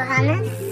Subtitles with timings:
[0.00, 0.69] Johannes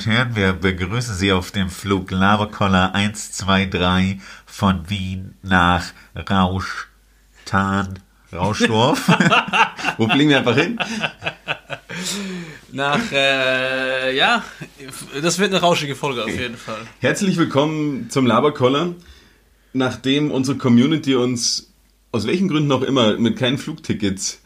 [0.00, 7.98] und Herren, wir begrüßen Sie auf dem Flug Laberkoller 123 von Wien nach Rauschtan,
[8.32, 9.08] Rauschdorf.
[9.98, 10.78] Wo fliegen wir einfach hin?
[12.72, 14.42] Nach, äh, ja,
[15.20, 16.80] das wird eine rauschige Folge auf jeden Fall.
[17.00, 18.94] Herzlich willkommen zum Laberkoller.
[19.74, 21.74] Nachdem unsere Community uns
[22.10, 24.40] aus welchen Gründen auch immer mit keinen Flugtickets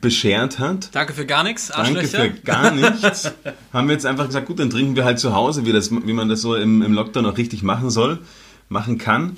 [0.00, 3.32] beschert hat, Danke für gar nichts, danke für gar nichts,
[3.72, 6.12] haben wir jetzt einfach gesagt, gut, dann trinken wir halt zu Hause, wie, das, wie
[6.12, 8.20] man das so im, im Lockdown auch richtig machen soll,
[8.68, 9.36] machen kann.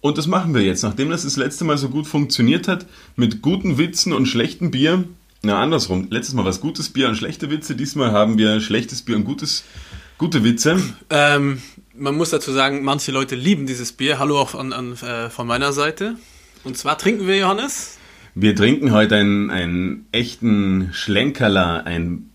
[0.00, 3.42] Und das machen wir jetzt, nachdem das das letzte Mal so gut funktioniert hat, mit
[3.42, 5.04] guten Witzen und schlechtem Bier.
[5.42, 6.08] Na, andersrum.
[6.10, 7.74] Letztes Mal war es gutes Bier und schlechte Witze.
[7.74, 9.64] Diesmal haben wir schlechtes Bier und gutes,
[10.16, 10.80] gute Witze.
[11.10, 11.60] Ähm,
[11.94, 14.18] man muss dazu sagen, manche Leute lieben dieses Bier.
[14.18, 16.14] Hallo auch an, an, äh, von meiner Seite.
[16.64, 17.97] Und zwar trinken wir, Johannes,
[18.34, 22.30] Wir trinken heute einen, einen echten Schlenkerler, ein,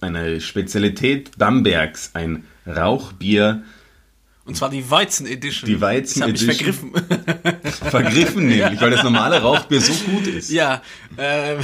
[0.00, 3.62] eine Spezialität Bambergs, ein Rauchbier,
[4.46, 5.68] und zwar die Weizen Edition.
[5.68, 6.92] Die Weizen Ich habe mich Edition.
[6.92, 7.62] vergriffen.
[7.90, 10.50] vergriffen nämlich, weil das normale Rauchbier so gut ist.
[10.50, 10.82] ja,
[11.18, 11.58] ähm,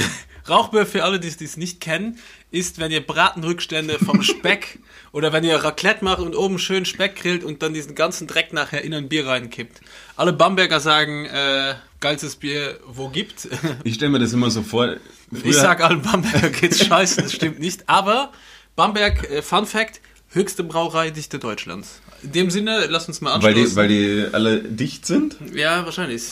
[0.49, 2.19] Rauchbier für alle, die es nicht kennen,
[2.51, 4.81] ist, wenn ihr Bratenrückstände vom Speck
[5.13, 8.53] oder wenn ihr Raclette macht und oben schön Speck grillt und dann diesen ganzen Dreck
[8.53, 9.81] nachher in ein Bier reinkippt.
[10.17, 13.49] Alle Bamberger sagen, äh, geilstes Bier, wo gibt.
[13.85, 14.95] Ich stelle mir das immer so vor.
[15.31, 17.89] Ich früher- sag allen Bamberger geht's scheiße, das stimmt nicht.
[17.89, 18.33] Aber
[18.77, 22.01] Bamberg, äh, Fun Fact, höchste Brauereidichte Deutschlands.
[22.23, 23.71] In dem Sinne, lass uns mal weil, anstoßen.
[23.71, 25.37] die, weil die alle dicht sind.
[25.55, 26.23] ja, wahrscheinlich.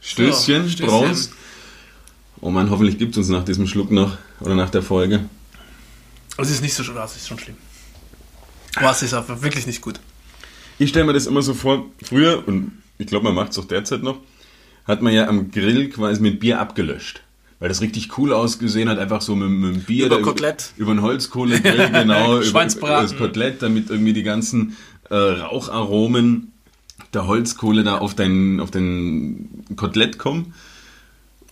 [0.00, 1.28] Stößchen, So, Stößchen.
[2.40, 5.28] Oh man, hoffentlich gibt es uns nach diesem Schluck noch oder nach der Folge.
[6.36, 7.56] Es ist nicht so schlimm, es ist schon schlimm.
[8.82, 10.00] Es ist einfach wirklich nicht gut.
[10.78, 13.64] Ich stelle mir das immer so vor, früher, und ich glaube, man macht es auch
[13.64, 14.18] derzeit noch,
[14.84, 17.22] hat man ja am Grill quasi mit Bier abgelöscht.
[17.60, 20.06] Weil das richtig cool ausgesehen hat, einfach so mit, mit dem Bier.
[20.06, 20.72] Über Kotelett.
[20.76, 22.36] Über einen Holzkohlegrill, genau.
[22.36, 22.94] über, Schweinsbraten.
[22.94, 24.76] über das Kotelett, damit irgendwie die ganzen
[25.08, 26.52] äh, Raucharomen
[27.12, 30.54] der Holzkohle da auf dein, auf dein Kotelett kommen.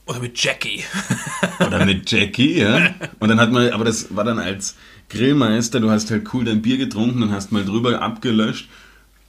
[0.06, 0.82] Oder mit Jackie.
[1.66, 2.94] Oder mit Jackie, ja.
[3.21, 4.77] Und dann hat man, aber das war dann als
[5.09, 8.69] Grillmeister, du hast halt cool dein Bier getrunken und hast mal drüber abgelöscht.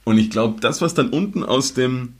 [0.04, 2.14] Und ich glaube, das, was dann unten aus dem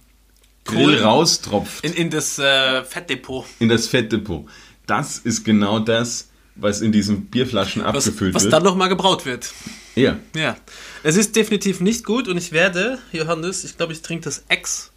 [0.64, 3.44] Grill raustropft In, in das äh, Fettdepot.
[3.58, 4.46] in das Fettdepot,
[4.86, 8.52] das ist genau das, was in diesen Bierflaschen Was, abgefüllt was wird.
[8.52, 9.52] dann nochmal gebraut wird.
[9.96, 10.18] ja.
[10.34, 10.56] Ja.
[11.02, 14.90] Es ist definitiv nicht gut und ich werde, Johannes, ich glaube, ich trinke das Ex,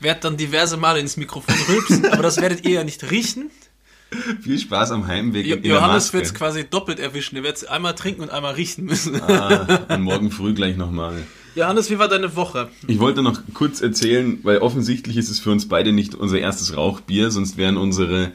[0.00, 3.50] werde dann diverse Male ins Mikrofon rülpsen, aber das werdet ihr ja nicht riechen.
[4.42, 7.36] Viel Spaß am Heimweg Jo Johannes wird es quasi doppelt erwischen.
[7.36, 9.20] Er wird es einmal trinken und einmal riechen müssen.
[9.20, 11.22] ah, und morgen früh gleich nochmal.
[11.56, 12.68] Johannes, wie war deine Woche?
[12.86, 16.76] Ich wollte noch kurz erzählen, weil offensichtlich ist es für uns beide nicht unser erstes
[16.76, 18.32] Rauchbier, sonst wären unsere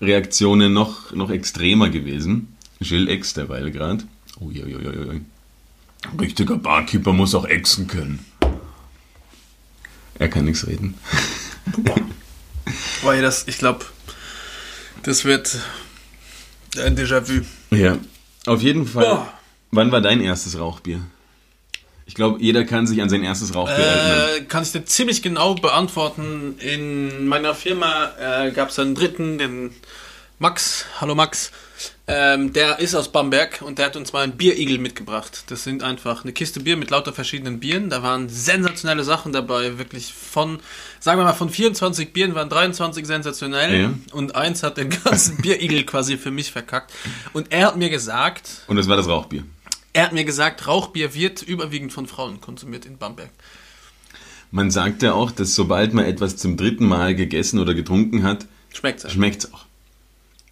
[0.00, 2.56] Reaktionen noch, noch extremer gewesen.
[2.80, 4.02] Jill Ex derweil gerade.
[4.40, 5.20] Uiuiuiui.
[6.20, 8.26] Richtiger Barkeeper muss auch exen können.
[10.18, 10.94] Er kann nichts reden.
[13.02, 13.84] Weil das, ich glaube,
[15.04, 15.56] das wird
[16.78, 17.42] ein Déjà-vu.
[17.70, 17.98] Ja.
[18.44, 19.04] Auf jeden Fall.
[19.04, 19.32] Boah.
[19.70, 21.00] Wann war dein erstes Rauchbier?
[22.08, 24.28] Ich glaube, jeder kann sich an sein erstes Rauchbier erinnern.
[24.38, 26.54] Äh, kann ich dir ziemlich genau beantworten.
[26.60, 29.72] In meiner Firma äh, gab es einen dritten, den
[30.38, 30.86] Max.
[31.00, 31.50] Hallo Max.
[32.06, 35.42] Ähm, der ist aus Bamberg und der hat uns mal ein Bierigel mitgebracht.
[35.48, 37.90] Das sind einfach eine Kiste Bier mit lauter verschiedenen Bieren.
[37.90, 39.76] Da waren sensationelle Sachen dabei.
[39.76, 40.60] Wirklich von,
[41.00, 43.80] sagen wir mal, von 24 Bieren waren 23 sensationell.
[43.80, 43.92] Ja.
[44.12, 46.92] Und eins hat den ganzen Bierigel quasi für mich verkackt.
[47.32, 49.42] Und er hat mir gesagt, Und das war das Rauchbier.
[49.96, 53.30] Er hat mir gesagt, Rauchbier wird überwiegend von Frauen konsumiert in Bamberg.
[54.50, 58.46] Man sagt ja auch, dass sobald man etwas zum dritten Mal gegessen oder getrunken hat,
[58.72, 59.64] Schmeckt es auch.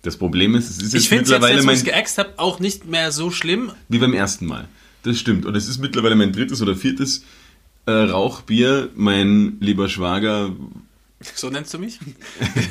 [0.01, 1.85] Das Problem ist, es ist jetzt Ich finde es jetzt, mittlerweile jetzt, wo ich mein,
[1.85, 3.73] geäxt habe, auch nicht mehr so schlimm.
[3.91, 4.67] wie beim ersten Mal.
[5.03, 5.45] Das stimmt.
[5.45, 7.25] Und es ist mittlerweile mein drittes oder viertes
[7.85, 8.89] äh, Rauchbier.
[8.95, 10.53] Mein lieber Schwager,
[11.35, 12.01] So nennst du mich?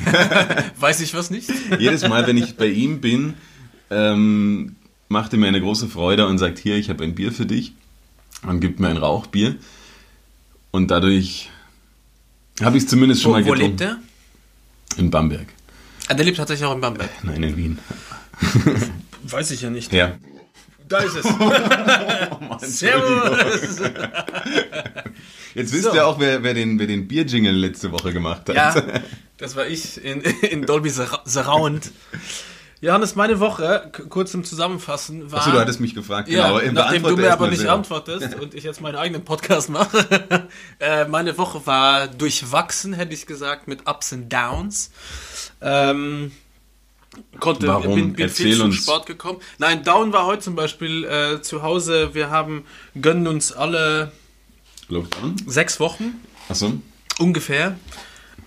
[0.79, 1.51] Weiß ich was nicht?
[1.79, 3.35] jedes Mal, wenn ich bei ihm bin,
[3.91, 4.75] ähm,
[5.13, 7.73] macht er mir eine große Freude und sagt, hier, ich habe ein Bier für dich.
[8.45, 9.55] Und gibt mir ein Rauchbier.
[10.71, 11.49] Und dadurch
[12.61, 13.77] habe ich es zumindest schon Wo, mal wo getrunken.
[13.77, 13.97] lebt der?
[14.97, 15.47] In Bamberg.
[16.09, 17.09] Ah, der lebt tatsächlich auch in Bamberg.
[17.23, 17.79] Nein, in Wien.
[19.23, 19.93] Weiß ich ja nicht.
[19.93, 20.15] Ja.
[20.89, 21.25] Da ist es.
[22.31, 23.79] Oh Mann, Servus.
[25.55, 25.93] Jetzt wisst So.
[25.93, 28.55] ihr auch, wer, wer den, wer den Bierjingle letzte Woche gemacht hat.
[28.55, 28.75] Ja,
[29.37, 31.91] das war ich in, in Dolby Sur- Surround.
[32.83, 35.39] Johannes, meine Woche, kurz zum Zusammenfassen, war...
[35.39, 36.73] Achso, du hattest mich gefragt, Ja, genau.
[36.73, 37.73] nachdem Beantworte du mir aber nicht selber.
[37.75, 40.49] antwortest und ich jetzt meinen eigenen Podcast mache.
[40.79, 44.91] äh, meine Woche war durchwachsen, hätte ich gesagt, mit Ups und Downs.
[45.61, 46.33] Ähm,
[47.39, 47.95] konnte, Warum?
[47.95, 48.83] bin, bin Erzähl viel zum uns.
[48.83, 49.39] Sport gekommen.
[49.59, 52.13] Nein, Down war heute zum Beispiel äh, zu Hause.
[52.13, 52.65] Wir haben,
[53.01, 54.11] gönnen uns alle
[54.89, 55.37] Lockdown?
[55.47, 56.15] sechs Wochen
[56.49, 56.73] Achso.
[57.17, 57.77] ungefähr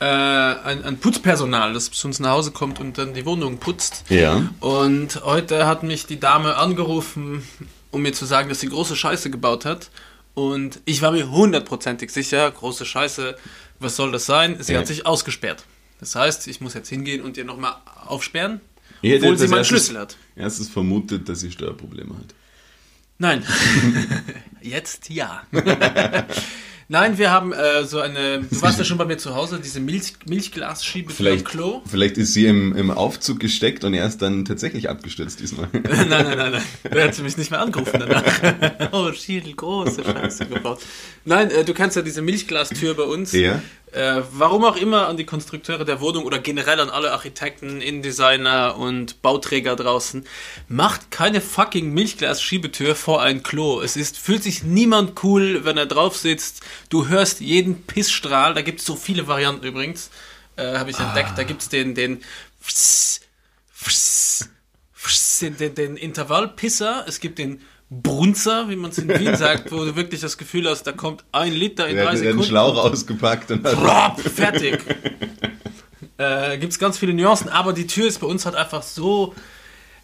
[0.00, 4.04] äh, ein, ein Putzpersonal, das zu uns nach Hause kommt und dann die Wohnung putzt.
[4.08, 4.48] Ja.
[4.60, 7.46] Und heute hat mich die Dame angerufen,
[7.90, 9.90] um mir zu sagen, dass sie große Scheiße gebaut hat.
[10.34, 13.36] Und ich war mir hundertprozentig sicher, große Scheiße,
[13.80, 14.56] was soll das sein?
[14.62, 14.80] Sie Ja.
[14.80, 15.64] hat sich ausgesperrt.
[15.98, 17.74] Das heißt, ich muss jetzt hingehen und ihr nochmal
[18.06, 18.60] aufsperren,
[19.00, 20.16] Ich obwohl sie meinen erstes- Schlüssel hat.
[20.36, 22.34] Erstes vermutet, dass sie Steuerprobleme hat.
[23.18, 23.44] Nein.
[24.60, 25.42] Jetzt ja.
[26.88, 28.42] Nein, wir haben äh, so eine.
[28.42, 31.82] Du warst ja schon bei mir zu Hause, diese Milch, Milchglasschiebe Vielleicht, Klo.
[31.84, 35.68] vielleicht ist sie im, im Aufzug gesteckt und er ist dann tatsächlich abgestürzt diesmal.
[35.72, 36.62] nein, nein, nein, nein.
[36.90, 38.92] Da hat sie mich nicht mehr angerufen danach.
[38.92, 40.80] oh, Schiedel, große Scheiße gebaut.
[41.24, 43.32] Nein, äh, du kennst ja diese Milchglastür bei uns.
[43.32, 43.60] Ja.
[43.92, 48.76] Äh, warum auch immer an die Konstrukteure der Wohnung oder generell an alle Architekten, Innendesigner
[48.76, 50.26] und Bauträger draußen,
[50.68, 53.80] macht keine fucking Milchglas-Schiebetür vor ein Klo.
[53.80, 56.62] Es ist, fühlt sich niemand cool, wenn er drauf sitzt.
[56.88, 58.54] Du hörst jeden Pissstrahl.
[58.54, 60.10] Da gibt es so viele Varianten übrigens.
[60.56, 61.38] Äh, Habe ich entdeckt.
[61.38, 62.22] Da gibt es den, den,
[65.40, 67.04] den, den, den Intervallpisser.
[67.06, 70.68] Es gibt den Brunzer, wie man es in Wien sagt, wo du wirklich das Gefühl
[70.68, 72.48] hast, da kommt ein Liter in drei hat er hat einen Sekunden.
[72.48, 74.80] Schlauch ausgepackt und Plop, fertig.
[76.18, 79.34] äh, Gibt es ganz viele Nuancen, aber die Tür ist bei uns halt einfach so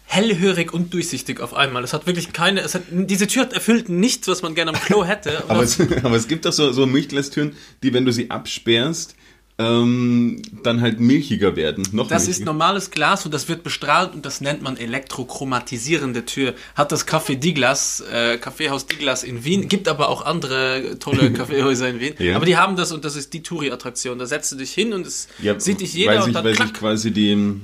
[0.05, 1.83] hellhörig und durchsichtig auf einmal.
[1.83, 5.03] Es hat wirklich keine, es hat, diese Tür erfüllt nichts, was man gerne am Klo
[5.03, 5.43] hätte.
[5.49, 9.15] Aber es, aber es gibt doch so, so Milchglastüren, die, wenn du sie absperrst,
[9.59, 11.87] ähm, dann halt milchiger werden.
[11.91, 12.45] Noch das ist milchiger.
[12.45, 16.55] normales Glas und das wird bestrahlt und das nennt man elektrochromatisierende Tür.
[16.75, 21.87] Hat das Café Diglas, äh, Kaffeehaus Diglas in Wien, gibt aber auch andere tolle Kaffeehäuser
[21.89, 22.15] in Wien.
[22.17, 22.35] Ja.
[22.35, 24.17] Aber die haben das und das ist die Touri-Attraktion.
[24.17, 26.55] Da setzt du dich hin und es Ja, sieht dich jeder weil und dann weil
[26.55, 26.69] klack.
[26.69, 27.59] sich quasi die,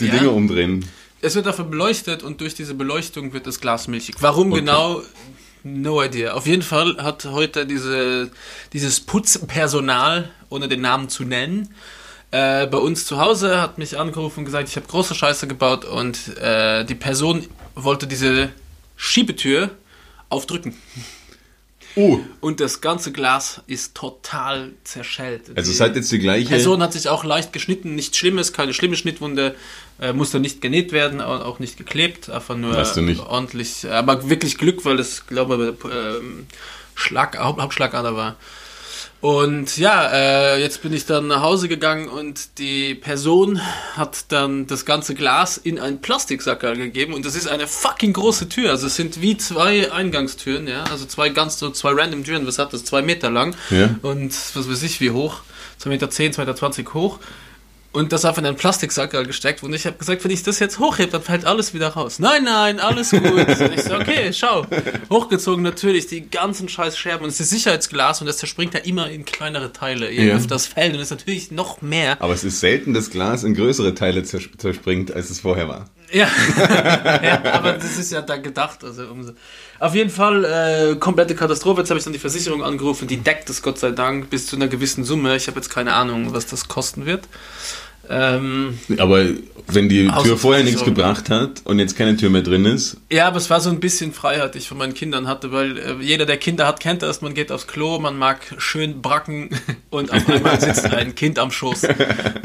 [0.00, 0.12] die Ja.
[0.16, 0.84] Dinge umdrehen.
[1.20, 4.16] Es wird dafür beleuchtet und durch diese Beleuchtung wird das Glas milchig.
[4.20, 4.60] Warum Okay.
[4.60, 5.02] genau?
[5.74, 6.32] No idea.
[6.32, 8.30] Auf jeden Fall hat heute diese,
[8.72, 11.74] dieses Putzpersonal, ohne den Namen zu nennen,
[12.30, 15.84] äh, bei uns zu Hause hat mich angerufen und gesagt, ich habe große Scheiße gebaut
[15.84, 18.50] und äh, die Person wollte diese
[18.96, 19.70] Schiebetür
[20.28, 20.74] aufdrücken.
[21.96, 25.48] Oh, Und das ganze Glas ist total zerschellt.
[25.56, 26.48] also Die- es hat jetzt die gleiche...
[26.48, 29.56] Person hat sich auch leicht geschnitten, nichts Schlimmes, keine schlimme Schnittwunde,
[30.00, 33.20] äh, musste nicht genäht werden, au- auch nicht geklebt, einfach nur Weißt du nicht.
[33.20, 36.46] ordentlich, aber wirklich Glück, weil das, glaube ich, ähm,
[36.94, 38.36] Schlag, Haupt, Hauptschlagader war.
[39.20, 43.60] Und ja, äh, jetzt bin ich dann nach Hause gegangen und die Person
[43.96, 48.48] hat dann das ganze Glas in einen Plastiksackerl gegeben und das ist eine fucking große
[48.48, 48.70] Tür.
[48.70, 52.46] Also es sind wie zwei Eingangstüren, ja, also zwei ganz so zwei random Türen.
[52.46, 52.84] Was hat das?
[52.84, 53.90] Zwei Meter lang Ja.
[54.02, 55.40] und was weiß ich wie hoch,
[55.82, 57.18] 2,10 Meter, 2,20 Meter 20 hoch.
[57.90, 59.62] Und das einfach in einen Plastiksackerl gesteckt.
[59.62, 62.18] Und ich habe gesagt, wenn ich das jetzt hochhebe, dann fällt alles wieder raus.
[62.18, 63.22] Nein, nein, alles gut.
[63.24, 64.66] Und ich so, okay, schau.
[65.08, 67.24] Hochgezogen natürlich, die ganzen scheiß Scherben.
[67.24, 70.10] Und es ist Sicherheitsglas und das zerspringt ja immer in kleinere Teile.
[70.10, 70.36] Je Ja.
[70.36, 70.92] öfter das fällt.
[70.92, 72.20] Und es ist natürlich noch mehr.
[72.20, 75.86] Aber es ist selten, dass Glas in größere Teile zers zerspringt, als es vorher war.
[76.12, 76.28] Ja.
[77.22, 78.84] ja, aber das ist ja da gedacht.
[78.84, 79.32] Also umso.
[79.80, 81.80] Auf jeden Fall äh, komplette Katastrophe.
[81.80, 83.06] Jetzt habe ich dann die Versicherung angerufen.
[83.06, 85.36] Die deckt es Gott sei Dank bis zu einer gewissen Summe.
[85.36, 87.28] Ich habe jetzt keine Ahnung, was das kosten wird.
[88.10, 89.26] Ähm, Aber
[89.66, 93.28] wenn die Tür vorher nichts gebracht hat und jetzt keine Tür mehr drin ist, Ja,
[93.28, 95.94] aber es war so ein bisschen Freiheit, die ich von meinen Kindern hatte, weil äh,
[96.00, 97.20] jeder, der Kinder hat, kennt das.
[97.20, 99.50] Man geht aufs Klo, man mag schön bracken
[99.90, 101.82] und auf einmal sitzt ein Kind am Schoß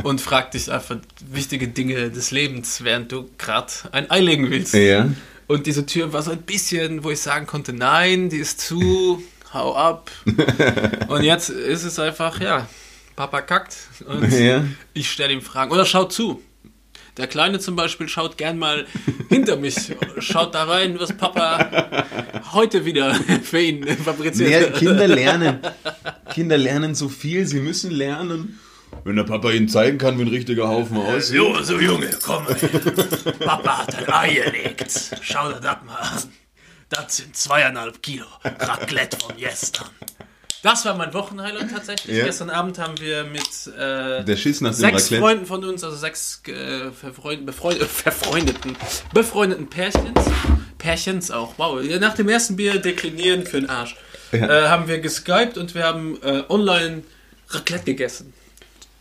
[0.04, 0.98] und fragt dich einfach
[1.32, 4.74] wichtige Dinge des Lebens, während du gerade ein Ei legen willst.
[4.74, 5.08] ja,
[5.48, 9.22] Und diese Tür war so ein bisschen, wo ich sagen konnte, nein, die ist zu,
[9.54, 10.12] hau ab.
[11.08, 12.68] und jetzt ist es einfach, ja,
[13.16, 14.64] Papa kackt und Ja.
[14.94, 15.72] ich stelle ihm Fragen.
[15.72, 16.42] Oder schaut zu.
[17.18, 18.88] Der Kleine zum Beispiel schaut gern mal
[19.30, 19.76] hinter mich,
[20.18, 22.06] schaut da rein, was Papa
[22.54, 24.80] heute wieder für ihn fabriziert hat.
[24.80, 25.60] Kinder lernen.
[26.34, 28.60] Kinder lernen so viel, sie müssen lernen.
[29.06, 31.36] Wenn der Papa ihnen zeigen kann, wie ein richtiger Haufen aussieht.
[31.36, 32.46] Jo, so Junge, komm.
[33.40, 34.92] Papa hat ein Ei gelegt.
[35.22, 36.24] Schau dir das mal an.
[36.90, 39.88] Das sind zweieinhalb Kilo Raclette von gestern.
[40.62, 42.16] Das war mein Wochenhighlight tatsächlich.
[42.18, 42.24] Ja.
[42.24, 43.42] Gestern Abend haben wir mit
[43.78, 44.24] äh,
[44.72, 45.10] sechs.
[45.10, 48.78] Freunden von uns, also sechs äh, verfreund, befreund, äh, verfreundeten,
[49.14, 50.22] befreundeten Pärchens,
[50.78, 53.98] Pärchens auch, wow, nach dem ersten Bier deklinieren für den Arsch,
[54.32, 54.66] Ja.
[54.66, 57.04] äh, haben wir geskypt und wir haben äh, online
[57.50, 58.34] Raclette gegessen.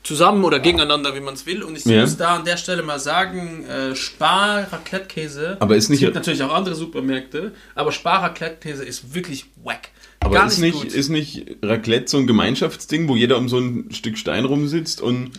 [0.04, 1.62] Zusammen oder gegeneinander, wie man es will.
[1.62, 2.00] Und ich Ja.
[2.00, 5.56] muss da an der Stelle mal sagen, äh, Spar-Raclette-Käse.
[5.60, 9.90] Aber ist nicht- Es gibt natürlich auch andere Supermärkte, aber Spar-Raclette-Käse ist wirklich wack.
[10.20, 10.92] Aber Gar ist, nicht, gut.
[10.92, 15.32] ist nicht Raclette so ein Gemeinschaftsding, wo jeder um so ein Stück Stein rumsitzt und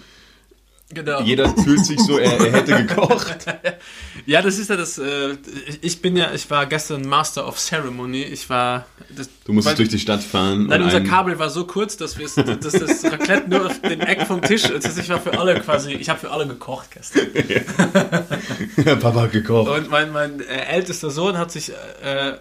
[0.94, 1.22] genau.
[1.22, 3.46] jeder fühlt sich so, er, er hätte gekocht?
[4.26, 4.98] Ja, das ist ja das.
[5.00, 5.36] Äh,
[5.82, 8.24] ich bin ja, ich war gestern Master of Ceremony.
[8.24, 8.86] Ich war.
[9.14, 10.68] Das, Du musstest weil- durch die Stadt fahren.
[10.68, 14.26] Nein, unser Kabel war so kurz, dass, wir's, dass das Raclette nur auf den Eck
[14.26, 14.64] vom Tisch.
[14.64, 15.92] Heißt, ich war für alle quasi.
[15.94, 17.28] Ich habe für alle gekocht gestern.
[19.00, 19.70] Papa hat gekocht.
[19.70, 21.72] Und mein, mein äh, ältester Sohn hat sich
[22.02, 22.34] äh,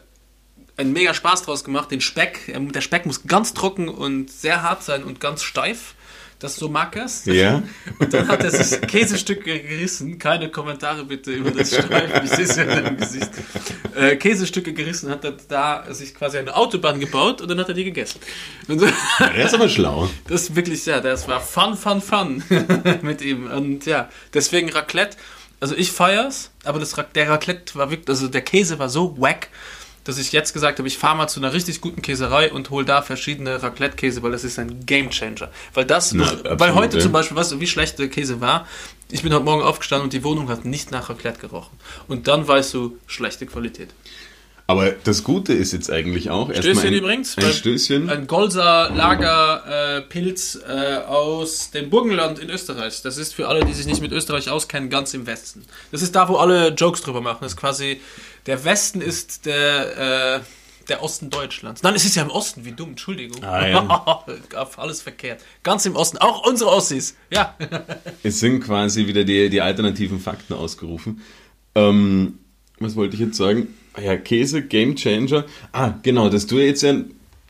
[0.77, 1.91] einen mega Spaß draus gemacht.
[1.91, 5.95] Den Speck, ähm, der Speck muss ganz trocken und sehr hart sein und ganz steif.
[6.43, 7.25] Das so mag er's.
[7.27, 7.63] Ja.
[8.01, 10.19] Und dann hat er sich Käsestücke gerissen.
[10.19, 12.25] Keine Kommentare bitte über das Streifen.
[12.25, 13.31] Ich sehe es ja in deinem Gesicht.
[13.95, 17.75] Äh, Käsestücke gerissen, hat er da sich quasi eine Autobahn gebaut und dann hat er
[17.75, 18.19] die gegessen.
[18.67, 18.87] Und so,
[19.21, 20.11] Er ist aber schlau.
[20.27, 22.43] das ist wirklich, ja, das war fun, fun, fun
[23.03, 23.47] mit ihm.
[23.49, 25.17] Und ja, deswegen Raclette.
[25.61, 29.49] Also ich feier's, aber das, der Raclette war wirklich, also der Käse war so wack,
[30.05, 32.85] dass ich jetzt gesagt habe, ich fahre mal zu einer richtig guten Käserei und hole
[32.85, 35.51] da verschiedene Raclette-Käse, weil das ist ein Gamechanger.
[35.75, 37.03] Weil das, Na, weil absolut, heute ja.
[37.03, 38.67] zum Beispiel, weißt du, wie schlecht der Käse war?
[39.11, 41.77] Ich bin heute Morgen aufgestanden und die Wohnung hat nicht nach Raclette gerochen.
[42.09, 43.91] Und dann weißt du, schlechte Qualität.
[44.73, 47.37] Aber das Gute ist jetzt eigentlich auch erstmal Stößchen ein, übrigens.
[47.37, 48.09] ein Stößchen.
[48.09, 53.03] Ein Golser Lager äh, äh, aus dem Burgenland in Österreich.
[53.03, 55.67] Das ist für alle, die sich nicht mit Österreich auskennen, ganz im Westen.
[55.91, 57.39] Das ist da, wo alle Jokes drüber machen.
[57.43, 58.01] Das ist quasi,
[58.47, 60.41] der Westen ist der, äh,
[60.89, 61.83] der Osten Deutschlands.
[61.83, 63.45] Nein, es ist ja im Osten, wie dumm, Entschuldigung.
[63.45, 64.25] Ah, ja.
[64.79, 65.43] Alles verkehrt.
[65.63, 66.17] Ganz im Osten.
[66.17, 67.15] Auch unsere Ossis.
[67.31, 67.57] Ja.
[68.23, 71.21] Es sind quasi wieder die, die alternativen Fakten ausgerufen.
[71.75, 72.39] Ähm,
[72.79, 73.69] was wollte ich jetzt sagen?
[73.95, 75.45] Ah ja, Käse, Game Changer.
[75.73, 76.95] Ah, genau, dass du jetzt ja.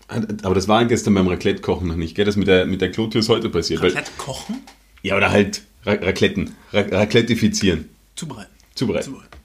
[0.09, 2.25] Aber das war gestern beim Raclette-Kochen noch nicht, gell?
[2.27, 3.81] Das mit der, mit der Klotür ist heute passiert.
[3.81, 4.57] Weil, Raclette kochen?
[5.03, 6.55] ja, oder halt Ra Racletten.
[6.73, 7.89] Ra Raclettifizieren.
[8.15, 8.51] Zubereiten.
[8.75, 9.05] Zubereiten.
[9.07, 9.42] Zubereiten.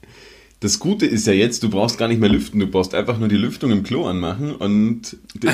[0.60, 3.28] Das Gute ist ja jetzt, du brauchst gar nicht mehr lüften, du brauchst einfach nur
[3.28, 5.48] die Lüftung im Klo anmachen und die,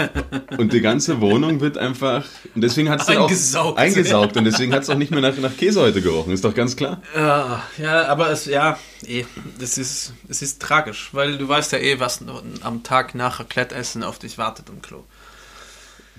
[0.58, 3.08] und die ganze Wohnung wird einfach und deswegen hat es
[3.56, 4.36] auch Eingesaugt.
[4.36, 6.76] und deswegen hat es auch nicht mehr nach, nach Käse heute gerochen, ist doch ganz
[6.76, 7.00] klar.
[7.16, 9.24] Ja, ja, aber es, ja, eh,
[9.58, 12.20] das ist, es ist tragisch, weil du weißt ja eh, was
[12.60, 15.04] am Tag nach Raclette-Essen auf dich wartet im Klo.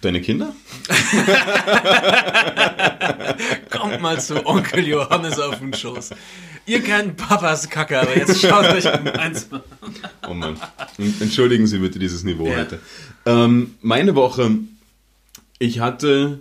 [0.03, 0.53] Deine Kinder?
[3.69, 6.09] Kommt mal zu Onkel Johannes auf den Schoß.
[6.65, 9.63] Ihr kennt Papas Kacke, aber jetzt schaut euch eins mal.
[10.27, 10.59] Oh Mann.
[11.21, 12.57] Entschuldigen Sie bitte dieses Niveau Ja.
[12.57, 12.79] heute.
[13.25, 14.51] Ähm, meine Woche,
[15.59, 16.39] ich hatte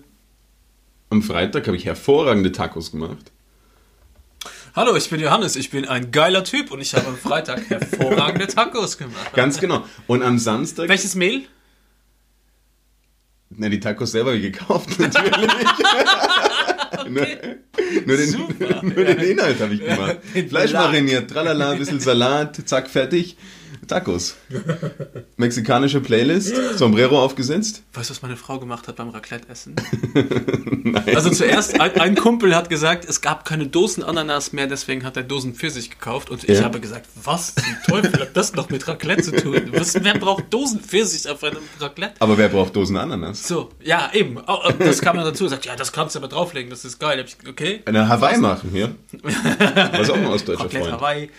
[1.11, 3.31] am Freitag habe ich hervorragende Tacos gemacht.
[4.75, 8.49] Hallo, ich bin Johannes, ich bin ein geiler Typ und ich habe am Freitag hervorragende
[8.49, 9.35] Tacos gemacht.
[9.35, 9.85] Ganz genau.
[10.09, 11.43] Und am Samstag, Welches Mehl?
[13.57, 15.51] Na die Tacos selber gekauft natürlich.
[17.09, 17.27] nur,
[18.07, 18.83] nur, den, Super.
[18.83, 20.19] nur den Inhalt habe ich gemacht.
[20.49, 23.37] Fleisch mariniert, tralala, ein bisschen Salat, zack, fertig.
[23.87, 24.37] Tacos.
[25.37, 27.83] Mexikanische Playlist, Sombrero aufgesetzt.
[27.95, 29.75] Weißt du, was meine Frau gemacht hat beim Raclette-Essen?
[31.15, 35.17] Also zuerst, ein, ein Kumpel hat gesagt, es gab keine Dosen Ananas mehr, deswegen hat
[35.17, 36.31] er Dosen Pfirsich gekauft.
[36.31, 36.65] Und ich Ja.
[36.65, 39.71] habe gesagt, was zum Teufel hat das noch mit Raclette zu tun?
[39.73, 42.15] Was, wer braucht Dosen Pfirsich auf einem Raclette?
[42.21, 43.47] Aber wer braucht Dosen Ananas?
[43.49, 44.39] So, ja, eben.
[44.47, 45.45] Oh, oh, Das kam dann dazu.
[45.45, 47.25] Er sagt, ja, das kannst du aber drauflegen, das ist geil.
[47.27, 48.95] Ich, okay, Eine Hawaii machen, hier.
[49.93, 51.01] Was auch ein ostdeutscher Raclette Freund.
[51.01, 51.31] Hawaii.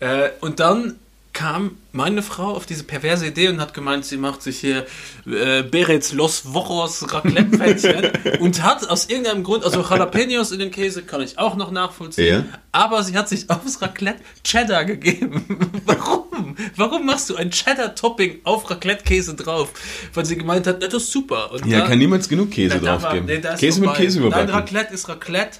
[0.00, 0.96] Äh, und dann
[1.34, 4.86] kam meine Frau auf diese perverse Idee und hat gemeint, sie macht sich hier
[5.26, 11.02] äh, Berets Los Wochos Raclette-Pfännchen und hat aus irgendeinem Grund, also Jalapenos in den Käse
[11.02, 12.58] kann ich auch noch nachvollziehen, Ja.
[12.72, 15.44] aber sie hat sich aufs Raclette Cheddar gegeben.
[15.86, 16.56] Warum?
[16.76, 19.70] Warum machst du ein Cheddar-Topping auf Raclette-Käse drauf?
[20.14, 21.52] Weil sie gemeint hat, das ist super.
[21.52, 23.26] Und Ja, da- kann niemals genug Käse da war- draufgeben.
[23.26, 23.94] nee, Käse mit.
[23.94, 24.50] Käse Nein, überbacken.
[24.54, 25.58] Raclette ist Raclette.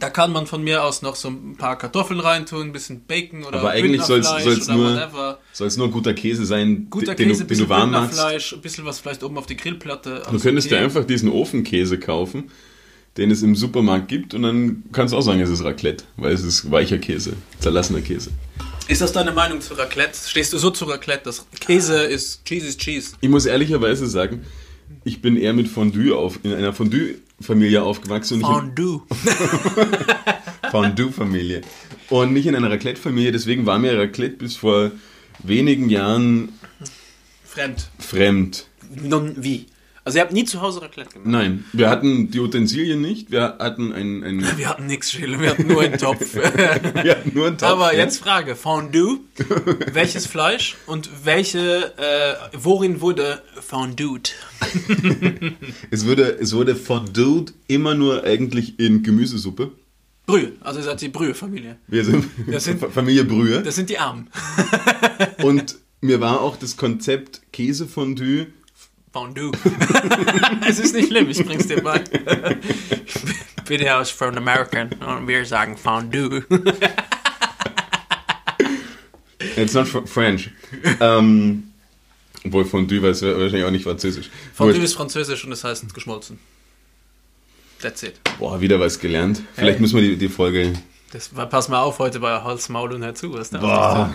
[0.00, 3.44] Da kann man von mir aus noch so ein paar Kartoffeln reintun, ein bisschen Bacon
[3.44, 4.22] oder Aber eigentlich nur-.
[5.52, 8.10] Soll es nur guter Käse sein, Guter den, Käse, den du bisschen warm machst?
[8.10, 10.22] Bündnerfleisch, ein bisschen was vielleicht oben auf die Grillplatte.
[10.30, 12.50] Du könntest dir einfach diesen Ofenkäse kaufen,
[13.16, 16.32] den es im Supermarkt gibt und dann kannst du auch sagen, es ist Raclette, weil
[16.32, 18.30] es ist weicher Käse, zerlassener Käse.
[18.88, 20.18] Ist das deine Meinung zu Raclette?
[20.26, 23.14] Stehst du so zu Raclette, dass Käse ist Cheese is Cheese?
[23.20, 24.44] Ich muss ehrlicherweise sagen,
[25.04, 29.02] ich bin eher mit Fondue auf, in einer Fondue-Familie aufgewachsen Fondue.
[30.70, 31.62] Fondue-Familie
[32.08, 34.92] und nicht in einer Raclette-Familie, deswegen war mir Raclette bis vor
[35.42, 36.50] wenigen Jahren
[37.44, 37.90] Fremd.
[37.98, 38.66] fremd.
[39.02, 39.66] Non wie.
[40.04, 41.28] Also ihr habt nie zu Hause Raclette gemacht?
[41.30, 43.30] Nein, wir hatten die Utensilien nicht.
[43.30, 46.34] Wir hatten ein, ein Wir hatten nichts, Schäle, wir hatten nur einen Topf.
[46.34, 46.42] wir
[47.12, 47.70] hatten nur einen Topf.
[47.70, 49.20] Aber jetzt Frage, Fondue,
[49.92, 54.34] welches Fleisch und welche, äh, worin wurde fondued?
[55.90, 59.70] Es wurde, es wurde fondue immer nur eigentlich in Gemüsesuppe.
[60.26, 61.76] Brühe, also ihr seid die Brühe-Familie.
[61.88, 63.62] Wir sind, Das sind- Familie Brühe.
[63.62, 64.28] Das sind die Armen.
[65.42, 68.46] Und mir war auch das Konzept Käsefondue.
[69.12, 69.52] Fondue.
[70.68, 72.02] es ist nicht schlimm, ich bring's dir bei.
[73.58, 76.44] Ich bin ja aus von American und wir sagen Fondue.
[79.56, 80.50] It's not fr- French.
[81.00, 81.64] ähm,
[82.44, 84.30] obwohl Fondue war es wahrscheinlich auch nicht französisch.
[84.54, 86.38] Fondue ist französisch und es heißt geschmolzen.
[87.80, 88.14] That's it.
[88.38, 89.42] Boah, wieder was gelernt.
[89.54, 90.72] Vielleicht müssen wir die, die Folge.
[91.12, 93.32] Das war, pass mal auf heute bei Hals, Maul und Herzu.
[93.34, 93.62] Was da auf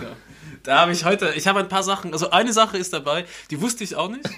[0.62, 3.60] Da habe ich heute, ich habe ein paar Sachen, also eine Sache ist dabei, die
[3.60, 4.24] wusste ich auch nicht.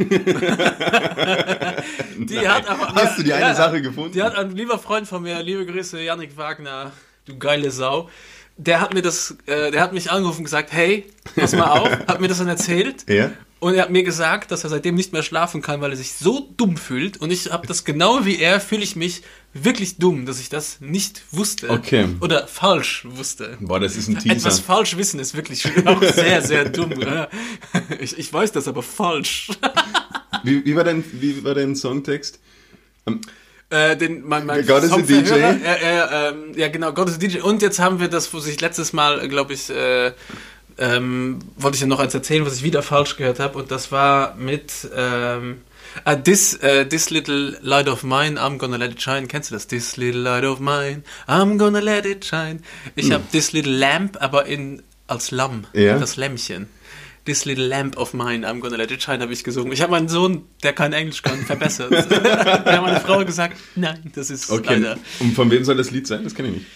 [2.19, 4.13] die hat aber, Hast du die eine Ja, Sache gefunden?
[4.13, 6.93] Die hat ein lieber Freund von mir, liebe Grüße, Yannick Wagner,
[7.27, 8.09] du geile Sau.
[8.63, 11.89] Der hat mir das, äh, der hat mich angerufen und gesagt, hey, pass mal auf,
[12.07, 13.09] hat mir das dann erzählt.
[13.09, 13.33] Ja?
[13.59, 16.15] Und er hat mir gesagt, dass er seitdem nicht mehr schlafen kann, weil er sich
[16.15, 17.19] so dumm fühlt.
[17.19, 20.81] Und ich habe das genau wie er, fühle ich mich wirklich dumm, dass ich das
[20.81, 21.69] nicht wusste.
[21.69, 22.09] Okay.
[22.21, 23.59] Oder falsch wusste.
[23.61, 24.63] Boah, das ist ein Etwas Teaser.
[24.63, 26.95] falsch wissen ist wirklich auch sehr, sehr dumm.
[28.01, 29.51] Ich, ich weiß das aber falsch.
[30.43, 32.41] Wie, wie, war dein, wie war dein Songtext?
[33.71, 35.31] Äh, den, mein, mein God is a DJ?
[35.33, 37.39] Er, er, ähm, ja, genau, God is a DJ.
[37.41, 40.13] Und jetzt haben wir das, wo sich letztes Mal, glaube ich, äh,
[40.79, 43.59] ähm, wollte ich ja noch eins erzählen, was ich wieder falsch gehört habe.
[43.59, 45.61] Und das war mit ähm,
[46.05, 49.27] ah, this, äh, this Little Light of Mine, I'm Gonna Let It Shine.
[49.29, 49.67] Kennst du das?
[49.69, 52.61] This Little Light of Mine, I'm Gonna Let It Shine.
[52.97, 53.13] Ich Hm.
[53.15, 55.67] habe This Little Lamp, aber in als Lamm.
[55.75, 55.99] Ja.
[55.99, 56.69] Das Lämmchen.
[57.27, 59.73] This Little Lamp of Mine, I'm Gonna Let It Shine, habe ich gesungen.
[59.73, 61.91] Ich habe meinen Sohn, der kein Englisch kann, verbessert.
[62.11, 64.75] Wir haben meine Frau gesagt, nein, das ist Okay.
[64.77, 64.99] leider.
[65.21, 66.25] Und von wem soll das Lied sein?
[66.25, 66.67] Das kenne ich nicht.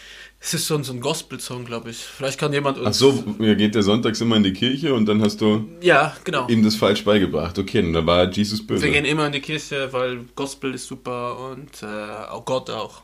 [0.40, 1.96] Es ist so ein, so ein Gospel-Song, glaube ich.
[1.96, 2.86] Vielleicht kann jemand uns.
[2.88, 6.46] Ach so, geht der sonntags immer in die Kirche und dann hast du Ja, genau.
[6.48, 7.58] ihm das falsch beigebracht.
[7.58, 8.82] Okay, und da war Jesus böse.
[8.84, 11.86] Wir gehen immer in die Kirche, weil Gospel ist super und äh,
[12.30, 13.00] auch Gott auch.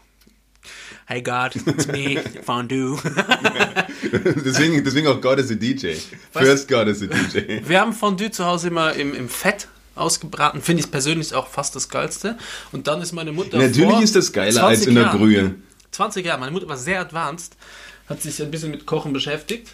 [1.11, 2.96] Hey God, it's me, Fondue.
[4.44, 5.96] deswegen, deswegen auch God is a DJ.
[6.33, 6.44] Was?
[6.44, 7.66] First God is a DJ.
[7.66, 10.62] Wir haben Fondue zu Hause immer im, im Fett ausgebraten.
[10.62, 12.38] Finde ich persönlich auch fast das Geilste.
[12.70, 13.59] Und dann ist meine Mutter.
[13.59, 15.55] Natürlich ist das geiler 20 als in der Jahren- Brühe.
[15.90, 16.38] 20 Jahre.
[16.38, 17.57] Meine Mutter war sehr advanced,
[18.09, 19.66] hat sich ein bisschen mit Kochen beschäftigt.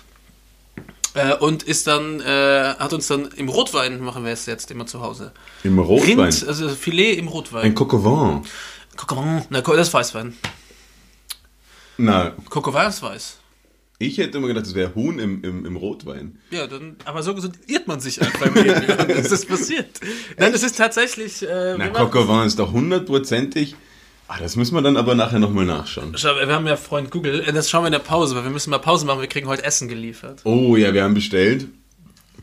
[1.13, 4.87] Äh, und ist dann, äh, hat uns dann im Rotwein, machen wir es jetzt immer
[4.87, 5.33] zu Hause.
[5.65, 6.19] Im Rotwein.
[6.19, 7.65] Rind, also Filet im Rotwein.
[7.65, 8.43] Ein Coq au vin.
[8.97, 10.35] Coquevin, na, das ist Weißwein.
[12.51, 13.39] Coquevin ist weiß.
[13.99, 16.39] ich hätte immer gedacht, das wäre Huhn im, im, im Rotwein.
[16.51, 18.85] Ja, dann, aber so gesund irrt man sich einfach im Leben.
[19.09, 20.01] Das ist passiert.
[20.39, 21.43] Nein, das ist tatsächlich.
[21.43, 23.75] Äh, Na, wir Coq machen- au vin ist doch hundertprozentig.
[24.29, 26.13] Ah, das müssen wir dann aber nachher nochmal nachschauen.
[26.17, 28.51] Schau, wir haben ja Freund Google, äh, das schauen wir in der Pause, weil wir
[28.51, 30.41] müssen mal Pause machen, wir kriegen heute Essen geliefert.
[30.45, 31.69] Oh ja, wir haben bestellt.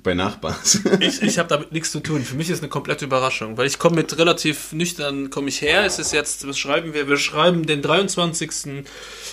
[0.03, 0.81] Bei Nachbars.
[0.99, 2.23] Ich, ich habe damit nichts zu tun.
[2.23, 5.85] Für mich ist eine komplette Überraschung, weil ich komme mit relativ nüchtern komme ich her.
[5.85, 7.07] Es ist jetzt, was schreiben wir?
[7.07, 8.85] Wir schreiben den 23.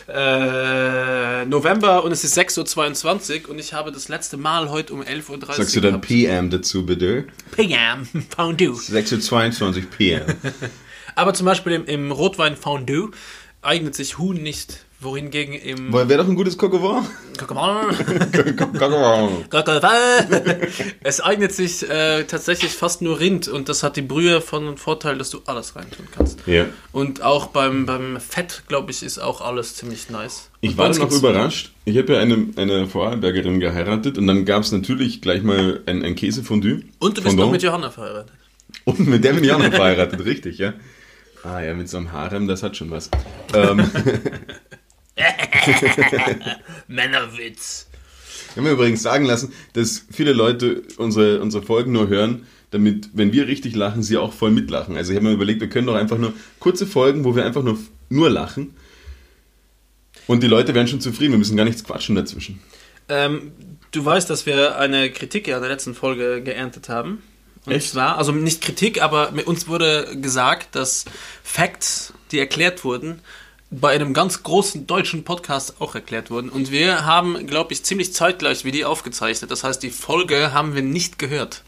[0.08, 5.02] Äh, November und es ist 6.22 Uhr und ich habe das letzte Mal heute um
[5.02, 6.06] 11.30 Uhr Sagst du dann gehabt.
[6.06, 7.26] PM dazu, bitte?
[7.52, 8.74] PM, Fondue.
[8.74, 10.24] 6.22 Uhr PM.
[11.14, 13.10] Aber zum Beispiel im, im Rotwein Fondue
[13.62, 16.70] eignet sich Huhn nicht, wohingegen im Wäre doch ein gutes vin.
[21.02, 24.76] Es eignet sich äh, tatsächlich fast nur Rind und das hat die Brühe von einem
[24.76, 26.46] Vorteil, dass du alles reintun kannst.
[26.46, 26.66] Ja.
[26.92, 30.50] Und auch beim, beim Fett, glaube ich, ist auch alles ziemlich nice.
[30.60, 31.72] Ich Und war dann noch überrascht.
[31.86, 36.04] Ich habe ja eine, eine Vorarlbergerin geheiratet und dann gab es natürlich gleich mal ein,
[36.04, 36.82] ein Käsefondue.
[36.98, 37.38] Und du bist Fondant.
[37.38, 38.32] noch mit Johanna verheiratet.
[38.84, 40.74] Und mit der bin ich auch noch verheiratet, richtig, ja.
[41.42, 43.10] Ah ja, mit so einem Harem, das hat schon was.
[43.54, 43.80] Ähm,
[46.88, 47.86] Männerwitz.
[48.50, 53.10] ich habe mir übrigens sagen lassen, dass viele Leute unsere, unsere Folgen nur hören, damit,
[53.12, 54.96] wenn wir richtig lachen, sie auch voll mitlachen.
[54.96, 57.62] Also ich habe mir überlegt, wir können doch einfach nur kurze Folgen, wo wir einfach
[57.62, 57.78] nur,
[58.08, 58.74] nur lachen.
[60.26, 62.60] Und die Leute werden schon zufrieden, wir müssen gar nichts quatschen dazwischen.
[63.08, 63.52] Ähm,
[63.90, 67.22] du weißt, dass wir eine Kritik ja in der letzten Folge geerntet haben.
[67.66, 67.90] Und Echt?
[67.90, 71.04] zwar, also nicht Kritik, aber mit uns wurde gesagt, dass
[71.42, 73.20] Facts, die erklärt wurden,
[73.70, 76.48] bei einem ganz großen deutschen Podcast auch erklärt wurden.
[76.48, 79.50] Und wir haben, glaube ich, ziemlich zeitgleich wie die aufgezeichnet.
[79.50, 81.62] Das heißt, die Folge haben wir nicht gehört.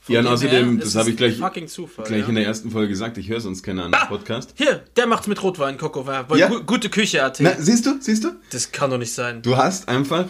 [0.00, 2.04] Von Ja, und dem außerdem, das habe ich gleich, Zufall.
[2.06, 2.28] gleich ja.
[2.28, 4.52] in der ersten Folge gesagt, ich höre sonst keinen anderen Podcast.
[4.56, 6.02] Hier, der macht's mit Rotwein, Coco.
[6.02, 6.48] Bei Ja.
[6.48, 7.38] gu gute Küche.at.
[7.38, 8.30] Na, siehst du, siehst du?
[8.50, 9.42] Das kann doch nicht sein.
[9.42, 10.26] Du hast einfach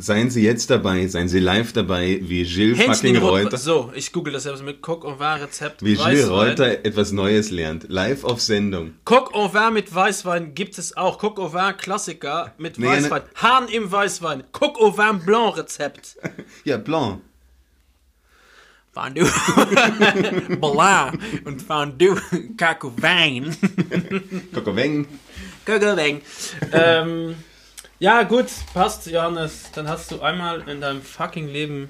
[0.00, 4.12] Seien Sie jetzt dabei, seien Sie live dabei, wie Gilles Hähnchen fucking Reuter, So, ich
[4.12, 5.82] google das selbst mit Coq au vin Rezept.
[5.82, 6.28] wie Gilles Weißwein.
[6.30, 7.86] Reuter etwas Neues lernt.
[7.88, 8.94] Live auf Sendung.
[9.04, 11.18] Coq au vin mit Weißwein gibt es auch.
[11.18, 13.22] Coq au vin Klassiker mit Nee, Weißwein.
[13.34, 14.44] Hahn im Weißwein.
[14.52, 16.16] Coq au vin Blanc Rezept.
[16.64, 17.20] Ja, Blanc.
[18.92, 19.24] Fondue.
[20.60, 22.20] Blanc und Fondue.
[22.56, 23.56] Coq au vin.
[24.54, 25.06] Kokoweng.
[25.66, 26.20] Coq au vin.
[26.72, 27.34] ähm,
[27.98, 29.70] ja, gut, passt, Johannes.
[29.74, 31.88] Dann hast du einmal in deinem fucking Leben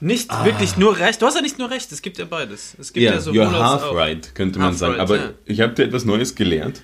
[0.00, 1.22] nicht wirklich nur recht.
[1.22, 2.74] Du hast ja nicht nur recht, es gibt ja beides.
[2.78, 3.94] Es gibt ja, Ja, sowohl you're als half auch.
[3.94, 4.92] right, könnte man Half sagen.
[4.94, 5.30] right, Aber ja.
[5.44, 6.82] ich habe dir etwas Neues gelernt.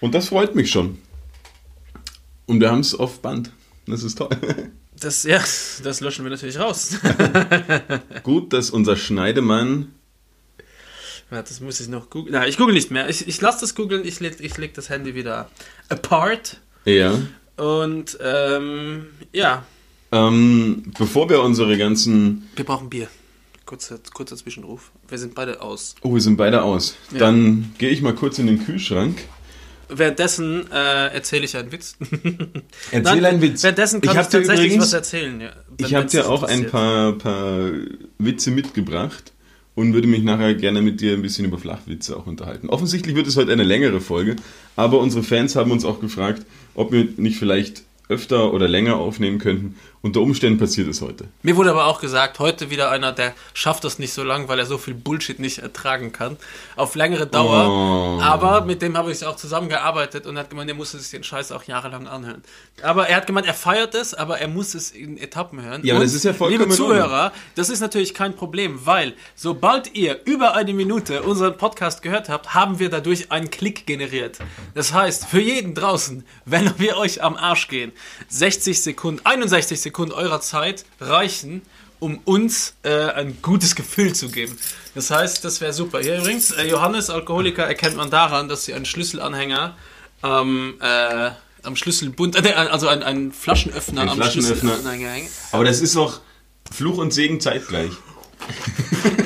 [0.00, 0.98] Und das freut mich schon.
[2.46, 3.50] Und wir haben es auf Band.
[3.86, 4.30] Das ist toll.
[5.02, 6.98] Das, ja, das löschen wir natürlich raus.
[8.22, 9.94] Gut, dass unser Schneidemann.
[11.30, 12.34] Ja, das muss ich noch googeln.
[12.34, 13.08] Nein, ich google nicht mehr.
[13.08, 15.48] Ich, ich lasse das googeln, ich leg, ich leg das Handy wieder
[15.88, 16.58] apart.
[16.84, 17.18] Ja.
[17.60, 19.64] Und ähm, ja,
[20.12, 22.48] Ähm, bevor wir unsere ganzen.
[22.56, 23.08] wir brauchen Bier.
[23.66, 24.90] Kurzer, kurzer Zwischenruf.
[25.08, 25.94] Wir sind beide aus.
[26.00, 26.96] Oh, wir sind beide aus.
[27.12, 27.18] Ja.
[27.18, 29.18] Dann gehe ich mal kurz in den Kühlschrank.
[29.90, 31.96] Währenddessen äh, erzähle ich einen Witz.
[32.90, 33.62] Erzähl Nein, einen Witz.
[33.62, 35.40] Währenddessen kann ich ich, tatsächlich übrigens, was erzählen.
[35.40, 37.70] Ja, ich habe dir auch ein paar, paar
[38.18, 39.32] Witze mitgebracht
[39.74, 42.68] und würde mich nachher gerne mit dir ein bisschen über Flachwitze auch unterhalten.
[42.70, 44.36] Offensichtlich wird es heute eine längere Folge,
[44.80, 49.38] aber unsere Fans haben uns auch gefragt, ob wir nicht vielleicht öfter oder länger aufnehmen
[49.38, 49.76] könnten.
[50.02, 51.28] Unter Umständen passiert es heute.
[51.42, 54.58] Mir wurde aber auch gesagt, heute wieder einer, der schafft das nicht so lang, weil
[54.58, 56.38] er so viel Bullshit nicht ertragen kann.
[56.74, 57.68] Auf längere Dauer.
[57.68, 58.22] Oh.
[58.22, 61.22] Aber mit dem habe ich auch zusammengearbeitet und er hat gemeint, er musste sich den
[61.22, 62.42] Scheiß auch jahrelang anhören.
[62.80, 65.82] Aber er hat gemeint, er feiert es, aber er muss es in Etappen hören.
[65.84, 66.74] Ja, und, das ist ja vollkommen Liebe.
[66.74, 72.30] Zuhörer, das ist natürlich kein Problem, weil sobald ihr über eine Minute unseren Podcast gehört
[72.30, 74.38] habt, haben wir dadurch einen Klick generiert.
[74.72, 77.92] Das heißt, für jeden draußen, wenn wir euch am Arsch gehen,
[78.28, 81.62] 60 Sekunden, 61 Sekunden eurer Zeit reichen,
[81.98, 84.56] um uns äh, ein gutes Gefühl zu geben.
[84.94, 86.00] Das heißt, das wäre super.
[86.00, 89.76] Hier übrigens, äh, Johannes Alkoholiker erkennt man daran, dass sie einen Schlüsselanhänger
[90.22, 91.30] am, äh,
[91.62, 94.56] am Schlüsselbund, äh, also einen, einen Flaschenöffner Ein am Flaschenöffner.
[94.72, 95.28] Schlüsselanhänger hängen.
[95.52, 96.20] Aber das ist auch
[96.72, 97.92] Fluch und Segen zeitgleich.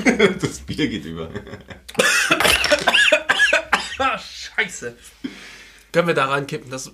[0.41, 1.29] das Bier geht über.
[3.97, 4.97] Ah, scheiße.
[5.93, 6.69] Können wir da reinkippen?
[6.69, 6.91] Das,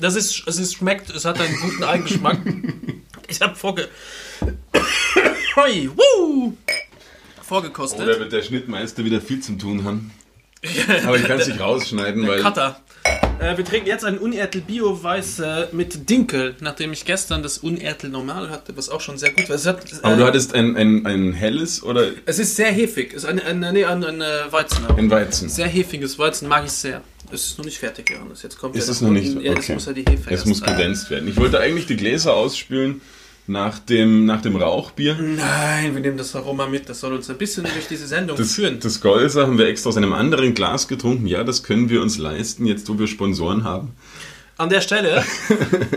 [0.00, 2.38] das ist, es ist, schmeckt, es hat einen guten Eigengeschmack.
[3.28, 3.88] Ich habe vorge...
[5.56, 6.52] Hoi, woo!
[7.42, 8.00] Vorgekostet.
[8.00, 10.10] Oder wird der Schnittmeister wieder viel zu tun haben?
[11.06, 12.42] Aber ich kann es nicht rausschneiden, weil.
[12.42, 12.80] Cutter.
[13.40, 17.58] Äh, wir trinken jetzt einen Unertel Bio Weiß äh, mit Dinkel, nachdem ich gestern das
[17.58, 19.56] Unertel Normal hatte, was auch schon sehr gut war.
[19.56, 23.12] Hat, äh, Aber du hattest ein, ein, ein helles oder es ist sehr hefig.
[23.14, 24.86] Es ist ein, ein, nee, ein, ein äh, Weizen.
[24.86, 25.48] ein Weizen?
[25.48, 27.00] Sehr hefiges Weizen, mag ich sehr.
[27.32, 28.42] Es ist noch nicht fertig, Johannes.
[28.42, 29.28] Jetzt kommt Ist ja es noch nicht?
[29.28, 29.40] unten.
[29.44, 29.74] Ja, jetzt Okay.
[29.74, 31.28] muss ja die Hefe Es muss gedänzt werden.
[31.28, 33.00] Ich wollte eigentlich die Gläser ausspülen
[33.50, 35.16] nach dem, nach dem Rauchbier.
[35.20, 36.88] Nein, wir nehmen das Aroma mit.
[36.88, 38.78] Das soll uns ein bisschen durch diese Sendung Das, führen.
[38.80, 41.26] das Golser haben wir extra aus einem anderen Glas getrunken.
[41.26, 43.96] Ja, das können wir uns leisten, jetzt wo wir Sponsoren haben.
[44.56, 45.24] An der Stelle,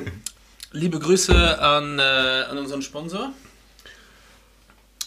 [0.71, 2.01] liebe Grüße an, äh,
[2.49, 3.31] an unseren Sponsor.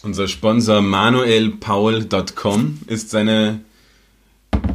[0.03, 3.59] Unser Sponsor manuelpaul.com ist seine,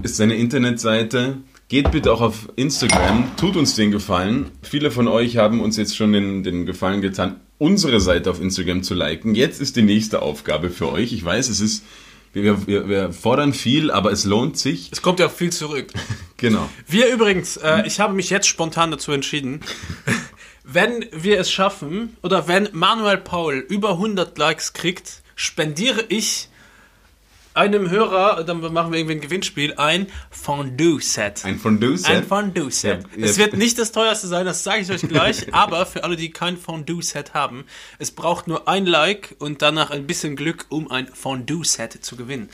[0.02, 1.38] ist seine Internetseite.
[1.68, 4.50] Geht bitte auch auf Instagram, tut uns den Gefallen.
[4.60, 8.82] Viele von euch haben uns jetzt schon den, den Gefallen getan, unsere Seite auf Instagram
[8.82, 9.36] zu liken.
[9.36, 11.12] Jetzt ist die nächste Aufgabe für euch.
[11.12, 11.84] Ich weiß, es ist,
[12.32, 14.90] wir, wir, wir fordern viel, aber es lohnt sich.
[14.90, 15.86] Es kommt ja viel zurück.
[16.38, 16.68] Genau.
[16.88, 19.60] Wir übrigens, äh, ich habe mich jetzt spontan dazu entschieden,
[20.64, 26.48] wenn wir es schaffen oder wenn Manuel Paul über 100 Likes kriegt, spendiere ich
[27.54, 31.44] einem Hörer, dann machen wir irgendwie ein Gewinnspiel, ein Fondue-Set.
[31.44, 32.10] Ein Fondue-Set.
[32.10, 33.04] Ein Fondue-Set.
[33.16, 33.44] Ja, es ja.
[33.44, 36.56] wird nicht das teuerste sein, das sage ich euch gleich, aber für alle, die kein
[36.56, 37.64] Fondue-Set haben,
[37.98, 42.48] es braucht nur ein Like und danach ein bisschen Glück, um ein Fondue-Set zu gewinnen.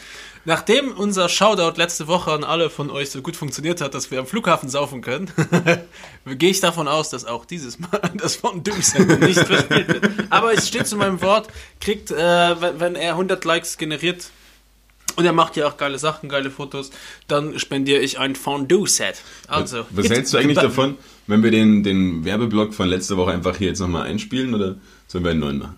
[0.45, 4.19] Nachdem unser Shoutout letzte Woche an alle von euch so gut funktioniert hat, dass wir
[4.19, 5.31] am Flughafen saufen können,
[6.25, 10.11] gehe ich davon aus, dass auch dieses Mal das Fondue-Set nicht verspielt wird.
[10.31, 11.49] Aber es steht zu meinem Wort,
[11.81, 14.31] kriegt, äh, wenn er 100 Likes generiert,
[15.19, 16.91] und er macht ja auch geile Sachen, geile Fotos.
[17.27, 19.21] Dann spendiere ich ein Fondue-Set.
[19.49, 23.33] Also, Was jetzt- hältst du eigentlich davon, wenn wir den, den Werbeblock von letzter Woche
[23.33, 24.77] einfach hier jetzt nochmal einspielen oder
[25.09, 25.75] sollen wir einen neuen machen?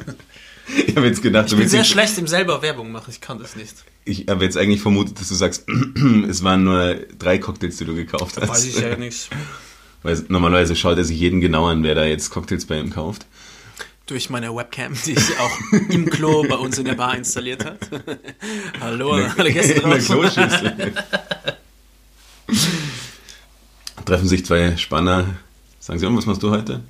[0.87, 3.11] Ich habe jetzt gedacht, Ich bin sehr schlecht im selber Werbung machen.
[3.11, 3.75] Ich kann das nicht.
[4.05, 5.65] ich habe jetzt eigentlich vermutet, dass du sagst,
[6.29, 8.49] es waren nur drei Cocktails, die du gekauft hast.
[8.49, 9.29] Weiß ich ja nicht.
[10.05, 13.27] Weil normalerweise schaut er sich jeden genau an, wer da jetzt Cocktails bei ihm kauft.
[14.07, 17.79] Durch meine Webcam, die ich auch im Klo bei uns in der Bar installiert hat.
[18.81, 20.21] Hallo an alle Gäste In der draußen.
[20.21, 20.93] Kloschüssel.
[24.05, 25.37] Treffen sich zwei Spanner.
[25.81, 26.81] Sagen sie, und was machst du heute?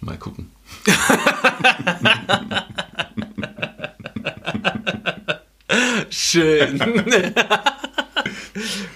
[0.00, 0.50] Mal gucken.
[6.10, 6.80] Schön.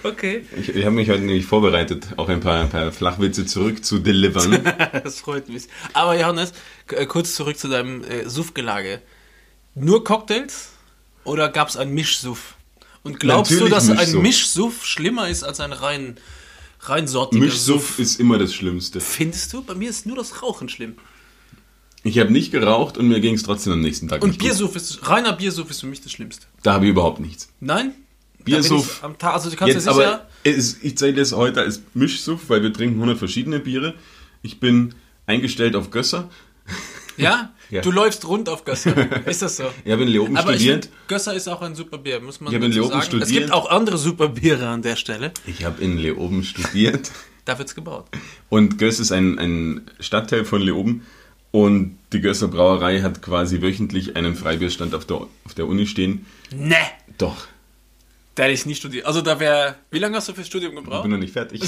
[0.03, 3.83] okay, Ich, ich habe mich heute nämlich vorbereitet, auch ein paar, ein paar Flachwitze zurück
[3.83, 4.63] zu delivern.
[5.03, 5.67] das freut mich.
[5.93, 6.53] Aber Johannes,
[6.91, 9.01] äh, kurz zurück zu deinem äh, Suffgelage.
[9.75, 10.69] Nur Cocktails
[11.23, 12.55] oder gab es einen Mischsuff?
[13.03, 14.21] Und glaubst Natürlich du, dass ein Mischsuff.
[14.21, 16.17] Mischsuff schlimmer ist als ein rein,
[16.79, 17.99] reinsortiger Mischsuff Suff?
[17.99, 18.99] ist immer das Schlimmste.
[18.99, 19.61] Findest du?
[19.63, 20.95] Bei mir ist nur das Rauchen schlimm.
[22.03, 24.47] Ich habe nicht geraucht und mir ging es trotzdem am nächsten Tag Und nicht gut.
[24.47, 26.45] Biersuff ist, reiner Biersuff ist für mich das Schlimmste.
[26.63, 27.49] Da habe ich überhaupt nichts.
[27.59, 27.93] Nein?
[28.43, 29.03] Biersuff.
[29.03, 30.57] Am Tag, also du kannst Jetzt ja aber, sicher...
[30.57, 33.93] es, ich zeige das heute als Mischsuff, weil wir trinken 100 verschiedene Biere.
[34.41, 36.29] Ich bin eingestellt auf Gösser.
[37.17, 37.51] Ja?
[37.69, 37.81] Ja.
[37.81, 38.95] Du läufst rund auf Gösser.
[39.27, 39.65] Ist das so?
[39.83, 40.85] Ich habe in Leoben Aber ich studiert.
[40.85, 42.99] find, Gösser ist auch ein super Bier, muss man Ich in Leoben sagen.
[43.01, 43.29] Es studiert.
[43.29, 45.33] gibt auch andere super Biere an der Stelle.
[45.45, 47.11] Ich habe in Leoben studiert.
[47.43, 48.07] Da wird's gebaut.
[48.49, 51.05] Und Göss ist ein, ein Stadtteil von Leoben.
[51.51, 56.25] Und die Gösser Brauerei hat quasi wöchentlich einen Freibierstand auf der, auf der Uni stehen.
[56.53, 56.75] Ne!
[57.17, 57.47] Doch,
[58.35, 59.05] Da hätte ich nie studiert.
[59.05, 59.75] Also da wäre...
[59.91, 61.03] Wie lange hast du fürs Studium ich gebraucht?
[61.03, 61.61] bin noch nicht fertig.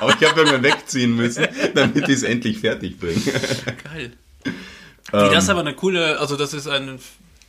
[0.00, 3.20] Aber ich habe irgendwann wegziehen müssen, damit ich es endlich fertig bringe.
[3.84, 4.12] Geil.
[4.44, 4.52] Ähm,
[5.32, 6.18] das ist aber eine coole...
[6.18, 6.98] Also das ist ein...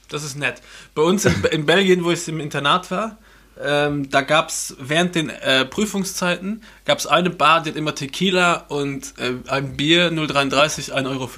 [0.10, 0.62] Das ist nett.
[0.94, 3.18] Bei uns in, in Belgien, wo ich im Internat war,
[3.62, 7.94] ähm, da gab es während den äh, Prüfungszeiten gab es eine Bar, die hat immer
[7.94, 11.30] Tequila und äh, ein Bier 0,33, 1,50 Euro.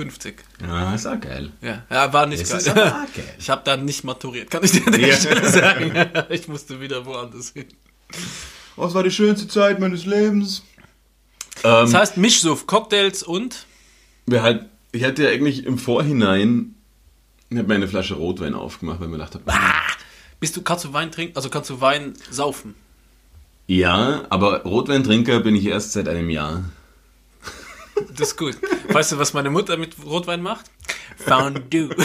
[0.66, 1.52] Ja, ist auch geil.
[1.62, 2.60] Ja, ja war nicht Das geil.
[2.60, 3.36] ist aber auch geil.
[3.38, 5.16] Ich habe da nicht maturiert, kann ich dir an Ja.
[5.16, 5.94] Stelle sagen.
[6.30, 7.66] Ich musste wieder woanders hin.
[8.78, 10.64] Es war die schönste Zeit meines Lebens.
[11.64, 13.66] Das heißt Mischsuff, Cocktails und...
[14.26, 16.76] Wir halt, ich hatte ja eigentlich im Vorhinein
[17.50, 19.44] ich hab mir eine Flasche Rotwein aufgemacht, weil mir gedacht habe,
[20.40, 21.36] Bist du, kannst du Wein trinken?
[21.36, 22.76] Also kannst du Wein saufen?
[23.68, 26.64] ja, aber Rotweintrinker bin ich erst seit einem Jahr.
[28.18, 28.58] Das ist gut.
[28.90, 30.66] Weißt du, was meine Mutter mit Rotwein macht?
[31.18, 31.90] Fondue.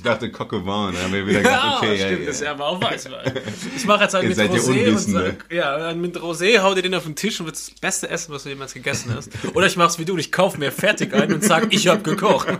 [0.00, 2.36] Ich dachte Coq au vin, da haben wir wieder gesagt, okay, ja, stimmt, ja, das
[2.36, 3.34] ist ja aber auch Weißwein.
[3.76, 6.80] Ich mache jetzt einen Ihr mit ja Rosé und sag, ja, mit Rosé, hau dir
[6.80, 9.30] den auf den Tisch und wird das beste Essen, was du jemals gegessen hast.
[9.52, 12.48] Oder ich mach's wie du, ich kauf mir fertig ein und sag, ich hab gekocht.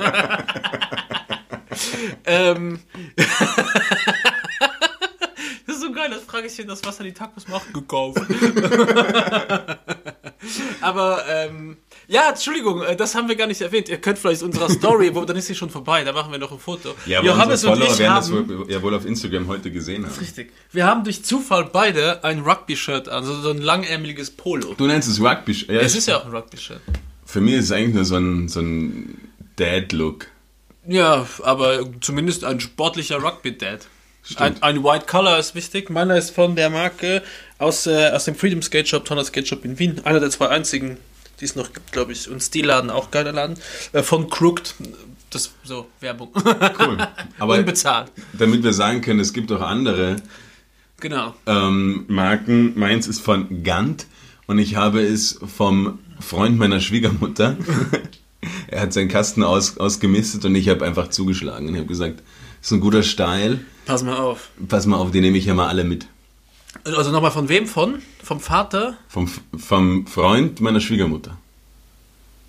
[2.27, 2.81] ähm,
[3.17, 3.27] das
[5.77, 8.21] ist so geil, das frage ich ihn, das Wasser die Tacos macht, gekauft.
[10.83, 11.79] Aber, ähm,
[12.11, 13.89] ja, Entschuldigung, äh, das haben wir gar nicht erwähnt.
[13.89, 16.51] Ihr könnt vielleicht unserer Story, wo dann ist sie schon vorbei, da machen wir noch
[16.51, 16.95] ein Foto.
[17.07, 20.05] Ja, aber Johannes und ich werden das haben, wohl, ja wohl auf Instagram heute gesehen
[20.05, 20.19] haben.
[20.19, 24.75] richtig, wir haben durch Zufall beide ein Rugby-Shirt an, also so ein langärmeliges Polo.
[24.77, 25.53] Du nennst es Rugby.
[25.69, 26.81] Ja, Es ist ja auch ein Rugby-Shirt.
[27.25, 30.27] Für mich ist es eigentlich nur so ein, so ein Dad-Look.
[30.89, 33.87] Ja, aber zumindest ein sportlicher Rugby-Dad.
[34.37, 34.63] Ein, Stimmt.
[34.63, 35.91] ein White Collar ist wichtig.
[35.91, 37.23] Meiner ist von der Marke
[37.59, 40.01] aus, äh, aus dem Freedom Skate Shop, Tonner Skate Shop in Wien.
[40.05, 40.99] Einer der zwei einzigen,
[41.41, 42.29] die es noch gibt, glaube ich.
[42.29, 43.57] Und Stilladen, auch geiler Laden.
[43.93, 44.75] Äh, von Crooked.
[45.31, 46.31] Das so, Werbung.
[46.35, 46.99] Cool.
[47.39, 48.11] Aber Unbezahlt.
[48.33, 50.17] damit wir sagen können, es gibt auch andere
[50.99, 51.35] Genau.
[51.47, 52.79] ähm, Marken.
[52.79, 54.07] Meins ist von Gant
[54.47, 57.57] und ich habe es vom Freund meiner Schwiegermutter.
[58.69, 62.23] er hat seinen Kasten aus, ausgemistet und ich habe einfach zugeschlagen und habe gesagt,
[62.61, 63.61] das ist ein guter Steil.
[63.87, 64.51] Pass mal auf.
[64.69, 66.07] Pass mal auf, die nehme ich ja mal alle mit.
[66.85, 67.67] Also nochmal von wem?
[67.67, 68.03] Von?
[68.23, 68.97] Vom Vater?
[69.09, 71.37] Vom, vom Freund meiner Schwiegermutter.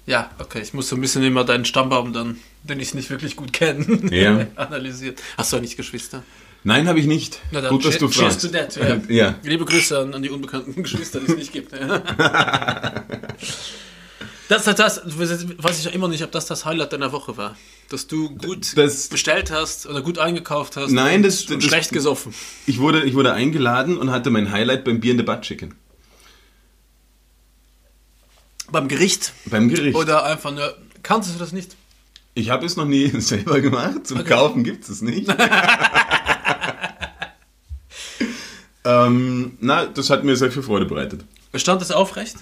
[0.05, 0.61] Ja, okay.
[0.61, 3.85] Ich muss so ein bisschen immer deinen Stammbaum dann, den ich nicht wirklich gut kenne,
[4.11, 4.47] Ja.
[4.55, 5.15] analysieren.
[5.37, 6.23] Hast du auch nicht Geschwister?
[6.63, 7.39] Nein, habe ich nicht.
[7.51, 8.41] Na dann, Gut, dass du fragst.
[8.41, 8.99] to that, ja.
[9.09, 9.35] ja.
[9.43, 11.73] Liebe Grüße an, an die unbekannten Geschwister, die es nicht gibt.
[14.51, 17.55] Das, das, das, weiß ich ja immer nicht, ob das das Highlight deiner Woche war.
[17.87, 21.69] Dass du gut Das- bestellt hast oder gut eingekauft hast Nein, und, das- und das-
[21.69, 22.33] schlecht gesoffen.
[22.65, 25.73] Ich wurde, ich wurde eingeladen und hatte mein Highlight beim Bier in the Butt Chicken.
[28.69, 29.95] Beim Gericht Beim Gericht.
[29.95, 31.77] oder einfach nur, kannst du das nicht?
[32.33, 34.05] Ich habe es noch nie selber gemacht.
[34.05, 35.29] Zum Kaufen gibt es nicht.
[38.83, 41.23] ähm, na, das hat mir sehr viel Freude bereitet.
[41.55, 42.35] Stand es aufrecht?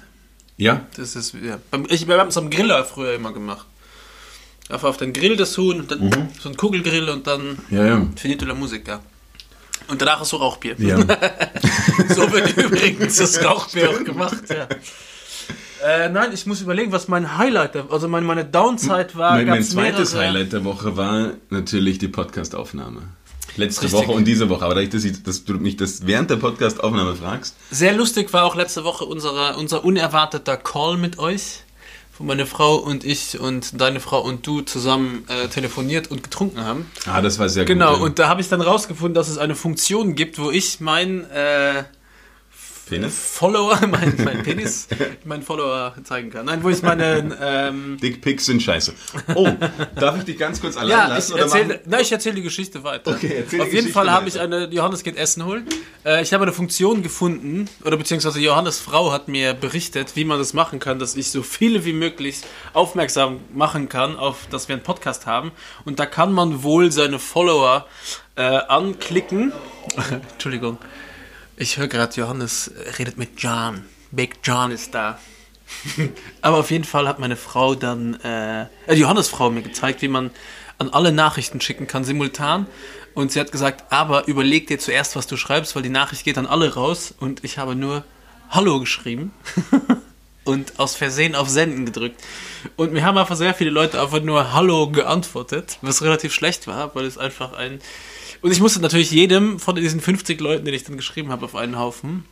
[0.60, 1.58] Ja, Das ist, ja.
[1.88, 3.66] Ich, wir haben es am Griller früher immer gemacht.
[4.70, 6.30] Einfach auf den Grill das Huhn, und dann Mhm.
[6.40, 8.06] so ein Kugelgrill und dann ja, ja.
[8.16, 9.00] finito la Musica.
[9.88, 10.76] Und danach ist so Rauchbier.
[10.78, 10.98] ja.
[12.10, 14.68] So wird übrigens das Rauchbier auch gemacht, ja.
[15.86, 19.36] Äh, nein, ich muss überlegen, was mein Highlight, also meine, meine Downside war.
[19.36, 23.04] mein, mein zweites mehrere- Highlight der Woche war natürlich die Podcastaufnahme.
[23.60, 24.00] Letzte Richtig.
[24.02, 24.64] Woche und diese Woche.
[24.66, 28.46] Aber dadurch, dass, ich, dass du mich das während der Podcastaufnahme fragst, Sehr lustig war
[28.46, 31.62] auch letzte Woche unsere, unser unerwarteter Call mit euch,
[32.18, 36.64] wo meine Frau und ich und deine Frau und du zusammen äh, telefoniert und getrunken
[36.64, 36.90] haben.
[37.06, 38.00] ah, das war sehr Genau, gut.
[38.00, 38.06] ja.
[38.06, 41.84] und da habe ich dann rausgefunden, dass es eine Funktion gibt, wo ich mein äh,
[42.90, 43.18] Penis?
[43.18, 44.88] Follower, mein, mein Penis,
[45.24, 46.46] mein Follower zeigen kann.
[46.46, 48.94] Nein, wo ich meinen ähm, Dickpics sind scheiße.
[49.36, 49.48] Oh,
[49.96, 51.34] darf ich dich ganz kurz allein Ja, ich lassen?
[51.34, 53.12] oder erzähle, machen- nein, ich erzähle die Geschichte weiter.
[53.12, 55.66] Okay, erzähl die Auf jeden Geschichte Fall habe ich eine, Johannes geht Essen holen.
[56.06, 60.38] Äh, ich habe eine Funktion gefunden, oder beziehungsweise Johannes Frau hat mir berichtet, wie man
[60.40, 62.42] das machen kann, dass ich so viele wie möglich
[62.74, 65.52] aufmerksam machen kann, auf, dass wir einen Podcast haben.
[65.86, 67.86] Und da kann man wohl seine Follower
[68.36, 69.52] äh, anklicken.
[70.34, 70.78] Entschuldigung.
[71.62, 73.84] Ich höre gerade, Johannes redet mit John.
[74.12, 75.20] Big John ist da.
[76.42, 80.08] Aber auf jeden Fall hat meine Frau dann, äh, äh, die Johannes-Frau mir gezeigt, wie
[80.08, 80.32] man
[80.78, 82.66] an alle Nachrichten schicken kann simultan.
[83.14, 86.38] Und sie hat gesagt, aber überleg dir zuerst, was du schreibst, weil die Nachricht geht
[86.38, 87.14] an alle raus.
[87.20, 88.06] Und ich habe nur
[88.50, 89.34] Hallo geschrieben
[90.46, 92.24] und aus Versehen auf Senden gedrückt.
[92.78, 96.96] Und mir haben einfach sehr viele Leute einfach nur Hallo geantwortet, was relativ schlecht war,
[96.96, 97.82] weil es einfach ein...
[98.42, 101.56] Und ich musste natürlich jedem von diesen 50 Leuten, den ich dann geschrieben habe, auf
[101.56, 102.26] einen Haufen,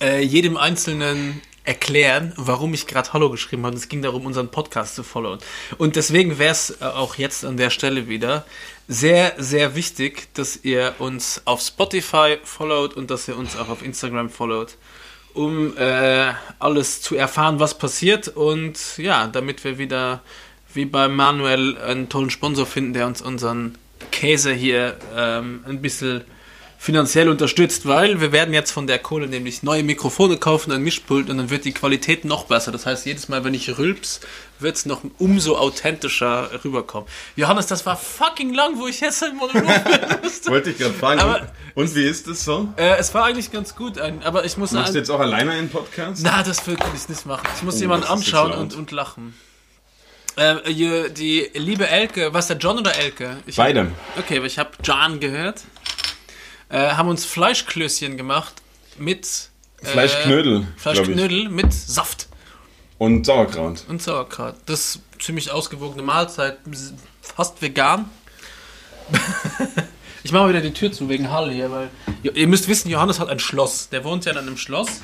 [0.00, 3.76] äh, jedem Einzelnen erklären, warum ich gerade Hallo geschrieben habe.
[3.76, 5.38] Es ging darum, unseren Podcast zu followen.
[5.76, 8.46] Und deswegen wäre es äh, auch jetzt an der Stelle wieder
[8.88, 13.82] sehr, sehr wichtig, dass ihr uns auf Spotify followt und dass ihr uns auch auf
[13.82, 14.76] Instagram followt,
[15.34, 18.28] um äh, alles zu erfahren, was passiert.
[18.28, 20.22] Und ja, damit wir wieder
[20.72, 23.76] wie bei Manuel einen tollen Sponsor finden, der uns unseren
[24.10, 26.24] Käse hier ähm, ein bisschen
[26.80, 31.28] finanziell unterstützt, weil wir werden jetzt von der Kohle nämlich neue Mikrofone kaufen, ein Mischpult
[31.28, 32.70] und dann wird die Qualität noch besser.
[32.70, 34.20] Das heißt, jedes Mal, wenn ich rülps,
[34.60, 37.08] wird es noch umso authentischer rüberkommen.
[37.34, 39.64] Johannes, das war fucking lang, wo ich jetzt einen Monolog
[40.22, 40.50] musste.
[40.52, 41.20] Wollte ich gerade fragen.
[41.20, 42.68] Aber- und wie ist das so?
[42.76, 45.70] äh, es war eigentlich ganz gut, aber ich muss Machst du jetzt auch alleine einen
[45.70, 46.20] Podcast?
[46.22, 47.46] na, das will ich nicht machen.
[47.56, 49.34] Ich muss Oh, jemanden anschauen und, und lachen.
[50.38, 53.38] Äh, die, liebe Elke, was der John oder Elke?
[53.46, 53.90] Ich Beide.
[54.16, 55.62] Okay, aber ich habe John gehört.
[56.68, 58.54] Äh, haben uns Fleischklößchen gemacht
[58.98, 59.50] mit
[59.82, 62.28] äh, Fleischknödel, Fleischknödel mit Saft
[62.98, 63.84] Und Sauerkraut.
[63.88, 64.54] und Sauerkraut.
[64.66, 66.58] Das ist ziemlich ausgewogene Mahlzeit,
[67.20, 68.08] fast vegan.
[70.22, 71.90] ich mache mal wieder die Tür zu wegen Hall hier, weil
[72.22, 73.88] ihr müsst wissen, Johannes hat ein Schloss.
[73.88, 75.00] Der wohnt ja in einem Schloss.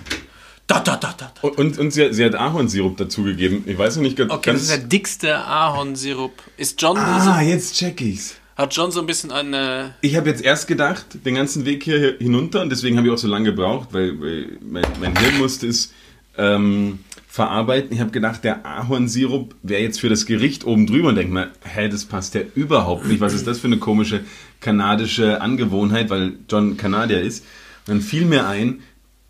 [0.67, 1.33] Da, da, da, da.
[1.41, 1.49] da.
[1.49, 3.65] Und, und, sie, sie hat Ahornsirup dazugegeben.
[3.67, 4.33] Ich weiß noch nicht ganz.
[4.33, 6.33] Okay, das ist der dickste Ahornsirup.
[6.57, 8.37] Ist John, ah, jetzt check ich's.
[8.57, 12.17] hat John so ein bisschen eine Ich habe jetzt erst gedacht, den ganzen Weg hier
[12.19, 15.67] hinunter, und deswegen habe ich auch so lange gebraucht, weil, weil mein, mein Hirn musste
[15.67, 15.93] es
[16.39, 17.93] ähm, verarbeiten.
[17.93, 21.51] Ich habe gedacht, der Ahornsirup wäre jetzt für das Gericht oben drüber und denke mir,
[21.63, 23.21] hä, das passt ja überhaupt nicht.
[23.21, 24.21] Was ist das für eine komische
[24.65, 27.45] kanadische Angewohnheit, weil John Kanadier ist.
[27.87, 28.81] Und dann fiel mir ein,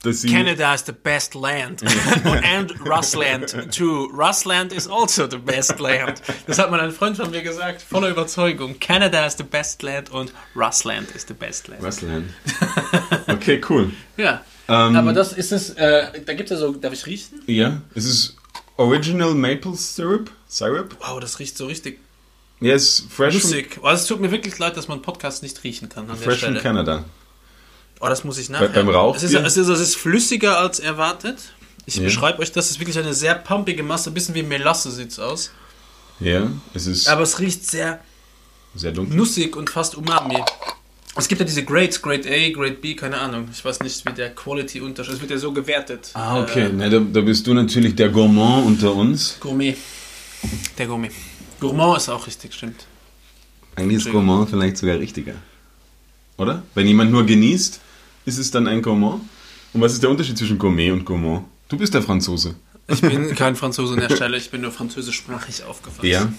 [0.05, 0.28] dass sie...
[0.28, 1.82] Canada is the best land.
[2.44, 4.09] and Russland too.
[4.12, 6.22] Russland is also the best land.
[6.46, 8.78] Das hat mal ein Freund von mir gesagt, voller Überzeugung.
[8.78, 11.82] Canada is the best land und Russland is the best land.
[11.82, 12.30] Russland.
[13.26, 13.90] Okay, cool.
[14.16, 14.44] Ja.
[14.68, 17.42] Ähm, Aber das ist es, äh, da gibt es ja so, darf ich riechen?
[17.46, 18.36] Ja, es ist
[18.76, 20.30] Original Maple Syrup.
[20.48, 20.96] Syrup?
[21.00, 21.98] Wow, das riecht so richtig
[22.61, 23.78] Ja, es ist fresh, from, lustig.
[23.82, 26.61] Oh, es tut mir wirklich leid, dass man Podcast nicht riechen kann fresh from Stelle.
[26.61, 27.05] Canada.
[28.05, 28.68] Oh, das muss ich nachher.
[28.68, 29.16] beim Rauchbier?
[29.24, 31.38] Es ist, es, ist, es ist flüssiger als erwartet.
[31.86, 32.02] Ich Ja.
[32.02, 35.18] beschreibe euch, das ist wirklich eine sehr pumpige Masse, ein bisschen wie Melasse sieht es
[35.18, 35.50] aus.
[36.20, 38.00] Ja, es ist Aber es riecht sehr
[38.74, 39.16] sehr dunkel.
[39.16, 40.36] nussig und fast umami.
[41.16, 43.48] Es gibt ja diese Grades, Grade A, Grade B, keine Ahnung.
[43.52, 46.11] Ich weiß nicht, wie der Quality-Unterschied Es wird ja so gewertet.
[46.14, 46.64] Ah, okay.
[46.66, 49.38] Äh, Na, da, da bist du natürlich der Gourmand unter uns.
[49.40, 49.76] Gourmet.
[50.76, 51.11] Der Gourmet.
[51.61, 52.84] Gourmand ist auch richtig, stimmt.
[53.76, 55.34] Eigentlich ist Gourmand vielleicht sogar richtiger.
[56.36, 56.62] Oder?
[56.74, 57.80] Wenn jemand nur genießt,
[58.25, 59.22] ist es dann ein Gourmand?
[59.72, 61.47] Und was ist der Unterschied zwischen Gourmet und Gourmand?
[61.68, 62.55] Du bist der Franzose.
[62.89, 66.05] Ich bin kein Franzose an der Stelle, ich bin nur französischsprachig aufgefasst.
[66.05, 66.33] Ja.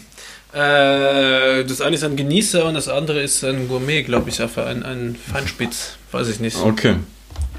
[0.54, 4.84] Äh, das eine ist ein Genießer und das andere ist ein Gourmet, glaube ich, ein,
[4.84, 5.98] ein Feinspitz.
[6.12, 6.58] Weiß ich nicht.
[6.58, 6.96] Okay.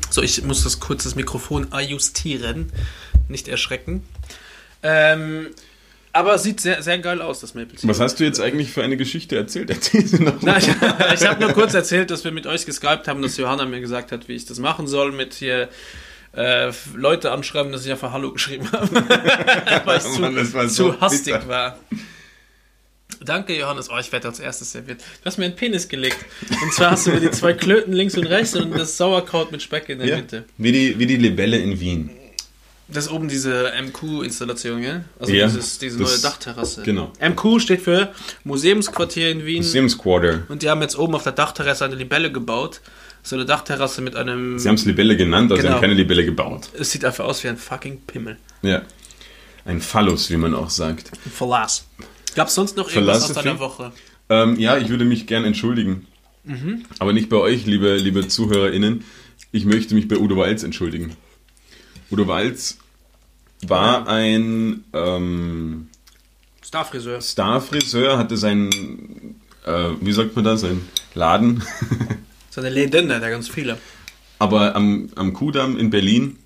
[0.08, 2.72] So, ich muss das kurz das Mikrofon ajustieren,
[3.28, 4.02] nicht erschrecken.
[4.82, 5.48] Ähm,
[6.16, 7.90] aber sieht sehr, sehr geil aus, das Maple Syrup.
[7.90, 9.70] Was hast du jetzt eigentlich für eine Geschichte erzählt?
[9.70, 13.06] Erzähl sie noch Na, ich, ich habe nur kurz erzählt, dass wir mit euch geskypt
[13.08, 15.68] haben, dass Johanna mir gesagt hat, wie ich das machen soll, mit hier
[16.34, 18.88] äh, Leute anschreiben, dass ich einfach Hallo geschrieben habe.
[19.84, 21.48] Weil ich zu, Mann, das war so zu hastig bitter.
[21.48, 21.78] war.
[23.24, 23.88] Danke, Johannes.
[23.90, 25.00] Oh, ich werde als erstes serviert.
[25.00, 26.18] Du hast mir einen Penis gelegt.
[26.62, 29.62] Und zwar hast du mir die zwei Klöten links und rechts und das Sauerkraut mit
[29.62, 30.16] Speck in der Ja.
[30.16, 30.44] Mitte.
[30.58, 32.10] Wie, die, wie die Libelle in Wien.
[32.88, 35.04] Das ist oben diese MQ-Installation, gell?
[35.18, 36.82] Also Ja, dieses, diese neue Dachterrasse.
[36.82, 37.12] genau.
[37.20, 38.12] MQ steht für
[38.44, 39.62] Museumsquartier in Wien.
[39.64, 40.42] Sims Quarter.
[40.48, 42.80] Und die haben jetzt oben auf der Dachterrasse eine Libelle gebaut.
[43.24, 44.58] So eine Dachterrasse mit einem.
[44.60, 45.74] Sie haben es Libelle genannt, aber sie Genau.
[45.74, 46.68] haben keine Libelle gebaut.
[46.78, 48.36] es sieht einfach aus wie ein fucking Pimmel.
[48.62, 48.82] Ja.
[49.64, 51.10] Ein Phallus, wie man auch sagt.
[51.24, 51.86] Ein Verlass.
[52.36, 53.90] Gab es sonst noch irgendwas aus deiner Woche?
[54.28, 56.06] Ähm, ja, ich würde mich gern entschuldigen.
[57.00, 59.02] Aber nicht bei euch, liebe, liebe ZuhörerInnen.
[59.50, 61.16] Ich möchte mich bei Udo Walz entschuldigen.
[62.10, 62.78] Udo Walz
[63.66, 65.88] war ein ähm,
[66.64, 67.20] Starfriseur.
[67.20, 71.62] Starfriseur, hatte seinen, äh, wie sagt man das, seinen Laden,
[72.50, 73.76] So eine Legende, der ganz viele.
[74.38, 76.38] aber am, am Kudamm in Berlin.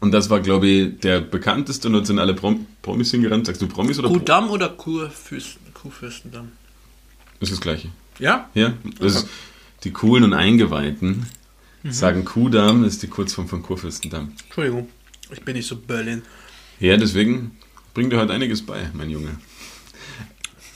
[0.00, 3.46] Und das war, glaube ich, der bekannteste und dort sind alle Prom Promis hingerannt.
[3.46, 6.52] Sagst du Promis oder Pro- Kuhdamm oder Kurfürsten, Kuhfürstendamm?
[7.38, 7.88] Das ist das Gleiche.
[8.18, 8.48] Ja?
[8.54, 9.28] Ja, das ist
[9.84, 11.26] die coolen und Eingeweihten
[11.84, 14.32] sagen Kudamm, das ist die Kurzform von Kurfürstendamm.
[14.44, 14.88] Entschuldigung,
[15.32, 16.22] ich bin nicht so Berlin.
[16.78, 17.52] Ja, deswegen
[17.94, 19.38] bringt dir heute einiges bei, mein Junge.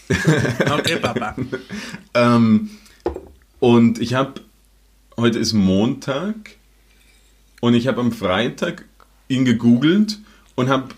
[0.71, 1.35] Okay, Papa.
[2.17, 2.71] Ähm,
[3.59, 4.41] und ich habe,
[5.17, 6.35] heute ist Montag
[7.61, 8.85] und ich habe am Freitag
[9.27, 10.21] ihn gegoogelt
[10.55, 10.89] und habe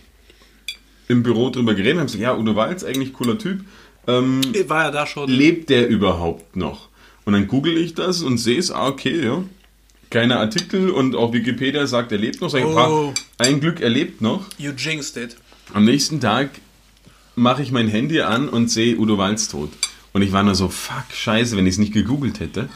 [1.09, 3.65] im Büro drüber geredet und habe gesagt, ja, Udo Walz, eigentlich cooler Typ.
[4.07, 5.31] Ähm, War ja da schon.
[5.31, 6.89] lebt der überhaupt noch?
[7.25, 9.43] Und dann google ich das und sehe es, ah, okay, ja.
[10.11, 12.51] Keine Artikel und auch Wikipedia sagt, er lebt noch.
[12.51, 13.13] Sag ich, Oh.
[13.39, 14.47] "Ah, ein Glück, er lebt noch.
[14.59, 15.37] You jinxed it.
[15.75, 16.51] Am nächsten Tag
[17.35, 19.71] mache ich mein Handy an und sehe Udo Walz tot.
[20.13, 22.69] Und ich war nur so, fuck, scheiße, wenn ich es nicht gegoogelt hätte,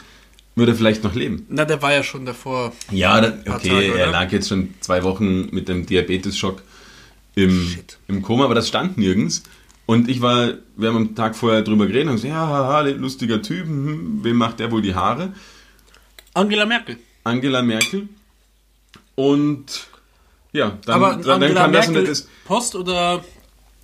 [0.55, 1.45] würde er vielleicht noch leben.
[1.49, 2.73] Na, der war ja schon davor.
[2.91, 6.61] Ja, da, okay, Tage, er lag jetzt schon zwei Wochen mit dem Diabetesschock
[7.35, 7.97] im, Shit.
[8.07, 9.43] im Koma, aber das stand nirgends.
[9.87, 13.41] Und ich war, wir haben am Tag vorher drüber geredet und gesagt, ja, haha, lustiger
[13.41, 15.33] Typ, hm, wem macht der wohl die Haare?
[16.33, 16.97] Angela Merkel.
[17.23, 18.09] Angela Merkel.
[19.15, 19.87] Und
[20.53, 22.27] ja, dann, Aber dann, dann Angela kam das und Merkel das.
[22.45, 23.23] Post oder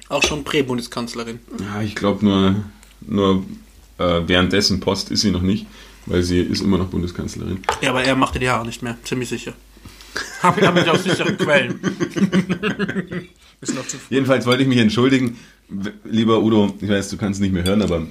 [0.10, 1.40] auch schon Prä-Bundeskanzlerin?
[1.60, 2.56] Ja, ich glaube nur,
[3.02, 3.44] nur
[3.98, 5.66] äh, währenddessen Post ist sie noch nicht,
[6.06, 7.60] weil sie ist immer noch Bundeskanzlerin.
[7.82, 9.54] Ja, aber er machte die Haare nicht mehr, ziemlich sicher.
[10.42, 11.80] Hab, hab ich aus sicheren Quellen.
[14.10, 15.38] Jedenfalls wollte ich mich entschuldigen.
[16.06, 18.08] Lieber Udo, ich weiß, du kannst nicht mehr hören, aber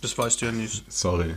[0.00, 0.84] Das weißt du ja nicht.
[0.88, 1.34] sorry.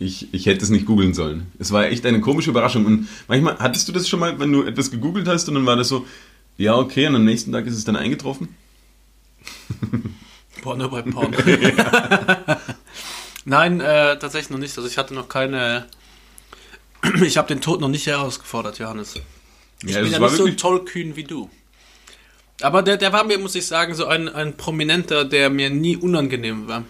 [0.00, 1.48] Ich, ich hätte es nicht googeln sollen.
[1.58, 2.86] Es war echt eine komische Überraschung.
[2.86, 5.76] Und manchmal, hattest du das schon mal, wenn du etwas gegoogelt hast und dann war
[5.76, 6.06] das so,
[6.56, 8.54] ja, okay, und am nächsten Tag ist es dann eingetroffen?
[10.62, 11.36] Porno bei Porno.
[13.44, 14.76] Nein, äh, tatsächlich noch nicht.
[14.76, 15.86] Also ich hatte noch keine.
[17.22, 19.14] Ich habe den Tod noch nicht herausgefordert, Johannes.
[19.84, 21.48] Ich Ja, bin ja nicht so tollkühn wie du.
[22.60, 25.96] Aber der, der war mir, muss ich sagen, so ein, ein Prominenter, der mir nie
[25.96, 26.82] unangenehm war.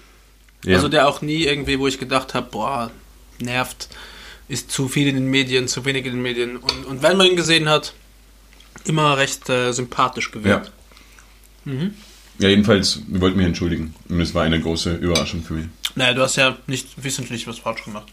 [0.65, 0.77] Ja.
[0.77, 2.91] Also der auch nie irgendwie, wo ich gedacht habe, boah,
[3.39, 3.89] nervt,
[4.49, 6.57] ist zu viel in den Medien, zu wenig in den Medien.
[6.57, 7.95] Und, und wenn man ihn gesehen hat,
[8.85, 10.39] immer recht äh, sympathisch ja.
[10.39, 10.73] gewirkt.
[12.39, 13.95] Ja, jedenfalls, wir wollten mich entschuldigen.
[14.09, 15.67] Und es war eine große Überraschung für mich.
[15.97, 18.07] Naja, du hast ja nicht wissentlich was falsch gemacht.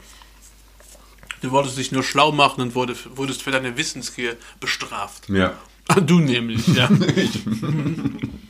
[1.42, 5.30] Du wolltest dich nur schlau machen und wurde, wurdest für deine Wissensgier bestraft.
[5.30, 5.54] Ja.
[6.08, 6.90] Du nämlich, ja.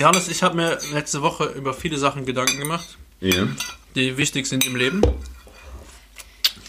[0.00, 3.46] Johannes, ich habe mir letzte Woche über viele Sachen Gedanken gemacht, Ja.
[3.94, 5.02] die wichtig sind im Leben.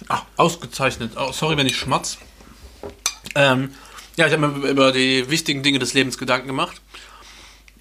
[0.10, 1.14] Ach, ausgezeichnet.
[1.16, 2.18] Oh, sorry, wenn ich schmatz.
[3.36, 3.70] Ähm,
[4.18, 6.82] ja, ich habe mir über die wichtigen Dinge des Lebens Gedanken gemacht.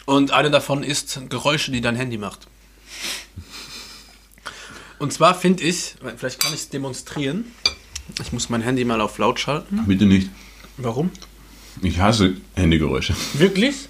[0.06, 2.46] Und eine davon ist Geräusche, die dein Handy macht.
[5.00, 7.52] Und zwar finde ich, vielleicht kann ich es demonstrieren.
[8.22, 9.82] Ich muss mein Handy mal auf laut schalten.
[9.88, 10.30] Bitte nicht.
[10.76, 11.10] Warum?
[11.82, 13.16] Ich hasse Handygeräusche.
[13.34, 13.88] Wirklich?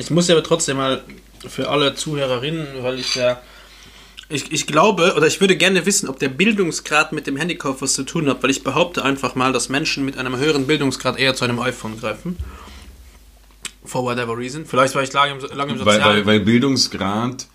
[0.00, 1.02] Ich muss ja aber trotzdem mal
[1.46, 3.40] für alle Zuhörerinnen, weil ich ja.
[4.30, 7.94] Ich, ich glaube, oder ich würde gerne wissen, ob der Bildungsgrad mit dem Handykauf was
[7.94, 11.34] zu tun hat, weil ich behaupte einfach mal, dass Menschen mit einem höheren Bildungsgrad eher
[11.34, 12.36] zu einem iPhone greifen.
[13.84, 14.64] For whatever reason.
[14.66, 17.48] Vielleicht war ich lange im, lange im Weil, Sozial weil, weil Bildungsgrad,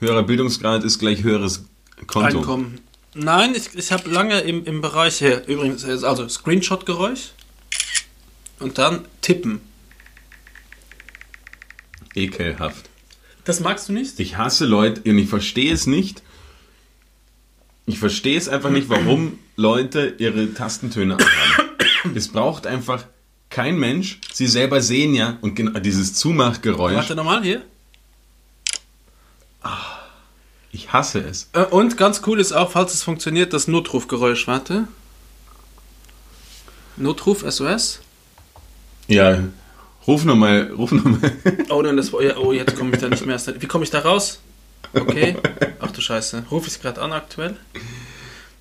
[0.00, 1.64] höherer Bildungsgrad ist gleich höheres
[2.08, 2.38] Konto.
[2.38, 2.80] Einkommen.
[3.14, 7.30] Nein, ich, ich habe lange im, im Bereich hier, übrigens, also Screenshot-Geräusch
[8.58, 9.60] und dann Tippen.
[12.16, 12.88] Ekelhaft.
[13.44, 14.18] Das magst du nicht?
[14.18, 16.22] Ich hasse Leute und ich verstehe es nicht.
[17.86, 22.16] Ich verstehe es einfach nicht, warum Leute ihre Tastentöne anhaben.
[22.16, 23.04] es braucht einfach
[23.48, 24.20] kein Mensch.
[24.32, 26.96] Sie selber sehen ja und genau dieses Zumachgeräusch.
[26.96, 27.62] Warte nochmal hier.
[30.72, 31.48] Ich hasse es.
[31.52, 34.46] Äh, Und ganz cool ist auch, falls es funktioniert, das Notrufgeräusch.
[34.46, 34.88] Warte.
[36.96, 38.00] Notruf, SOS.
[39.08, 39.44] Ja,
[40.06, 41.32] ruf nochmal, ruf nochmal.
[41.70, 42.20] Oh nein, das war.
[42.38, 43.40] Oh, jetzt komme ich da nicht mehr.
[43.58, 44.40] Wie komme ich da raus?
[44.94, 45.36] Okay.
[45.80, 46.44] Ach du Scheiße.
[46.50, 47.56] Ruf ich gerade an aktuell?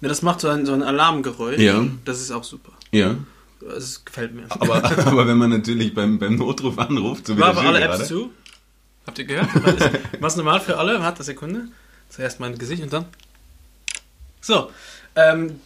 [0.02, 1.60] Ne, das macht so ein, so ein Alarmgeräusch.
[1.60, 1.86] Ja.
[2.04, 2.72] Das ist auch super.
[2.92, 3.16] ja.
[3.68, 4.44] Das gefällt mir.
[4.50, 7.98] Aber, aber wenn man natürlich beim, beim Notruf anruft, so wie War aber alle Apps
[7.98, 8.32] gerade, zu?
[9.08, 9.50] Habt ihr gehört?
[10.20, 11.00] Was normal für alle?
[11.00, 11.68] Warte eine Sekunde.
[12.10, 13.06] Zuerst mein Gesicht und dann.
[14.42, 14.70] So.
[15.16, 15.60] Ähm,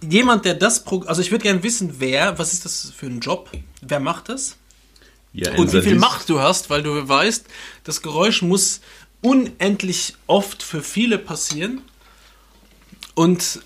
[0.00, 0.84] jemand, der das.
[0.84, 2.38] Pro also, ich würde gerne wissen, wer.
[2.38, 3.50] Was ist das für ein Job?
[3.82, 4.56] Wer macht das?
[5.32, 7.46] Ja, Und wie viel Macht du hast, weil du weißt,
[7.84, 8.80] das Geräusch muss
[9.22, 11.80] unendlich oft für viele passieren
[13.14, 13.60] und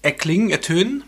[0.00, 1.04] erklingen, ertönen.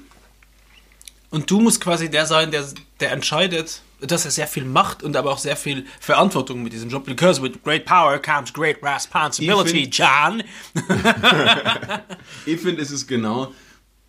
[1.30, 2.64] Und du musst quasi der sein, der,
[3.00, 6.90] der entscheidet, dass er sehr viel Macht und aber auch sehr viel Verantwortung mit diesem
[6.90, 7.06] Job.
[7.06, 10.42] Because with great power comes great responsibility, Ich John.
[12.46, 13.52] Ich finde, es ist genau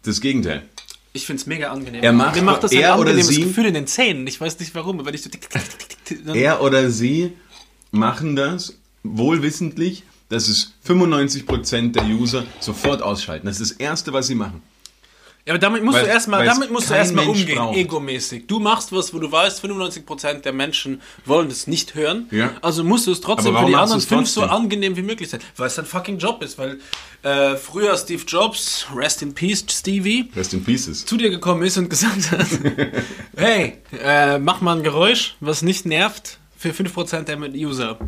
[0.03, 0.67] das Gegenteil.
[1.15, 2.03] Ich finde es mega angenehm.
[2.03, 4.27] Er macht- Mir macht das er ein oder angenehmes sie- Gefühl in den Zähnen.
[4.27, 5.61] Ich weiß nicht warum, aber wenn ich so tick, tick,
[6.05, 7.31] tick, Er oder sie
[7.91, 13.45] machen das wohlwissentlich, dass es 95% der User sofort ausschalten.
[13.47, 14.61] Das ist das Erste, was sie machen.
[15.47, 17.77] Ja, aber damit musst Weil- du erstmal, damit musst du erstmal umgehen, braucht.
[17.77, 18.47] egomäßig.
[18.47, 22.27] Du machst was, wo du weißt, 95% der Menschen wollen das nicht hören.
[22.31, 22.51] Ja.
[22.63, 25.39] Also musst du es trotzdem für die anderen fünf so angenehm wie möglich sein.
[25.55, 26.57] Weil es dein fucking Job ist.
[26.57, 26.79] Weil
[27.21, 31.05] äh, früher Steve Jobs, rest in peace, Stevie, Rest in Pieces.
[31.05, 32.47] zu dir gekommen ist und gesagt hat,
[33.37, 33.73] hey,
[34.03, 37.99] äh, mach mal ein Geräusch, was nicht nervt, für 5% der User.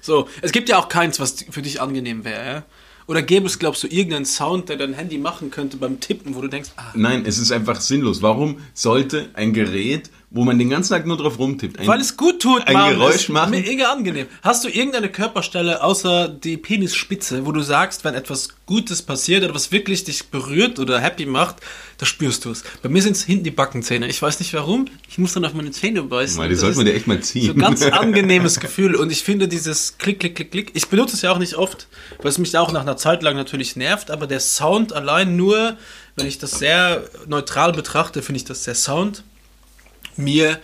[0.00, 2.62] So, es gibt ja auch keins, was für dich angenehm wäre, ja?
[3.08, 6.42] Oder gäbe es, glaubst du, irgendeinen Sound, der dein Handy machen könnte beim Tippen, wo
[6.42, 8.20] du denkst, ah, Nein, es ist einfach sinnlos.
[8.20, 12.16] Warum sollte ein Gerät, wo man den ganzen Tag nur drauf rumtippt, ein, Weil es
[12.16, 12.90] gut tut, ein Mann.
[12.90, 13.50] Geräusch ist machen?
[13.50, 14.26] Mega angenehm.
[14.42, 19.54] Hast du irgendeine Körperstelle außer die Penisspitze, wo du sagst, wenn etwas Gutes passiert oder
[19.54, 21.56] was wirklich dich berührt oder happy macht,
[21.96, 22.62] da spürst du es.
[22.82, 24.06] Bei mir sind es hinten die Backenzähne.
[24.06, 24.84] Ich weiß nicht warum.
[25.08, 26.36] Ich muss dann auf meine Zähne beißen.
[26.36, 27.46] Mal, die Das sollte man dir echt mal ziehen.
[27.46, 28.96] So ein ganz angenehmes Gefühl.
[28.96, 30.70] Und ich finde dieses Klick, Klick, Klick, Klick.
[30.74, 31.88] Ich benutze es ja auch nicht oft,
[32.20, 34.10] weil es mich auch nach einer Zeit lang natürlich nervt.
[34.10, 35.78] Aber der Sound allein nur,
[36.16, 39.24] wenn ich das sehr neutral betrachte, finde ich, dass der Sound
[40.18, 40.60] mir,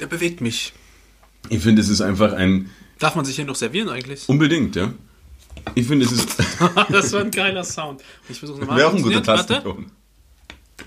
[0.00, 0.72] der bewegt mich.
[1.48, 4.28] Ich finde, es ist einfach ein, Darf man sich hier noch servieren eigentlich?
[4.28, 4.92] unbedingt, ja.
[5.74, 6.36] Ich finde, es ist,
[6.90, 8.02] das war ein geiler Sound.
[8.28, 8.78] Ich versuche nochmal.
[8.78, 9.22] wäre auch ein guter.
[9.22, 9.90] Tastenton.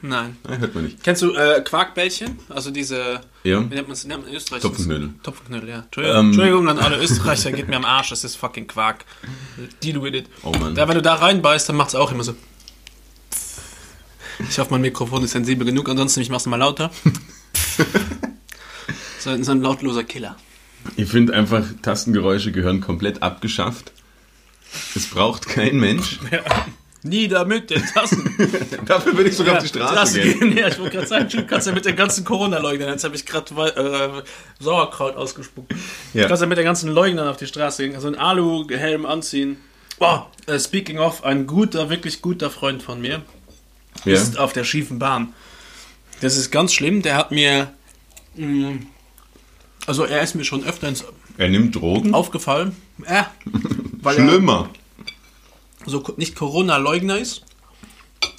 [0.01, 0.37] Nein.
[0.47, 1.03] Nein, hört man nicht.
[1.03, 2.39] Kennst du äh, Quarkbällchen?
[2.47, 3.21] Also diese.
[3.43, 3.59] Ja.
[3.69, 4.61] Wie nennt man es in Österreich?
[4.61, 5.13] Topfenknödel.
[5.23, 5.79] Topfenknödel, ja.
[5.79, 6.25] Entschuldigung, Ähm.
[6.27, 9.03] Entschuldigung an alle Österreicher, geht mir am Arsch, das ist fucking Quark.
[9.83, 10.27] Deal with it.
[10.43, 10.75] Oh Mann.
[10.75, 12.35] Ja, wenn du da reinbeißt, dann macht es auch immer so.
[14.49, 16.91] Ich hoffe, mein Mikrofon ist sensibel genug, ansonsten ich mach's mal lauter.
[19.19, 20.35] so, so ein lautloser Killer.
[20.95, 23.91] Ich finde einfach, Tastengeräusche gehören komplett abgeschafft.
[24.95, 26.19] Es braucht kein Mensch.
[27.01, 28.35] Nieder mit den Tassen.
[28.85, 30.57] Dafür würde ich sogar auf die Straße gehen.
[30.57, 33.25] Ja, ich wollte gerade sagen, du kannst ja mit den ganzen Corona-Leugnern, jetzt habe ich
[33.25, 34.21] gerade äh,
[34.61, 35.73] Sauerkraut ausgespuckt.
[36.13, 36.23] Ja.
[36.23, 39.57] Du kannst ja mit den ganzen Leugnern auf die Straße gehen, also einen Alu-Helm anziehen.
[39.97, 43.21] Boah, äh, speaking of, ein guter, wirklich guter Freund von mir
[44.03, 44.13] Ja.
[44.13, 45.33] ist auf der schiefen Bahn.
[46.21, 47.71] Das ist ganz schlimm, der hat mir,
[48.35, 48.79] mh,
[49.85, 51.05] also er ist mir schon öfters
[51.37, 52.13] Er nimmt Drogen.
[52.13, 53.23] aufgefallen, äh,
[54.01, 54.69] weil er Schlimmer.
[55.85, 57.43] so nicht Corona-Leugner ist.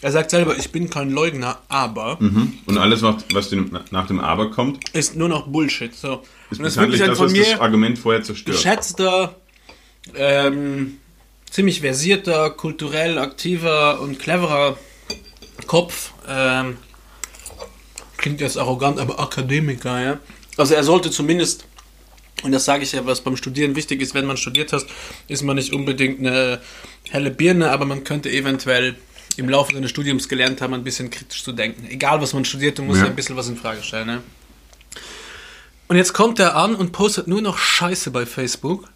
[0.03, 2.59] Er sagt selber, ich bin kein Leugner, aber Mhm.
[2.67, 3.51] Und alles, was
[3.91, 5.95] nach dem Aber kommt, ist nur noch Bullshit.
[5.95, 6.23] So.
[6.51, 8.57] ist Und das wirklich das, von was das mir Argument vorher zerstört.
[8.59, 9.37] geschätzter,
[10.15, 10.99] ähm,
[11.51, 14.77] ziemlich versierter, kulturell aktiver und cleverer
[15.67, 16.13] Kopf.
[16.29, 16.77] Ähm,
[18.21, 20.19] klingt jetzt arrogant, aber Akademiker, ja.
[20.57, 21.65] Also er sollte zumindest,
[22.43, 24.87] und das sage ich ja, was beim Studieren wichtig ist, wenn man studiert hast,
[25.27, 26.61] ist man nicht unbedingt eine
[27.11, 28.97] helle Birne, aber man könnte eventuell
[29.37, 31.87] im Laufe seines Studiums gelernt haben, ein bisschen kritisch zu denken.
[31.89, 33.07] Egal was man studiert, du musst Ja.
[33.07, 33.11] ja.
[33.11, 34.07] ein bisschen was in Frage stellen.
[34.07, 34.23] Ne?
[35.89, 38.89] Und jetzt kommt er an und postet nur noch Scheiße bei Facebook.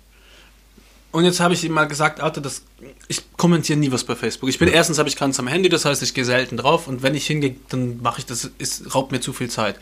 [1.14, 2.62] Und jetzt habe ich ihm mal gesagt, Alter, das,
[3.06, 4.50] ich kommentiere nie was bei Facebook.
[4.50, 7.04] Ich bin erstens habe ich keins am Handy, das heißt, ich gehe selten drauf und
[7.04, 9.76] wenn ich hingehe, dann mache ich das, es raubt mir zu viel Zeit.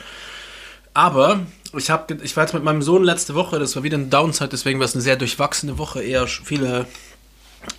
[0.92, 4.08] Aber ich habe, ich war jetzt mit meinem Sohn letzte Woche, das war wieder eine
[4.08, 6.86] Downside, deswegen war es eine sehr durchwachsene Woche, eher viele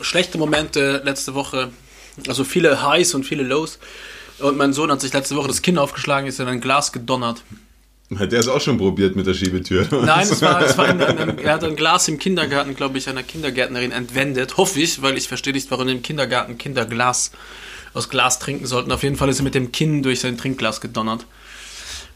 [0.01, 1.69] schlechte Momente letzte Woche,
[2.27, 3.77] also viele Highs und viele Lows.
[4.39, 7.43] Und mein Sohn hat sich letzte Woche das Kinn aufgeschlagen, ist in ein Glas gedonnert.
[8.17, 9.87] Hat der es auch schon probiert mit der Schiebetür?
[9.91, 13.09] Nein, es war, es war ein, ein, er hat ein Glas im Kindergarten, glaube ich,
[13.09, 14.57] einer Kindergärtnerin entwendet.
[14.57, 17.31] Hoffe ich, weil ich verstehe nicht, warum im Kindergarten Kinder Glas
[17.93, 18.91] aus Glas trinken sollten.
[18.91, 21.25] Auf jeden Fall ist er mit dem Kinn durch sein Trinkglas gedonnert.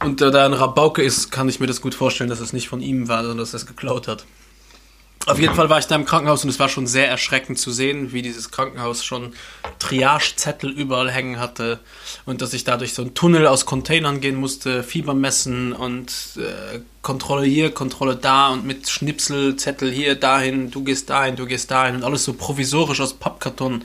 [0.03, 2.67] Und äh, da ein Rabauke ist, kann ich mir das gut vorstellen, dass es nicht
[2.67, 4.25] von ihm war, sondern dass er es geklaut hat.
[5.27, 7.69] Auf jeden Fall war ich da im Krankenhaus und es war schon sehr erschreckend zu
[7.69, 9.33] sehen, wie dieses Krankenhaus schon
[9.77, 11.81] Triage-Zettel überall hängen hatte
[12.25, 16.13] und dass ich da durch so einen Tunnel aus Containern gehen musste, Fieber messen und
[16.37, 21.45] äh, Kontrolle hier, Kontrolle da und mit Schnipsel, Zettel hier, dahin, du gehst dahin, du
[21.45, 23.83] gehst dahin und alles so provisorisch aus Pappkarton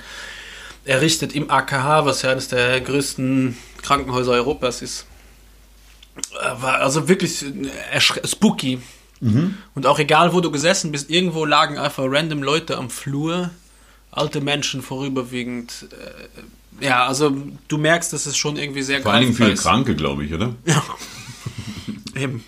[0.84, 5.06] errichtet im AKH, was ja eines der größten Krankenhäuser Europas ist.
[6.40, 7.98] Äh, War also wirklich äh,
[9.22, 9.54] spooky.
[9.74, 13.50] Und auch egal, wo du gesessen bist, irgendwo lagen einfach random Leute am Flur,
[14.10, 15.86] alte Menschen vorüberwiegend.
[16.80, 17.36] Äh, ja, also
[17.68, 19.62] du merkst, dass es schon irgendwie sehr Vor allen Dingen viele ist.
[19.62, 20.54] Kranke, glaube ich, oder?
[22.16, 22.44] Eben.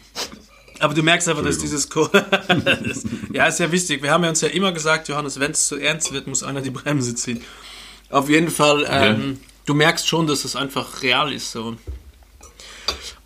[0.81, 4.03] Aber du merkst einfach, dass dieses Co das, Ja, ist ja wichtig.
[4.03, 6.61] Wir haben ja uns ja immer gesagt, Johannes, wenn es zu ernst wird, muss einer
[6.61, 7.41] die Bremse ziehen.
[8.11, 11.53] Auf jeden Fall, ähm, du merkst schon, dass es einfach real ist.
[11.53, 11.77] So.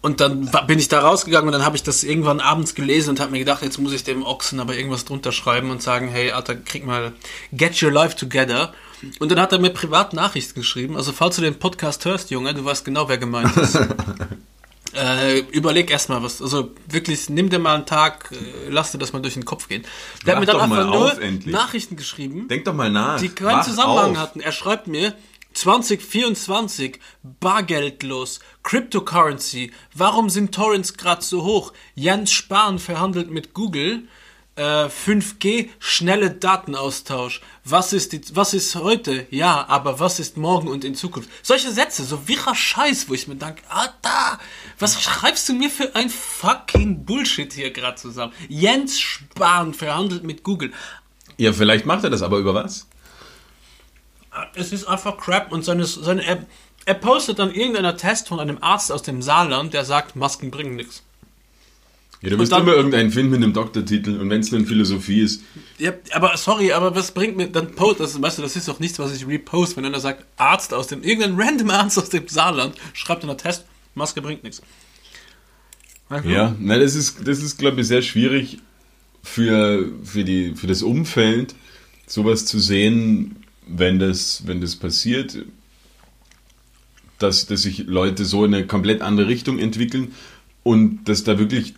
[0.00, 3.20] Und dann bin ich da rausgegangen und dann habe ich das irgendwann abends gelesen und
[3.20, 6.30] habe mir gedacht, jetzt muss ich dem Ochsen aber irgendwas drunter schreiben und sagen, hey,
[6.30, 7.12] Alter, krieg mal,
[7.52, 8.72] get your life together.
[9.18, 10.96] Und dann hat er mir privat Nachrichten geschrieben.
[10.96, 13.78] Also falls du den Podcast hörst, Junge, du weißt genau, wer gemeint ist.
[14.94, 16.40] Äh, überleg erstmal was.
[16.40, 19.68] Also wirklich, nimm dir mal einen Tag, äh, lass dir das mal durch den Kopf
[19.68, 19.84] gehen.
[20.26, 21.54] Der Wach hat mir dann einfach nur endlich.
[21.54, 23.20] Nachrichten geschrieben, Denk doch mal nach.
[23.20, 24.16] die keinen Wach Zusammenhang auf.
[24.16, 24.40] hatten.
[24.40, 25.14] Er schreibt mir
[25.58, 27.00] 2024
[27.40, 29.72] bargeldlos, Cryptocurrency.
[29.92, 31.72] Warum sind Torrents gerade so hoch?
[31.96, 34.04] Jens Spahn verhandelt mit Google.
[34.54, 37.40] Äh, 5G, schnelle Datenaustausch.
[37.64, 39.26] Was ist, die, was ist heute?
[39.30, 41.28] Ja, aber was ist morgen und in Zukunft?
[41.42, 44.38] Solche Sätze, so wirrer Scheiß, wo ich mir denke, Alter,
[44.78, 48.32] was schreibst du mir für ein fucking Bullshit hier gerade zusammen?
[48.48, 50.72] Jens Spahn verhandelt mit Google.
[51.36, 52.88] Ja, vielleicht macht er das, aber über was?
[54.54, 56.46] Es ist einfach Crap und seine, seine er,
[56.84, 60.76] er postet dann irgendeiner Test von einem Arzt aus dem Saarland, der sagt, Masken bringen
[60.76, 61.02] nichts.
[62.20, 65.20] Ja, du wirst dann- immer irgendeinen finden mit einem Doktortitel und wenn es in Philosophie
[65.20, 65.42] ist.
[65.78, 68.80] Ja, aber sorry, aber was bringt mir dann Post, das, weißt du, das ist doch
[68.80, 72.26] nichts, was ich repost, wenn einer sagt, Arzt aus dem, irgendein random Arzt aus dem
[72.26, 74.62] Saarland schreibt in der Test, Maske bringt nichts.
[76.24, 78.58] Ja, na, das ist, das ist glaube ich, sehr schwierig
[79.22, 81.54] für, für, die, für das Umfeld,
[82.06, 85.38] sowas zu sehen, wenn das, wenn das passiert,
[87.18, 90.14] dass, dass sich Leute so in eine komplett andere Richtung entwickeln
[90.62, 91.74] und dass da wirklich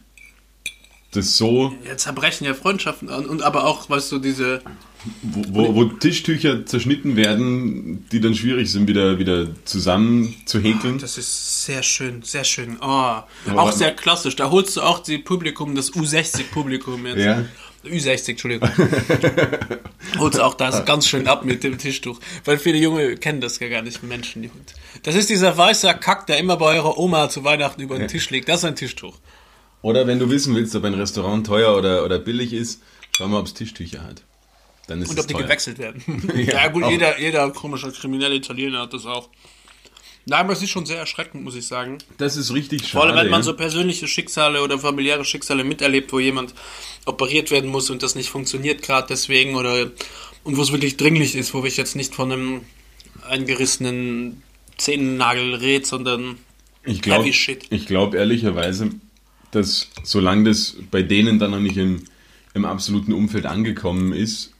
[1.12, 4.62] das so, Ja, zerbrechen ja Freundschaften an und aber auch, weißt du, diese,
[5.22, 10.98] wo, wo, wo Tischtücher zerschnitten werden, die dann schwierig sind, wieder, wieder zusammen zu häkeln.
[10.98, 12.76] das ist sehr schön, sehr schön.
[12.80, 13.22] Oh,
[13.56, 14.36] auch sehr klassisch.
[14.36, 17.18] Da holst du auch die Publikum, das U60-Publikum jetzt.
[17.18, 17.44] Ja.
[17.84, 18.68] Ü60, Entschuldigung.
[20.18, 22.18] Holst du auch das ganz schön ab mit dem Tischtuch.
[22.44, 24.42] Weil viele Junge kennen das ja gar nicht, Menschen.
[24.42, 24.50] die-
[25.02, 28.28] Das ist dieser weiße Kack, der immer bei eurer Oma zu Weihnachten über den Tisch
[28.30, 28.48] liegt.
[28.48, 29.16] Das ist ein Tischtuch.
[29.82, 32.82] Oder wenn du wissen willst, ob ein Restaurant teuer oder, oder billig ist,
[33.16, 34.22] schau mal, ob es Tischtücher hat.
[34.88, 35.44] Dann ist Und ob die teuer.
[35.44, 36.02] gewechselt werden.
[36.36, 36.90] Ja, ja, gut, auch.
[36.90, 39.28] jeder, jeder komische kriminelle Italiener hat das auch.
[40.26, 41.98] Nein, aber es ist schon sehr erschreckend, muss ich sagen.
[42.18, 42.92] Das ist richtig schade.
[42.92, 46.54] Vor allem, wenn man so persönliche Schicksale oder familiäre Schicksale miterlebt, wo jemand
[47.06, 49.90] operiert werden muss und das nicht funktioniert gerade deswegen oder
[50.44, 52.60] und wo es wirklich dringlich ist, wo ich jetzt nicht von einem
[53.28, 54.42] eingerissenen
[54.76, 56.38] Zehennagel rede, sondern
[56.84, 57.66] ich glaube heavy shit.
[57.70, 58.90] ich glaub ehrlicherweise,
[59.50, 62.04] dass solange das bei denen dann noch nicht im,
[62.54, 64.52] im absoluten Umfeld angekommen ist,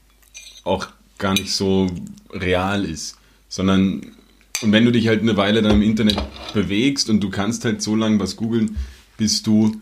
[0.64, 0.88] auch
[1.18, 1.88] gar nicht so
[2.30, 3.16] real ist.
[3.48, 4.16] Sondern,
[4.62, 6.18] und wenn du dich halt eine Weile dann im Internet
[6.52, 8.76] bewegst und du kannst halt so lange was googeln,
[9.16, 9.80] bis du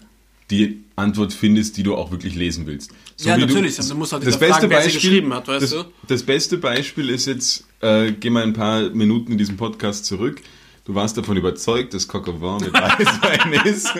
[0.51, 2.91] die Antwort findest, die du auch wirklich lesen willst.
[3.17, 5.85] So Ja, natürlich, du musst halt das beste Beispiel, geschrieben hat, weißt das, du?
[6.07, 10.41] das beste Beispiel ist jetzt, äh, geh mal ein paar Minuten in diesem Podcast zurück.
[10.85, 13.93] Du warst davon überzeugt, dass Coq au vin mit Weißwein ist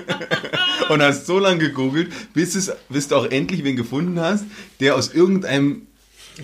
[0.89, 4.45] und hast so lange gegoogelt, bis, es, bis du auch endlich wen gefunden hast,
[4.81, 5.83] der aus irgendeinem,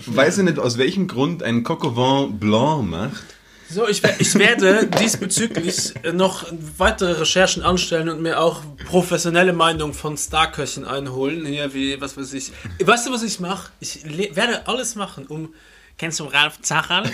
[0.05, 3.34] weiß ich nicht aus welchem Grund, einen Coq au vin blanc macht
[3.69, 6.45] So, ich, ich werde diesbezüglich noch
[6.77, 11.45] weitere Recherchen anstellen und mir auch professionelle Meinung von Starköchen einholen.
[11.45, 12.51] Hier wie, was weiß ich.
[12.83, 13.71] Weißt du, was ich mache?
[13.79, 14.05] Ich
[14.35, 15.53] werde alles machen, um.
[15.97, 17.09] Kennst du Ralf Zacherl?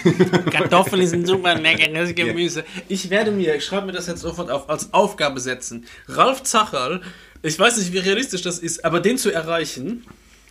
[0.52, 2.64] Kartoffeln sind super leckeres Gemüse.
[2.90, 5.86] Ich werde mir, ich schreibe mir das jetzt sofort auf, als Aufgabe setzen.
[6.08, 7.02] Ralf Zacherl,
[7.44, 10.04] ich weiß nicht, wie realistisch das ist, aber den zu erreichen,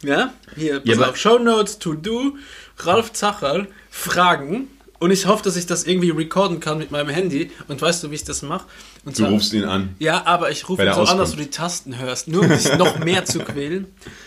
[0.04, 2.36] ja, hier, pass Ja, auf, Show Notes to do,
[2.78, 4.68] Ralf Zacherl, Fragen.
[5.00, 7.50] Und ich hoffe, dass ich das irgendwie recorden kann mit meinem Handy.
[7.68, 8.66] Und weißt du, wie ich das mache?
[9.04, 9.94] Du rufst ihn an.
[9.98, 12.72] ja, aber ich rufe ihn so an, dass du die Tasten hörst, nur um dich
[12.78, 13.86] noch mehr zu quälen.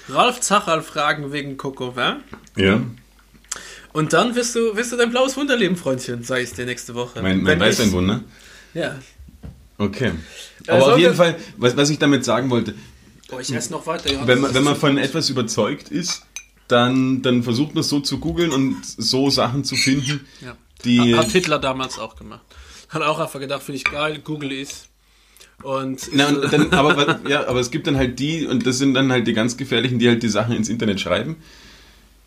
[0.09, 2.15] Ralf Zacherl fragen wegen Coco Vin.
[2.57, 2.81] Ja.
[3.93, 7.21] Und dann wirst du, wirst du dein blaues Wunderleben, Freundchen, sag ich dir nächste Woche.
[7.21, 8.21] Mein, mein Weißweinwunder.
[8.73, 8.95] Ja.
[9.77, 10.11] Okay.
[10.65, 12.73] Äh, Aber auf sollen jeden Fall, was, was ich damit sagen wollte,
[13.31, 14.11] Oh, ich esse noch weiter.
[14.11, 16.23] Johannes, wenn man, wenn man von etwas überzeugt ist,
[16.67, 20.55] dann, dann versucht man es so zu googeln und so Sachen zu finden, Ja.
[20.85, 21.15] Die...
[21.15, 22.41] Hat Hitler damals auch gemacht.
[22.89, 24.87] Hat auch einfach gedacht, finde ich geil, Google ist.
[25.61, 28.93] Und Na, und dann, aber, ja, aber es gibt dann halt die, und das sind
[28.95, 31.37] dann halt die ganz gefährlichen, die halt die Sachen ins Internet schreiben.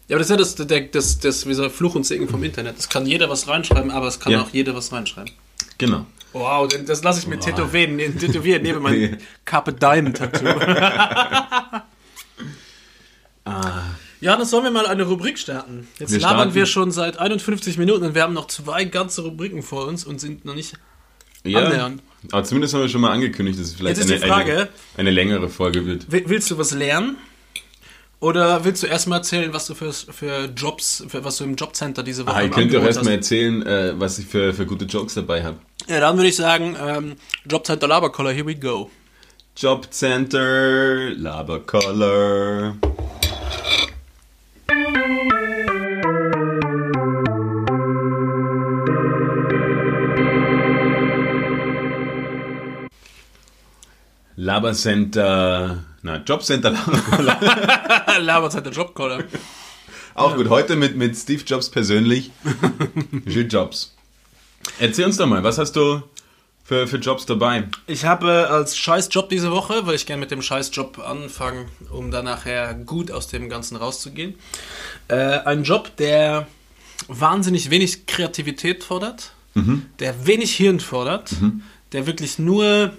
[0.08, 2.42] Ja, aber das ist ja das, der, das, das, wie so Fluch und Segen vom
[2.44, 2.78] Internet.
[2.78, 4.42] Es kann jeder was reinschreiben, aber es kann Ja.
[4.42, 5.32] auch jeder was reinschreiben.
[5.78, 6.06] Genau.
[6.32, 10.44] Wow, das lasse ich mir tätowieren, ne- tätowieren neben meinem Carpe Diem Tattoo.
[10.46, 11.86] Ja,
[14.20, 15.86] dann sollen wir mal eine Rubrik starten.
[15.98, 16.54] Jetzt Wir labern starten.
[16.54, 20.20] wir schon seit 51 Minuten und wir haben noch zwei ganze Rubriken vor uns und
[20.20, 20.74] sind noch nicht.
[21.44, 22.02] Ja, Annähernd.
[22.32, 25.86] aber zumindest haben wir schon mal angekündigt, dass es vielleicht eine, eine, eine längere Folge
[25.86, 26.10] wird.
[26.10, 27.16] Wi- Willst du was lernen?
[28.18, 32.02] Oder willst du erstmal erzählen, was du für, für Jobs, für, was du im Jobcenter
[32.02, 33.16] diese Woche Ah, ihr könnt doch Angebot erstmal hast?
[33.18, 35.58] erzählen, äh, was ich für, für gute Jokes dabei habe.
[35.86, 37.16] Ja, dann würde ich sagen, ähm,
[37.48, 38.90] Jobcenter Laberkoller, here we go.
[39.56, 42.76] Jobcenter, Labercolor.
[54.46, 56.70] Labercenter, na, Jobcenter.
[58.20, 59.24] Labercenter Jobkoller.
[60.14, 62.30] Auch gut, heute mit, mit Steve Jobs persönlich.
[63.24, 63.94] Gilles Jobs.
[64.78, 66.02] Erzähl uns doch mal, was hast du
[66.66, 67.64] für, für Jobs dabei?
[67.86, 72.24] Ich habe als Scheißjob diese Woche, weil ich gerne mit dem Scheißjob anfangen, um dann
[72.24, 74.34] nachher gut aus dem Ganzen rauszugehen.
[75.08, 76.46] Äh, ein Job, der
[77.08, 79.32] wahnsinnig wenig Kreativität fordert,
[80.00, 81.30] der wenig Hirn fordert,
[81.92, 82.92] der wirklich nur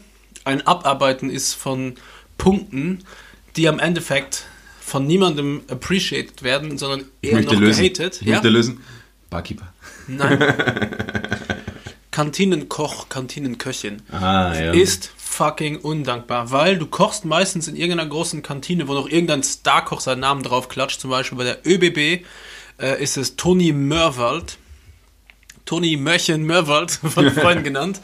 [0.43, 1.93] ein Abarbeiten ist von
[2.39, 3.03] Punkten,
[3.55, 4.45] die am Endeffekt
[4.79, 7.83] von niemandem appreciated werden, sondern eher noch lösen.
[7.83, 8.21] gehatet.
[8.21, 8.33] Ich Ja?
[8.35, 8.79] möchte lösen.
[9.29, 9.71] Barkeeper.
[10.07, 10.39] Nein.
[12.17, 14.71] Kantinenkoch, Kantinenköchin Ah, ja.
[14.71, 19.99] ist fucking undankbar, weil du kochst meistens in irgendeiner großen Kantine, wo noch irgendein Starkoch
[19.99, 20.99] seinen Namen drauf klatscht.
[20.99, 22.25] Zum Beispiel bei der ÖBB
[22.81, 24.57] äh, ist es Toni Mörwald.
[25.65, 28.01] Toni Mörchen Mörwald, von Freunden genannt.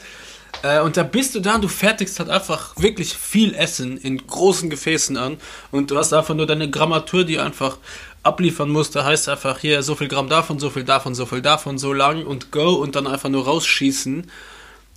[0.62, 4.26] Äh, und da bist du da und du fertigst halt einfach wirklich viel Essen in
[4.26, 5.36] großen Gefäßen an
[5.70, 7.78] und du hast einfach nur deine Grammatur, die du einfach
[8.22, 8.96] abliefern musst.
[8.96, 11.92] Da heißt einfach hier so viel Gramm davon, so viel davon, so viel davon, so
[11.92, 14.26] lang und go und dann einfach nur rausschießen.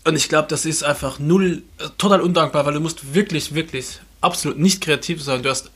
[0.06, 4.00] Und ich glaube, das ist einfach null, äh, total undankbar, weil du musst wirklich, wirklich
[4.22, 5.44] absolut nicht kreativ sein.
[5.44, 5.70] Du hast,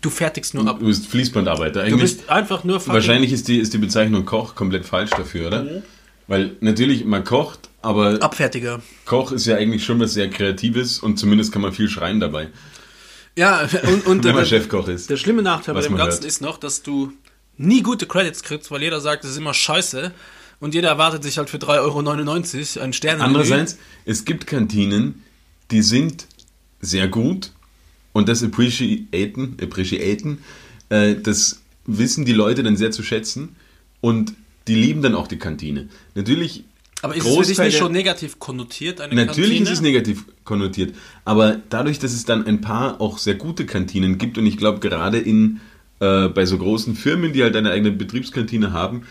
[0.00, 0.80] du fertigst nur ab.
[0.80, 1.80] Du bist Fließbandarbeiter.
[1.80, 5.46] Du Eigentlich, bist einfach nur wahrscheinlich ist die, ist die Bezeichnung Koch komplett falsch dafür,
[5.46, 5.62] oder?
[5.62, 5.82] Mhm.
[6.26, 8.80] Weil natürlich, man kocht, aber Abfertiger.
[9.04, 12.48] Koch ist ja eigentlich schon was sehr Kreatives und zumindest kann man viel schreien dabei,
[13.36, 13.60] Ja,
[13.92, 15.10] und, und wenn man der, Chefkoch ist.
[15.10, 16.24] der schlimme Nachteil bei dem Ganzen hört.
[16.24, 17.12] ist noch, dass du
[17.56, 20.12] nie gute Credits kriegst, weil jeder sagt, das ist immer scheiße.
[20.60, 21.78] Und jeder erwartet sich halt für 3,99
[22.76, 23.20] Euro einen Stern.
[23.20, 25.22] Andererseits, es gibt Kantinen,
[25.70, 26.26] die sind
[26.80, 27.52] sehr gut
[28.12, 30.38] und das appreciaten, appreciaten
[30.88, 33.56] äh, das wissen die Leute dann sehr zu schätzen
[34.00, 34.34] und
[34.66, 35.88] die lieben dann auch die Kantine.
[36.14, 36.64] Natürlich
[37.02, 39.64] Aber ist es für dich Großteil nicht schon negativ konnotiert, eine Natürlich Kantine?
[39.64, 40.94] ist es negativ konnotiert,
[41.24, 44.80] aber dadurch, dass es dann ein paar auch sehr gute Kantinen gibt und ich glaube
[44.80, 45.60] gerade in
[46.00, 49.02] äh, bei so großen Firmen, die halt eine eigene Betriebskantine haben,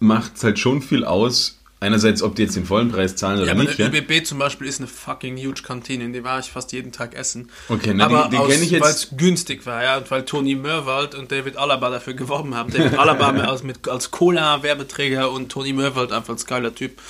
[0.00, 1.60] macht es halt schon viel aus.
[1.78, 3.78] Einerseits, ob die jetzt den vollen Preis zahlen oder Ja, nicht.
[3.78, 3.88] Ja?
[3.88, 7.14] ÖBB zum Beispiel ist eine fucking huge Kantine, in die war ich fast jeden Tag
[7.14, 7.50] essen.
[7.68, 10.24] Okay, na, aber die- die kenn ich jetzt- weil es günstig war, ja, und weil
[10.24, 12.72] Toni Mörwald und David Alaba dafür geworben haben.
[12.72, 17.00] David Alaba als, mit, als Cola-Werbeträger und Toni Mörwald einfach als geiler Typ.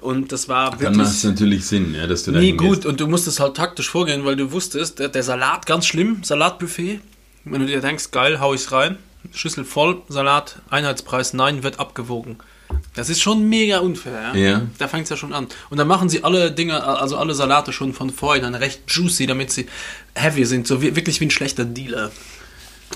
[0.00, 2.82] Und das war Dann macht es wirklich natürlich Sinn, ja, dass du da hingehst.
[2.82, 2.86] gut.
[2.86, 7.00] Und du musstest halt taktisch vorgehen, weil du wusstest, der, der Salat ganz schlimm, Salatbuffet.
[7.44, 8.98] Wenn du dir denkst, geil, hau ich's rein.
[9.32, 12.38] Schüssel voll, Salat, Einheitspreis, nein, wird abgewogen.
[12.94, 14.50] Das ist schon mega unfair, ja.
[14.50, 14.62] Ja.
[14.78, 15.46] Da fängt es ja schon an.
[15.70, 19.52] Und dann machen sie alle Dinge, also alle Salate schon von vornherein recht juicy, damit
[19.52, 19.66] sie
[20.14, 22.10] heavy sind, so wie, wirklich wie ein schlechter Dealer.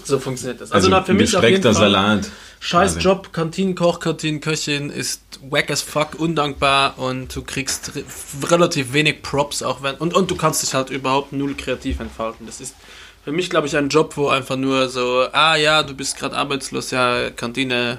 [0.03, 0.73] So funktioniert das.
[0.73, 2.31] Also, na, für mich auf jeden Fall Salat.
[2.61, 3.05] Scheiß quasi.
[3.05, 8.05] Job, Kantinenkoch, Kantinenköchin ist wack as fuck, undankbar und du kriegst re
[8.49, 12.47] relativ wenig Props auch wenn und, und du kannst dich halt überhaupt null kreativ entfalten.
[12.47, 12.75] Das ist
[13.23, 16.37] für mich, glaube ich, ein Job, wo einfach nur so, ah ja, du bist gerade
[16.37, 17.99] arbeitslos, ja, Kantine,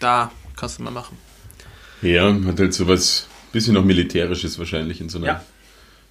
[0.00, 0.30] da
[0.64, 1.18] kannst du mal machen.
[2.00, 5.44] Ja, hat halt sowas bisschen noch militärisches wahrscheinlich in so einer, Ja.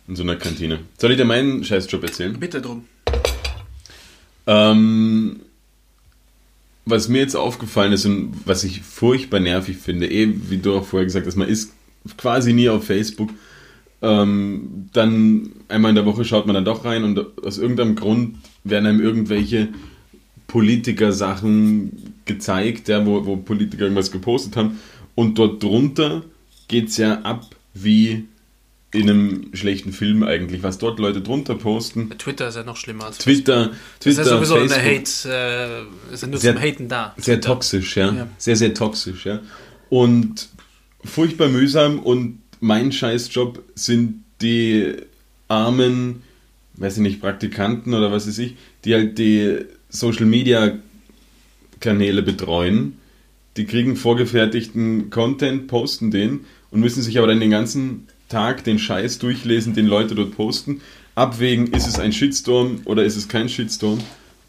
[0.07, 0.79] in so einer Kantine.
[0.99, 2.39] Soll ich dir meinen Scheißjob erzählen?
[2.39, 2.85] Bitte drum.
[4.45, 5.39] Ähm,
[6.85, 10.85] was mir jetzt aufgefallen ist und was ich furchtbar nervig finde, eh, wie du auch
[10.85, 11.73] vorher gesagt hast, man ist
[12.17, 13.31] quasi nie auf Facebook.
[14.03, 18.35] Ähm, dann einmal in der Woche schaut man dann doch rein und aus irgendeinem Grund
[18.63, 19.69] werden einem irgendwelche
[20.45, 24.79] Politiker-Sachen gezeigt, ja, wo, wo Politiker irgendwas gepostet haben.
[25.15, 26.23] Und dort drunter
[26.67, 28.25] geht es ja ab wie
[28.91, 32.11] in einem schlechten Film eigentlich, was dort Leute drunter posten.
[32.17, 35.33] Twitter ist ja noch schlimmer als Twitter, Twitter, ist ja sowieso eine Facebook.
[35.33, 37.13] Hate, äh, ist ja nur Sehr- zum Haten da.
[37.17, 37.53] Sehr Twitter.
[37.53, 38.11] toxisch, ja.
[38.13, 38.27] Ja.
[38.37, 39.39] Sehr, sehr toxisch, ja.
[39.89, 40.49] Und
[41.03, 44.93] furchtbar mühsam und mein Scheißjob sind die
[45.47, 46.21] armen,
[46.75, 48.55] weiß ich nicht, Praktikanten oder was weiß ich,
[48.85, 49.57] die halt die
[49.89, 50.77] Social Media
[51.83, 52.97] Kanäle betreuen.
[53.57, 58.79] Die kriegen vorgefertigten Content, posten den und müssen sich aber dann den ganzen Tag den
[58.79, 60.81] Scheiß durchlesen, den Leute dort posten,
[61.13, 63.99] abwägen, ist es ein Shitstorm oder ist es kein Shitstorm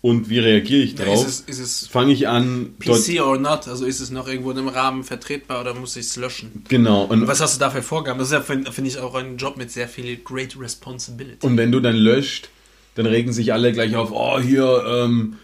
[0.00, 1.26] und wie reagiere ich Ja, darauf?
[1.26, 3.68] ist es, es fange ich an, PC or not?
[3.68, 6.62] Also ist es noch irgendwo in einem Rahmen vertretbar oder muss ich es löschen?
[6.68, 8.18] genau, und, Was hast du da für Vorgaben?
[8.18, 11.46] Das ist ja, finde find ich, auch ein Job mit sehr viel Great Responsibility.
[11.46, 12.48] und wenn du dann löscht,
[12.94, 15.34] dann regen sich alle gleich auf, oh, hier, ähm,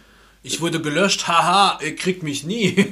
[0.42, 2.86] Ich wurde gelöscht, haha, ihr kriegt mich nie.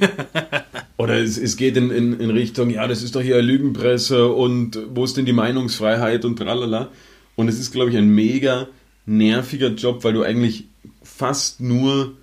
[0.97, 4.77] oder es, es geht in, in, in Richtung, ja, das ist doch hier Lügenpresse und
[4.89, 6.89] wo ist denn die Meinungsfreiheit und tralala.
[7.35, 8.67] Und es ist, glaube ich, ein mega
[9.05, 10.65] nerviger Job, weil du eigentlich
[11.01, 12.15] fast nur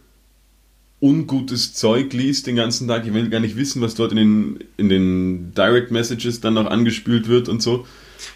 [1.01, 3.07] ungutes Zeug liest den ganzen Tag.
[3.07, 6.67] Ich will gar nicht wissen, was dort in den, in den Direct Messages dann noch
[6.67, 7.87] angespült wird und so.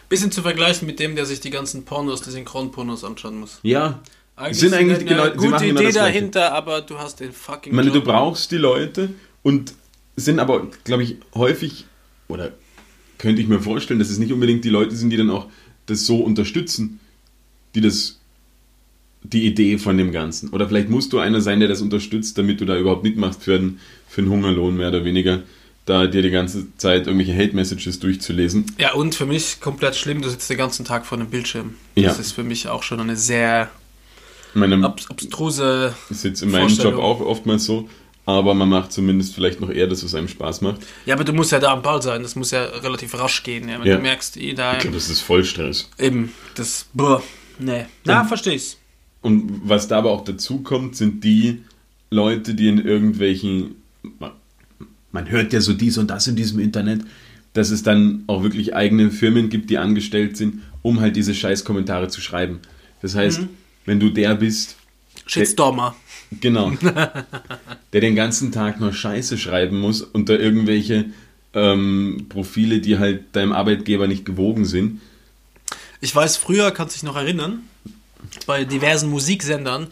[0.08, 3.60] Bisschen zu vergleichen mit dem, der sich die ganzen Pornos, die Synchronpornos anschauen muss.
[3.62, 4.02] Ja,
[4.40, 5.98] Eigentlich sind eigentlich genau, sie gute machen Idee das Gleiche.
[5.98, 8.06] dahinter, aber du hast den fucking Ich meine, du Job.
[8.06, 9.10] brauchst die Leute
[9.42, 9.74] und
[10.16, 11.84] sind aber, glaube ich, häufig,
[12.28, 12.52] oder
[13.18, 15.46] könnte ich mir vorstellen, dass es nicht unbedingt die Leute sind, die dann auch
[15.86, 17.00] das so unterstützen,
[17.74, 18.18] die das,
[19.22, 20.50] die Idee von dem Ganzen.
[20.50, 23.56] Oder vielleicht musst du einer sein, der das unterstützt, damit du da überhaupt mitmachst für
[23.56, 25.42] einen, für einen Hungerlohn, mehr oder weniger,
[25.84, 28.66] da dir die ganze Zeit irgendwelche Hate-Messages durchzulesen.
[28.78, 31.74] Ja, und für mich komplett schlimm, du sitzt den ganzen Tag vor einem Bildschirm.
[31.94, 32.08] Ja.
[32.08, 33.70] Das ist für mich auch schon eine sehr
[34.50, 37.88] Ich meine, abs abstruse ist jetzt in meinem Job auch oftmals so,
[38.26, 40.80] aber man macht zumindest vielleicht noch eher das, was einem Spaß macht.
[41.06, 42.22] Ja, aber du musst ja da am Ball sein.
[42.22, 43.68] Das muss ja relativ rasch gehen.
[43.68, 43.78] Ja.
[43.80, 43.96] Wenn Ja.
[43.96, 45.88] du merkst, eh, da Ich glaube, das ist Vollstress.
[45.98, 47.22] eben, das, boah,
[47.58, 47.86] nee.
[48.04, 48.76] Na, versteh ich's.
[49.22, 51.62] Und was da aber auch dazu kommt, sind die
[52.10, 53.76] Leute, die in irgendwelchen.
[55.12, 57.02] Man hört ja so dies und das in diesem Internet,
[57.52, 62.08] dass es dann auch wirklich eigene Firmen gibt, die angestellt sind, um halt diese Scheiß-Kommentare
[62.08, 62.60] zu schreiben.
[63.02, 63.40] Das heißt,
[63.90, 64.76] wenn du der bist,
[65.26, 65.96] Shitstormer.
[66.40, 66.70] genau,
[67.92, 71.06] der den ganzen Tag nur Scheiße schreiben muss unter irgendwelche
[71.54, 75.00] ähm, Profile, die halt deinem Arbeitgeber nicht gewogen sind.
[76.00, 77.64] Ich weiß, früher, kannst du dich noch erinnern,
[78.46, 79.88] bei diversen Musiksendern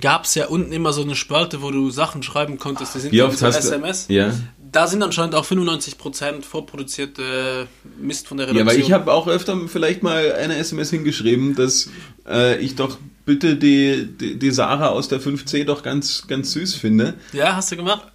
[0.00, 2.94] gab es ja unten immer so eine Spalte, wo du Sachen schreiben konntest.
[2.94, 4.06] Die sind Wie oft hast SMS.
[4.06, 4.12] du.
[4.14, 4.32] Ja.
[4.70, 7.66] Da sind anscheinend auch 95% vorproduzierte
[8.00, 8.76] Mist von der Ja, Redaktion.
[8.78, 11.90] aber ich habe auch öfter vielleicht mal eine SMS hingeschrieben, dass
[12.28, 16.74] äh, ich doch bitte die, die, die Sarah aus der 5C doch ganz, ganz süß
[16.74, 17.14] finde.
[17.32, 18.06] Ja, hast du gemacht?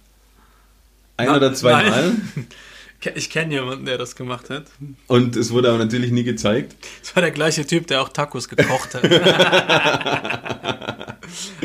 [1.16, 1.90] Ein Na- oder zweimal.
[2.34, 2.42] nein.
[3.00, 4.64] Ke- Ich kenne jemanden, der das gemacht hat.
[5.06, 6.74] Und es wurde aber natürlich nie gezeigt.
[7.02, 9.04] Das war der gleiche Typ, der auch Tacos gekocht hat.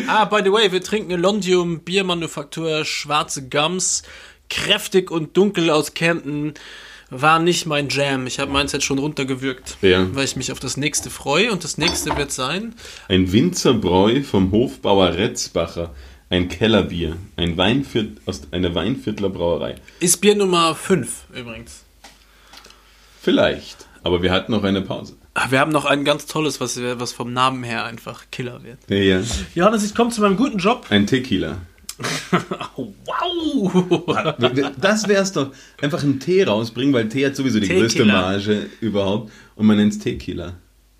[0.08, 4.04] ah, by the way, wir trinken Londium Biermanufaktur Schwarze Gums.
[4.50, 6.54] Kräftig und dunkel aus Kärnten.
[7.14, 8.26] War nicht mein Jam.
[8.26, 10.08] Ich habe meins jetzt schon runtergewürgt, Ja.
[10.16, 11.52] weil ich mich auf das nächste freue.
[11.52, 12.74] Und das nächste wird sein.
[13.10, 15.94] Ein Winzerbräu vom Hofbauer Retzbacher.
[16.30, 17.18] Ein Kellerbier.
[17.36, 19.76] Ein Weinviert, aus einer Weinviertler Brauerei.
[20.00, 21.84] Ist Bier Nummer 5 übrigens.
[23.22, 23.86] Vielleicht.
[24.04, 25.16] Aber wir hatten noch eine Pause.
[25.50, 28.80] Wir haben noch ein ganz tolles, was, was vom Namen her einfach Killer wird.
[28.90, 29.22] Ja, ja.
[29.54, 30.86] Johannes, ich komme zu meinem guten Job.
[30.90, 31.58] Ein Tequila.
[33.06, 34.74] Wow!
[34.80, 35.52] Das wär's doch.
[35.82, 39.32] Einfach einen Tee rausbringen, weil Tee hat sowieso die größte Marge überhaupt.
[39.56, 40.54] Und man nennt's Tequila.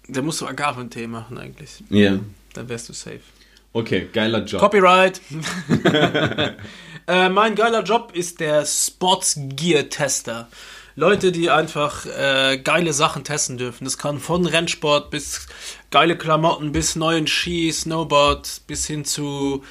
[0.08, 1.84] Da musst du Agaventee machen eigentlich.
[1.90, 2.20] Ja.
[2.54, 3.22] Dann wärst du safe.
[3.74, 4.60] Okay, geiler Job.
[4.60, 5.22] Copyright.
[7.08, 10.50] äh, mein geiler Job ist der Sports Gear Tester.
[10.96, 13.86] Leute, die einfach äh, geile Sachen testen dürfen.
[13.86, 15.48] Das kann von Rennsport bis
[15.90, 19.64] geile Klamotten, bis neuen Ski, Snowboard, bis hin zu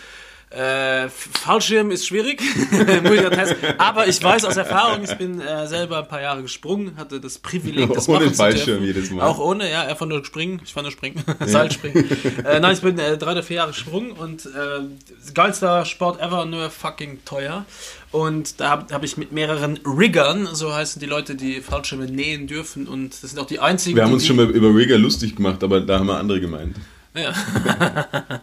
[0.50, 2.42] Äh, Fallschirm ist schwierig,
[3.02, 3.56] muss ich ja testen.
[3.78, 7.38] Aber ich weiß aus Erfahrung, ich bin äh, selber ein paar Jahre gesprungen, hatte das
[7.38, 8.84] Privileg, das Ohne machen zu Fallschirm dürfen.
[8.84, 9.24] jedes Mal.
[9.28, 10.60] Auch ohne, ja, einfach nur springen.
[10.64, 12.04] Ich war nur springen, Seilspringen.
[12.44, 16.44] äh, nein, ich bin äh, drei oder vier Jahre gesprungen und äh, geilster Sport ever,
[16.46, 17.64] nur fucking teuer.
[18.10, 22.48] Und da habe hab ich mit mehreren Riggern, so heißen die Leute, die Fallschirme nähen
[22.48, 25.36] dürfen und das sind auch die einzigen, Wir haben uns schon mal über Rigger lustig
[25.36, 26.74] gemacht, aber da haben wir andere gemeint.
[27.14, 27.32] ja.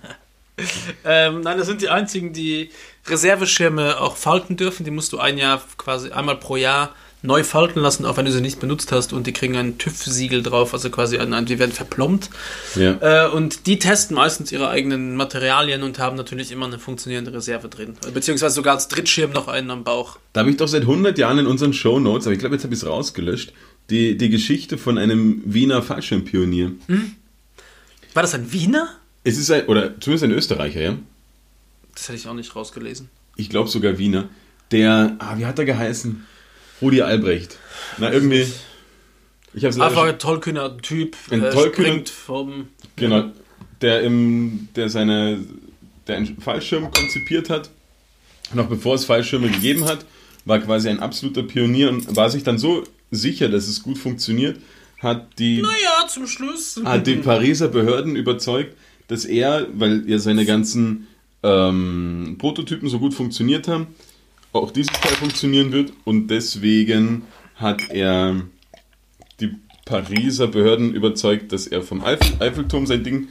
[1.06, 2.70] ähm, nein, das sind die einzigen, die
[3.08, 4.84] Reserveschirme auch falten dürfen.
[4.84, 8.32] Die musst du ein Jahr quasi einmal pro Jahr neu falten lassen, auch wenn du
[8.32, 9.12] sie nicht benutzt hast.
[9.12, 12.30] Und die kriegen ein TÜV-Siegel drauf, also quasi ein, ein, die werden verplombt.
[12.76, 13.26] Ja.
[13.26, 17.70] Äh, und die testen meistens ihre eigenen Materialien und haben natürlich immer eine funktionierende Reserve
[17.70, 17.96] drin.
[18.14, 20.20] Beziehungsweise sogar als Drittschirm noch einen am Bauch.
[20.34, 22.74] Da habe ich doch seit 100 Jahren in unseren Shownotes, aber ich glaube, jetzt habe
[22.74, 23.54] ich es rausgelöscht,
[23.90, 26.74] die, die Geschichte von einem Wiener Fallschirmpionier.
[28.14, 28.90] War das ein Wiener?
[29.28, 30.98] Es ist ein, oder zumindest ein Österreicher, ja?
[31.94, 33.10] Das hätte ich auch nicht rausgelesen.
[33.36, 34.30] Ich glaube sogar Wiener.
[34.72, 36.26] Der, ah, wie hat er geheißen?
[36.82, 37.58] Rudi Albrecht.
[37.98, 38.46] Na, irgendwie.
[39.54, 41.18] Ich habe es Einfach ein tollkühner Typ.
[41.32, 42.68] Ein äh, tollkühner- vom...
[42.96, 43.32] Genau.
[43.82, 45.40] Der im, der seine,
[46.08, 47.70] der einen Fallschirm konzipiert hat,
[48.54, 50.06] noch bevor es Fallschirme gegeben hat,
[50.46, 54.60] war quasi ein absoluter Pionier und war sich dann so sicher, dass es gut funktioniert,
[55.00, 56.80] hat die, Naja, zum Schluss.
[56.84, 58.76] hat die Pariser Behörden überzeugt,
[59.08, 61.08] dass er, weil ja seine ganzen
[61.44, 63.88] ähm, Prototypen so gut funktioniert haben,
[64.54, 67.24] auch dieses Teil funktionieren wird und deswegen
[67.56, 68.42] hat er
[69.40, 69.52] die
[69.86, 73.28] Pariser Behörden überzeugt, dass er vom Eiffel, Eiffelturm sein Ding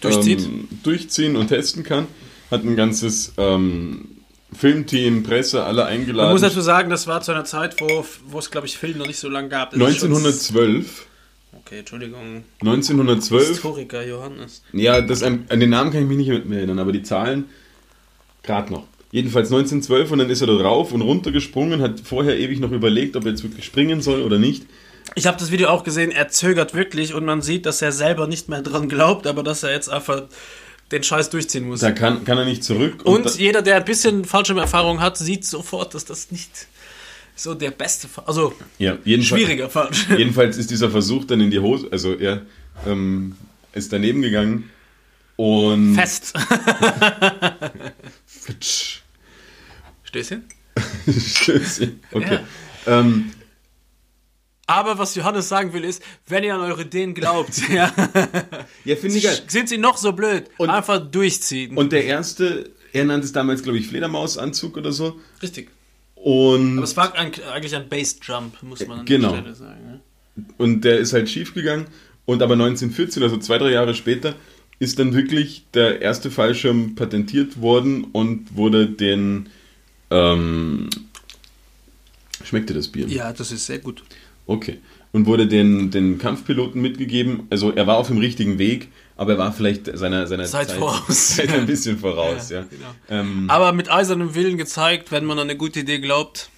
[0.00, 0.40] Durchzieht.
[0.40, 2.06] ähm, durchziehen und testen kann.
[2.50, 4.08] Hat ein ganzes ähm,
[4.52, 6.32] Filmteam, Presse, alle Man eingeladen.
[6.32, 9.06] muss dazu sagen, das war zu einer Zeit, wo, wo es, glaube ich, Film noch
[9.06, 9.70] nicht so lange gab.
[9.70, 11.06] Das ist schon- 1912.
[11.52, 12.44] Okay, Entschuldigung.
[12.60, 13.48] 1912.
[13.48, 14.62] Historiker Johannes.
[14.72, 17.46] Ja, das, an, an den Namen kann ich mich nicht mehr erinnern, aber die Zahlen
[18.42, 18.86] gerade noch.
[19.12, 22.70] Jedenfalls 1912 und dann ist er da rauf und runter gesprungen, hat vorher ewig noch
[22.70, 24.66] überlegt, ob er jetzt wirklich springen soll oder nicht.
[25.16, 28.28] Ich habe das Video auch gesehen, er zögert wirklich und man sieht, dass er selber
[28.28, 30.28] nicht mehr dran glaubt, aber dass er jetzt einfach
[30.92, 31.80] den Scheiß durchziehen muss.
[31.80, 33.04] Da kann, kann er nicht zurück.
[33.04, 36.68] und da, jeder, der ein bisschen Fallschirmerfahrung hat, sieht sofort, dass das nicht
[37.42, 40.18] so der beste Fall, also ja, jedenfalls, schwieriger Fallschirm.
[40.18, 42.42] Jedenfalls ist dieser Versuch dann in die Hose, also er
[42.86, 43.36] ähm,
[43.72, 44.70] ist daneben gegangen
[45.36, 46.34] und Fest.
[50.04, 50.44] Stößchen?
[51.08, 52.00] Stößchen.
[52.12, 52.40] Okay.
[52.86, 53.30] Ähm,
[54.66, 57.92] Aber was Johannes sagen will, ist, wenn ihr an eure Ideen glaubt, ja,
[58.84, 59.38] ja, finde ich geil.
[59.46, 61.76] sind sie noch so blöd, Und- einfach durchziehen.
[61.76, 65.20] Und der erste, er nannte es damals, glaube ich, Fledermausanzug oder so.
[65.42, 65.70] Richtig.
[66.22, 69.32] Und Aber es war eigentlich ein Bass-Jump, muss man an Genau.
[69.32, 69.80] der Stelle sagen.
[70.36, 70.42] Ja.
[70.58, 71.86] Und der ist halt schief gegangen.
[72.26, 74.34] Und aber 1914, also zwei, drei Jahre später,
[74.78, 79.48] ist dann wirklich der erste Fallschirm patentiert worden und wurde den.
[80.10, 80.88] Ähm,
[82.44, 83.06] schmeckte das Bier?
[83.08, 84.02] ja, das ist sehr gut.
[84.46, 84.78] Okay.
[85.12, 87.46] Und wurde den, den Kampfpiloten mitgegeben.
[87.50, 88.88] Also er war auf dem richtigen Weg,
[89.20, 91.36] aber er war vielleicht seiner, seiner Zeit voraus.
[91.36, 92.60] Zeit ein bisschen voraus, ja.
[92.60, 92.86] Ja, genau.
[93.10, 96.48] Ähm, Aber mit eisernem Willen gezeigt, wenn man an eine gute Idee glaubt,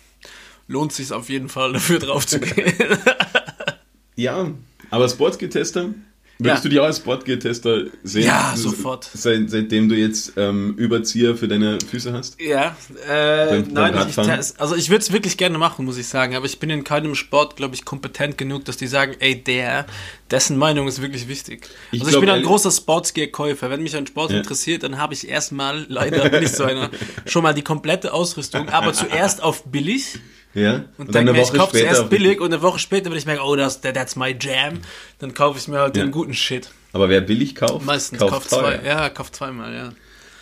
[0.68, 2.72] lohnt sich auf jeden Fall dafür drauf zu gehen.
[4.14, 4.52] ja,
[4.90, 5.92] aber Sportsgear-Tester,
[6.38, 6.62] würdest Ja.
[6.62, 8.24] du dich auch als Sportgear-Tester sehen?
[8.26, 9.08] Ja, sofort.
[9.14, 12.40] Seit, seitdem du jetzt ähm, Überzieher für deine Füße hast?
[12.40, 12.76] ja,
[13.08, 14.30] äh, Beim- beim nein, ich, Radfahren?
[14.30, 16.84] test- also ich würde es wirklich gerne machen, muss ich sagen, aber ich bin in
[16.84, 19.86] keinem Sport, glaube ich, kompetent genug, dass die sagen, ey, der,
[20.30, 21.68] dessen Meinung ist wirklich wichtig.
[21.92, 23.70] Ich also ich glaub, bin ein großer Sportsgear-Käufer.
[23.70, 24.38] Wenn mich ein Sport Ja.
[24.38, 26.90] interessiert, dann habe ich erstmal, leider bin ich so einer,
[27.26, 30.18] schon mal die komplette Ausrüstung, aber zuerst auf billig.
[30.55, 30.84] Ja.
[30.98, 33.42] Und, dann denke mir, ich kaufe zuerst billig und eine Woche später, wenn ich merke,
[33.42, 34.80] oh, das, that- that's my jam,
[35.18, 36.03] dann kaufe ich mir halt Ja.
[36.05, 36.70] den guten Shit.
[36.92, 38.80] Aber wer billig kauft, Meistens kauft kauft zwei.
[38.84, 39.92] Ja, kauft zweimal, ja.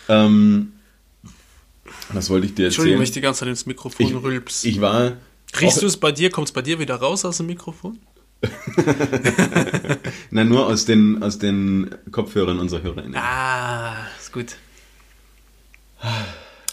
[0.09, 0.73] Ähm,
[2.11, 3.21] was wollte ich dir Entschuldigung, wenn ich erzählen?
[3.21, 4.63] die ganze Zeit ins Mikrofon rülps.
[4.65, 5.13] Ich war.
[5.59, 6.29] Riechst du es bei dir?
[6.29, 7.99] Kommt es bei dir wieder raus aus dem Mikrofon?
[10.31, 13.15] Nein, nur aus den, aus den Kopfhörern unserer HörerInnen.
[13.15, 14.55] Ah, ist gut.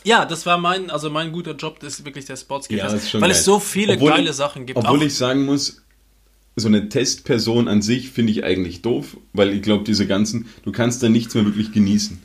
[0.09, 2.89] Ja, das war mein, also mein guter Job, das ist wirklich der Sportsgear.
[2.89, 3.39] Ja, ist schon weil geil.
[3.39, 4.79] es so viele Obwohl- geile Sachen gibt.
[4.79, 5.83] Obwohl Auch- ich sagen muss,
[6.57, 10.73] so eine Testperson an sich finde ich eigentlich doof, weil ich glaube, diese ganzen, du
[10.73, 12.21] kannst da nichts mehr wirklich genießen.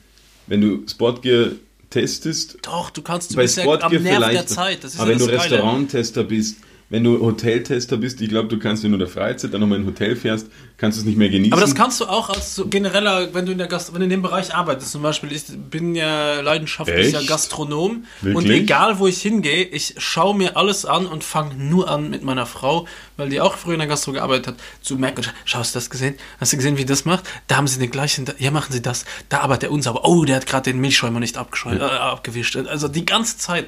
[0.47, 1.51] Wenn du Sportgear
[1.89, 4.85] testest, doch, du kannst, du bei bist ja Sportgear am Nerv vielleicht, der Zeit.
[4.85, 5.25] Aber ja wenn du.
[5.25, 6.57] Restauranttester bist,
[6.93, 9.79] wenn du Hoteltester bist, ich glaube, du kannst, wenn du in der Freizeit dann nochmal
[9.79, 10.45] in ein Hotel fährst,
[10.77, 11.51] kannst du es nicht mehr genießen.
[11.51, 14.03] Aber das kannst du auch als so genereller, wenn du in der Gast, wenn du
[14.03, 17.27] in dem Bereich arbeitest, zum Beispiel, ich bin ja leidenschaftlicher Echt?
[17.27, 18.61] Gastronom und Wirklich?
[18.61, 22.45] egal wo ich hingehe, ich schaue mir alles an und fange nur an mit meiner
[22.45, 22.87] Frau,
[23.17, 25.89] weil die auch früher in der Gastro gearbeitet hat, zu merken, schau, hast du das
[25.89, 26.13] gesehen?
[26.39, 27.23] Hast du gesehen, wie das macht?
[27.47, 30.35] Da haben sie den gleichen, ja machen sie das, da arbeitet der unsauber, oh, der
[30.35, 33.65] hat gerade den Milchschäumer nicht abgeschäumt, äh, abgewischt, also die ganze Zeit.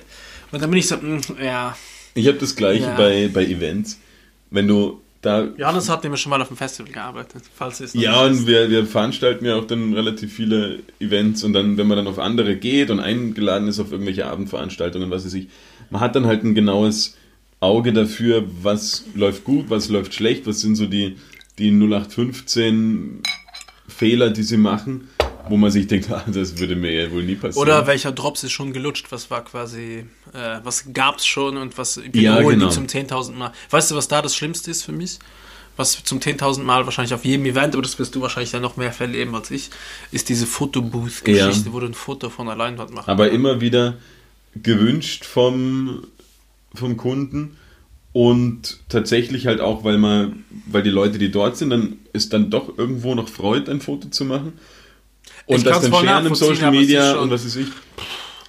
[0.52, 1.76] Und dann bin ich so, mm, ja,
[2.16, 2.96] ich habe das gleiche Ja.
[2.96, 4.00] bei, bei Events.
[4.50, 8.22] Wenn du da Johannes hat nämlich schon mal auf dem Festival gearbeitet, falls es Ja,
[8.24, 8.48] nicht und ist.
[8.48, 12.20] wir, wir veranstalten ja auch dann relativ viele Events und dann, wenn man dann auf
[12.20, 15.48] andere geht und eingeladen ist auf irgendwelche Abendveranstaltungen, was weiß ich,
[15.90, 17.16] man hat dann halt ein genaues
[17.60, 21.16] Auge dafür, was läuft gut, was läuft schlecht, was sind so die,
[21.58, 23.22] die 0815
[23.88, 25.08] Fehler, die sie machen,
[25.50, 27.62] wo man sich denkt, ah, das würde mir ja wohl nie passieren.
[27.68, 29.08] Oder welcher Drops ist schon gelutscht?
[29.12, 32.70] Was war quasi, äh, was gab's schon und was Ja, wiederholen genau.
[32.70, 33.52] die zum 10.000 Mal?
[33.70, 35.20] Weißt du, was da das Schlimmste ist für mich?
[35.78, 38.78] Was zum 10.000 Mal wahrscheinlich auf jedem Event, aber das wirst du wahrscheinlich dann noch
[38.78, 39.70] mehr verleben als ich,
[40.12, 41.74] ist diese Fotobooth-Geschichte, Ja.
[41.74, 43.10] wo du ein Foto von der Leinwand machst.
[43.10, 43.96] aber immer wieder
[44.64, 46.08] gewünscht vom,
[46.74, 47.58] vom Kunden
[48.14, 52.50] und tatsächlich halt auch, weil man, weil die Leute, die dort sind, dann ist dann
[52.50, 54.54] doch irgendwo noch freut, ein Foto zu machen.
[55.48, 57.68] Und Ich das dann scheren im Social Media und was weiß ich.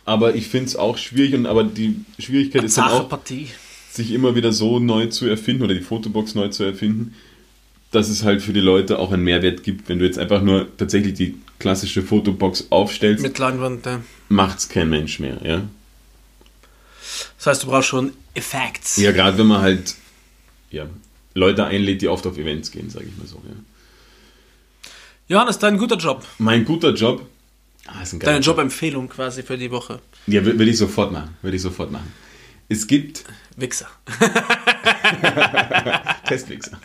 [0.04, 3.48] Aber ich finde es auch schwierig und aber die Schwierigkeit ist dann auch, Partie.
[3.92, 7.14] sich immer wieder so neu zu erfinden oder die Fotobox neu zu erfinden,
[7.90, 9.88] dass es halt für die Leute auch einen Mehrwert gibt.
[9.88, 14.00] Wenn du jetzt einfach nur tatsächlich die klassische Fotobox aufstellst, Mit Leinwand, ja.
[14.28, 15.38] macht es kein Mensch mehr.
[15.42, 15.62] Ja,
[17.38, 18.96] Das heißt, du brauchst schon Effects.
[18.98, 19.94] ja gerade wenn man halt
[20.70, 20.86] ja,
[21.34, 23.36] Leute einlädt, die oft auf Events gehen, sage ich mal so.
[23.46, 23.54] Ja.
[25.28, 26.24] Johannes, dein guter Job.
[26.38, 27.26] Mein guter Job.
[27.86, 30.00] Ah, ist ein Deine Jobempfehlung quasi für die Woche.
[30.26, 31.36] Ja, wür- würde ich sofort machen.
[31.42, 32.12] Würde ich sofort machen.
[32.68, 33.24] Es gibt
[33.56, 33.86] Wichser.
[36.28, 36.78] Testwichser.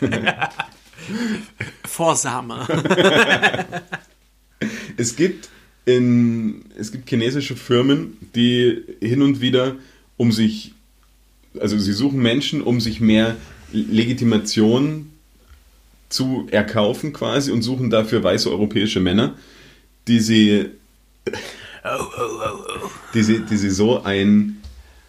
[1.84, 2.66] Vorsame.
[4.96, 5.48] Es gibt,
[5.86, 9.74] in, es gibt chinesische Firmen, die hin und wieder
[10.16, 10.72] um sich,
[11.58, 13.34] also sie suchen Menschen, um sich mehr
[13.72, 15.10] Legitimation
[16.12, 19.34] zu erkaufen quasi und suchen dafür weiße europäische Männer,
[20.08, 20.66] die sie,
[23.14, 24.60] die sie, die sie so ein,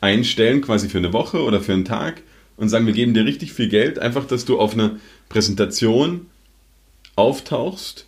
[0.02, 2.22] einstellen, quasi für eine Woche oder für einen Tag
[2.58, 4.98] und sagen, wir geben dir richtig viel Geld, einfach, dass du auf einer
[5.30, 6.28] Präsentation
[7.16, 8.08] auftauchst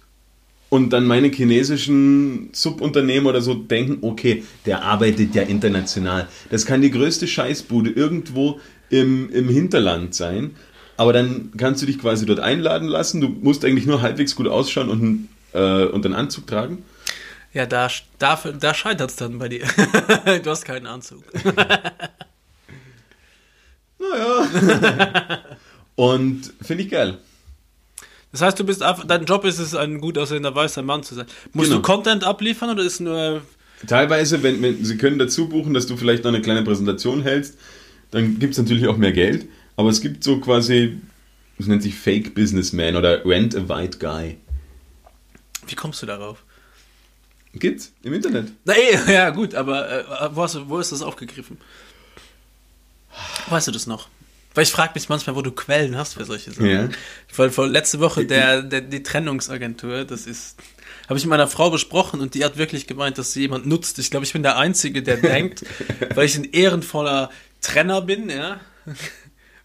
[0.70, 6.28] und dann meine chinesischen Subunternehmen oder so denken, okay, der arbeitet ja international.
[6.50, 10.52] Das kann die größte Scheißbude irgendwo im, im Hinterland sein.
[10.98, 13.22] Aber dann kannst du dich quasi dort einladen lassen.
[13.22, 16.84] Du musst eigentlich nur halbwegs gut ausschauen und, einen, äh, und einen Anzug tragen.
[17.54, 17.90] Ja, da,
[18.20, 19.66] da, da scheitert es dann bei dir.
[20.44, 21.24] du hast keinen Anzug.
[25.96, 27.18] Und finde ich geil.
[28.32, 31.16] Das heißt, du bist einfach, dein Job ist es, ein gut aussehender weißer Mann zu
[31.16, 31.26] sein.
[31.54, 31.82] Musst Genau.
[31.82, 33.42] du Content abliefern oder ist nur.
[33.88, 37.58] Teilweise, wenn, wenn sie können dazu buchen, dass du vielleicht noch eine kleine Präsentation hältst,
[38.12, 39.48] dann gibt es natürlich auch mehr Geld.
[39.76, 40.98] Aber es gibt so quasi,
[41.58, 44.38] das nennt sich Fake Businessman oder Rent a White Guy.
[45.68, 46.44] Wie kommst du darauf?
[47.54, 48.52] Gibt's im Internet.
[48.66, 51.58] Na, eh, ja, gut, aber äh, wo, hast du, wo ist das aufgegriffen?
[53.48, 54.10] Weißt du das noch?
[54.54, 56.70] Weil ich frage mich manchmal, wo du Quellen hast für solche Sachen.
[56.70, 56.90] Ja.
[57.36, 60.58] Weil vor letzte Woche der, der, die Trennungsagentur, das ist.
[61.10, 64.00] Habe ich mit meiner Frau besprochen und die hat wirklich gemeint, dass sie jemand nutzt.
[64.00, 65.64] Ich glaube, ich bin der Einzige, der denkt,
[66.16, 67.30] weil ich ein ehrenvoller
[67.62, 68.60] Trenner bin, ja.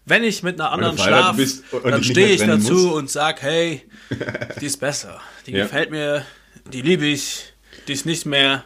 [0.05, 1.45] Wenn ich mit einer anderen schlafe,
[1.83, 2.93] dann stehe ich dazu musst.
[2.93, 3.83] und sag, hey,
[4.61, 5.21] die ist besser.
[5.45, 5.63] Die Ja.
[5.63, 6.25] gefällt mir,
[6.73, 7.53] die liebe ich,
[7.87, 8.63] die ist nicht mehr.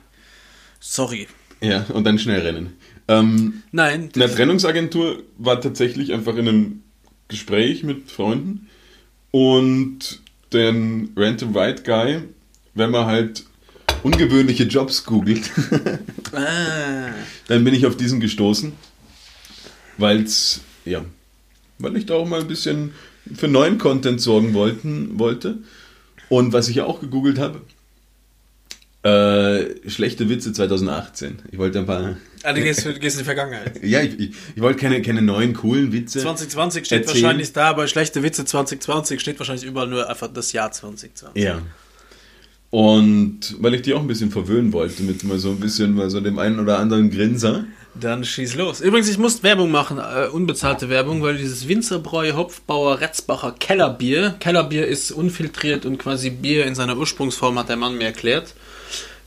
[0.79, 1.27] Sorry.
[1.61, 2.77] Ja, und dann schnell rennen.
[3.07, 6.83] Ähm, Nein, in der Trennungsagentur war tatsächlich einfach in einem
[7.27, 8.69] Gespräch mit Freunden
[9.31, 10.21] und
[10.53, 12.21] den a White Guy,
[12.73, 13.45] wenn man halt
[14.03, 15.51] ungewöhnliche Jobs googelt,
[16.31, 17.09] ah,
[17.47, 18.73] dann bin ich auf diesen gestoßen,
[19.97, 21.03] weil's, ja,
[21.79, 22.93] weil ich da auch mal ein bisschen
[23.33, 25.59] für neuen Content sorgen wollten, wollte.
[26.29, 27.61] Und was ich auch gegoogelt habe,
[29.05, 31.37] äh, schlechte Witze 2018.
[31.51, 32.17] Ich wollte ein paar.
[32.41, 33.79] ah, du gehst, du gehst in die Vergangenheit.
[33.83, 36.21] Ja, ich, ich, ich wollte keine, keine neuen coolen Witze.
[36.21, 37.23] 2020 steht Erzählen.
[37.23, 41.43] wahrscheinlich da, bei schlechte Witze 2020 steht wahrscheinlich überall nur einfach das Jahr 2020.
[41.43, 41.61] Ja.
[42.71, 46.09] Und weil ich die auch ein bisschen verwöhnen wollte, mit mal so ein bisschen mal
[46.09, 47.65] so dem einen oder anderen Grinser.
[47.99, 48.81] Dann schieß los.
[48.81, 54.85] Übrigens, ich muss Werbung machen, äh, unbezahlte Werbung, weil dieses Winzerbräu Hopfbauer Retzbacher Kellerbier, Kellerbier
[54.85, 58.53] ist unfiltriert und quasi Bier in seiner Ursprungsform, hat der Mann mir erklärt.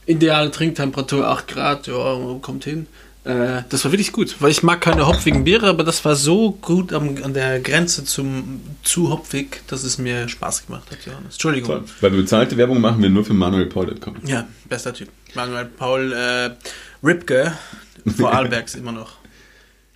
[0.07, 2.87] Ideale Trinktemperatur 8 Grad, ja, kommt hin.
[3.25, 6.53] Äh, das war wirklich gut, weil ich mag keine hopfigen Biere, aber das war so
[6.53, 11.35] gut am, an der Grenze zum zu hopfig, dass es mir Spaß gemacht hat, Johannes.
[11.35, 11.69] Entschuldigung.
[11.69, 11.85] Toll.
[12.01, 14.17] Weil bezahlte Werbung machen wir nur für manuelpaul.com.
[14.25, 15.09] Ja, bester Typ.
[15.35, 16.51] Manuel Paul äh,
[17.07, 17.53] Ripke,
[18.11, 19.17] Vorarlbergs immer noch.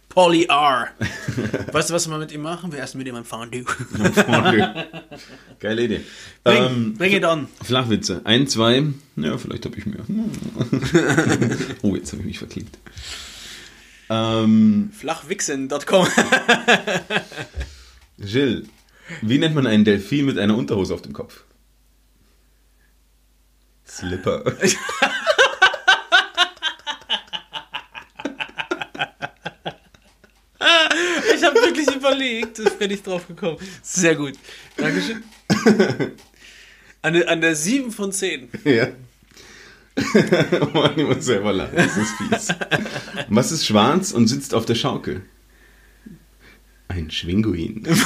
[0.08, 0.88] Polly R.
[1.72, 2.70] weißt du, was wir mit ihm machen?
[2.70, 3.64] Wir essen mit ihm ein Fondue.
[5.58, 6.02] Geile Idee.
[6.44, 7.48] Bring, Ähm, bring it on.
[7.64, 8.20] Flachwitze.
[8.24, 8.84] Ein, zwei.
[9.16, 10.02] Ja, vielleicht habe ich mehr.
[11.82, 12.76] oh, jetzt habe ich mich verklickt.
[14.10, 16.06] Ähm, Flachwichsen.com.
[18.18, 18.68] Jill,
[19.22, 21.44] wie nennt man einen Delfin mit einer Unterhose auf dem Kopf?
[23.86, 24.44] Slipper.
[31.82, 33.58] Ich wirklich überlegt, ich bin nicht drauf gekommen.
[33.82, 34.34] Sehr gut.
[34.76, 35.22] Dankeschön.
[37.02, 38.48] An der, an der 7 von 10.
[38.64, 38.88] ja.
[40.60, 41.74] oh Mann, ich muss selber lachen.
[41.76, 42.48] Das ist fies.
[43.28, 45.22] Was ist schwarz und sitzt auf der Schaukel?
[46.88, 47.86] Ein Schwinguin.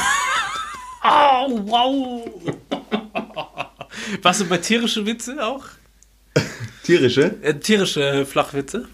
[1.08, 2.28] Oh, wow.
[4.22, 5.64] Was sind bei tierische Witze auch?
[6.82, 7.36] Tierische?
[7.42, 8.88] Äh, tierische Flachwitze?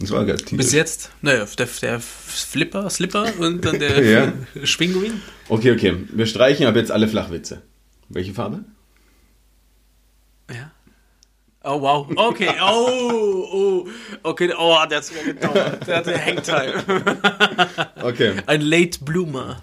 [0.00, 0.56] Das war tierisch.
[0.56, 1.10] Bis jetzt?
[1.20, 4.32] Naja, der, der Flipper, Slipper und dann der Ja.
[4.64, 5.20] Schwinguin.
[5.48, 5.94] Okay, okay.
[6.10, 7.62] Wir streichen aber jetzt alle Flachwitze.
[8.08, 8.64] Welche Farbe?
[10.50, 10.72] Ja.
[11.62, 12.08] Oh, wow.
[12.16, 12.48] Okay.
[12.62, 13.88] Oh, oh.
[14.22, 15.86] Okay, oh, der hat sogar gedauert.
[15.86, 16.84] Der hatte Hangtime.
[18.02, 18.32] Okay.
[18.46, 19.62] Ein Late Bloomer.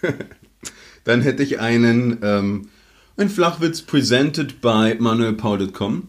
[1.04, 2.70] Dann hätte ich einen, ähm,
[3.18, 6.08] ein Flachwitz presented by manuelpaul.com.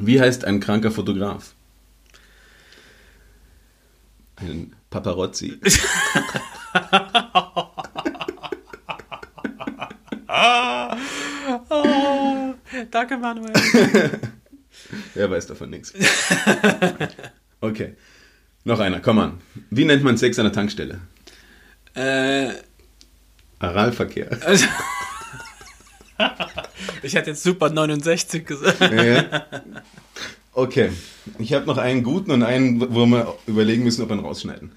[0.00, 1.54] Wie heißt ein kranker Fotograf?
[4.36, 5.58] Ein Paparazzi.
[11.70, 12.54] Oh,
[12.90, 13.52] danke, Manuel.
[15.14, 15.92] Wer weiß davon nichts.
[17.60, 17.96] Okay.
[18.64, 19.40] Noch einer, komm an.
[19.70, 21.00] Wie nennt man Sex an der Tankstelle?
[21.94, 22.50] Äh,
[23.58, 24.38] Aralverkehr.
[24.44, 24.66] also,
[27.02, 28.80] ich hätte jetzt Super 69 gesagt.
[28.80, 29.46] Ja.
[30.56, 30.90] Okay.
[31.38, 34.72] Ich habe noch einen guten und einen, wo wir überlegen müssen, ob wir ihn rausschneiden.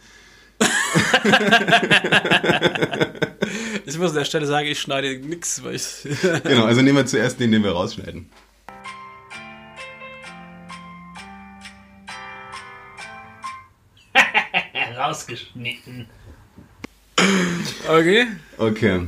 [3.86, 5.84] Ich muss an der Stelle sagen, ich schneide nichts, weil ich.
[6.44, 8.30] Genau, also nehmen wir zuerst den, den wir rausschneiden.
[14.96, 16.08] Rausgeschnitten.
[17.88, 18.28] Okay.
[18.60, 19.08] Okay.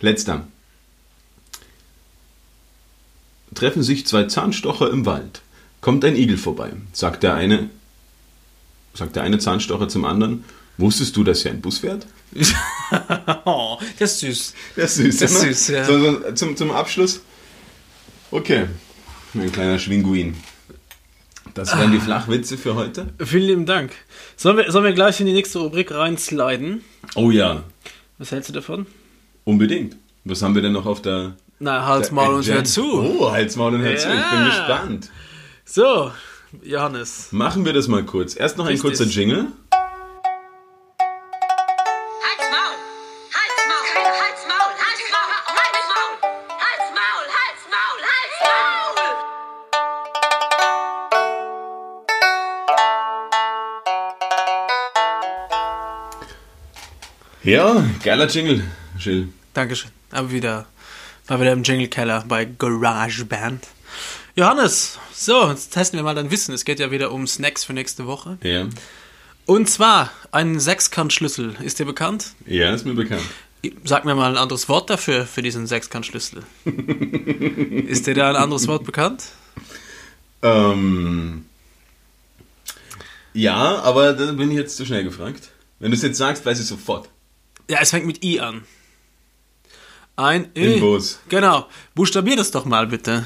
[0.00, 0.46] Letzter.
[3.54, 5.42] Treffen sich zwei Zahnstocher im Wald.
[5.84, 6.70] Kommt ein Igel vorbei.
[6.94, 7.68] Sagt der eine,
[8.94, 10.42] sagt der eine Zahnstocher zum anderen,
[10.78, 12.06] wusstest du, dass hier ein Bus fährt?
[13.44, 14.54] Oh, das ist süß.
[14.76, 15.18] Das ist süß.
[15.18, 15.48] Das ist ne?
[15.52, 15.84] süß, ja.
[15.84, 17.20] So, so, zum, zum Abschluss.
[18.30, 18.64] Okay.
[19.34, 20.34] Ein kleiner Schwinguin.
[21.52, 23.08] Das wären die Flachwitze für heute.
[23.22, 23.92] Vielen lieben Dank.
[24.38, 26.80] Sollen wir, sollen wir gleich in die nächste Rubrik reinsliden?
[27.14, 27.62] Oh ja,
[28.16, 28.86] Was hältst du davon?
[29.44, 29.96] unbedingt.
[30.24, 31.36] Was haben wir denn noch auf der...
[31.58, 32.84] Na, Hals, der Maul und hör zu.
[33.20, 34.08] Oh, Hals, Maul und hör zu.
[34.08, 34.46] Ich bin Ja.
[34.46, 35.10] gespannt.
[35.64, 36.12] So,
[36.62, 37.32] Johannes.
[37.32, 38.36] Machen wir das mal kurz.
[38.36, 38.82] Erst noch ein Richtig.
[38.96, 39.46] kurzer Jingle.
[57.42, 58.64] Ja, geiler Jingle,
[58.98, 59.28] Jill.
[59.52, 59.90] Dankeschön.
[60.10, 60.64] Aber wieder,
[61.28, 63.66] mal wieder im Jingle-Keller bei GarageBand.
[64.34, 66.54] Johannes, so, jetzt testen wir mal dein Wissen.
[66.54, 68.38] Es geht ja wieder um Snacks für nächste Woche.
[68.42, 68.66] Ja,
[69.46, 71.56] Und zwar ein Sechskantschlüssel.
[71.62, 72.32] Ist dir bekannt?
[72.46, 73.22] ja, ist mir bekannt.
[73.84, 76.42] Sag mir mal ein anderes Wort dafür, für diesen Sechskantschlüssel.
[76.66, 79.24] Ist dir da ein anderes Wort bekannt?
[80.42, 81.46] Ähm,
[83.32, 85.48] ja, aber da bin ich jetzt zu schnell gefragt.
[85.78, 87.08] Wenn du es jetzt sagst, weiß ich sofort.
[87.70, 88.64] Ja, es fängt mit I an.
[90.16, 90.78] Ein I.
[90.78, 91.18] Bus.
[91.30, 91.66] Genau.
[91.94, 93.24] Buchstabier das doch mal bitte.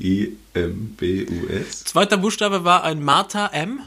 [0.00, 1.84] I-M-B-U-S.
[1.84, 3.80] Zweiter Buchstabe war ein Martha M.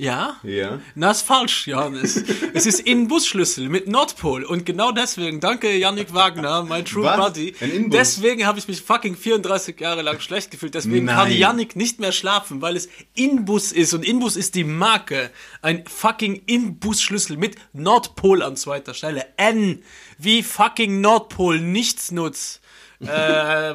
[0.00, 0.36] Ja?
[0.44, 0.80] Ja.
[0.94, 2.16] Na, ist falsch, Johannes.
[2.54, 4.44] es ist Inbusschlüssel mit Nordpol.
[4.44, 7.16] Und genau deswegen, danke Yannick Wagner, mein True Was?
[7.18, 7.54] Buddy.
[7.88, 10.74] Deswegen habe ich mich fucking 34 Jahre lang schlecht gefühlt.
[10.74, 11.38] Deswegen kann Nein.
[11.38, 13.92] Yannick nicht mehr schlafen, weil es Inbus ist.
[13.92, 15.30] Und Inbus ist die Marke.
[15.60, 19.26] Ein fucking Inbusschlüssel mit Nordpol an zweiter Stelle.
[19.36, 19.82] N.
[20.16, 21.60] Wie fucking Nordpol.
[21.60, 22.60] Nichtsnutz.
[23.00, 23.06] Äh,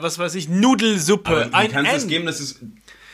[0.01, 1.45] was weiß ich, Nudelsuppe.
[1.47, 1.97] Aber ein du kannst N.
[1.97, 2.59] es geben, das ist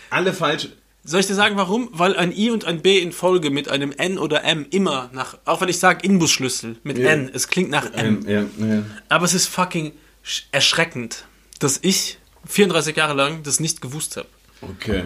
[0.10, 0.70] alle falsch.
[1.04, 1.90] Soll ich dir sagen, warum?
[1.94, 5.38] Weil ein I und ein B in Folge mit einem N oder M immer nach,
[5.46, 7.10] auch wenn ich sage Inbusschlüssel mit Ja.
[7.10, 8.24] N, es klingt nach M.
[8.28, 8.84] Ja, ja.
[9.10, 9.94] Aber es ist fucking
[10.24, 11.26] sch- erschreckend,
[11.60, 14.28] dass ich 34 Jahre lang das nicht gewusst habe.
[14.62, 15.06] Okay.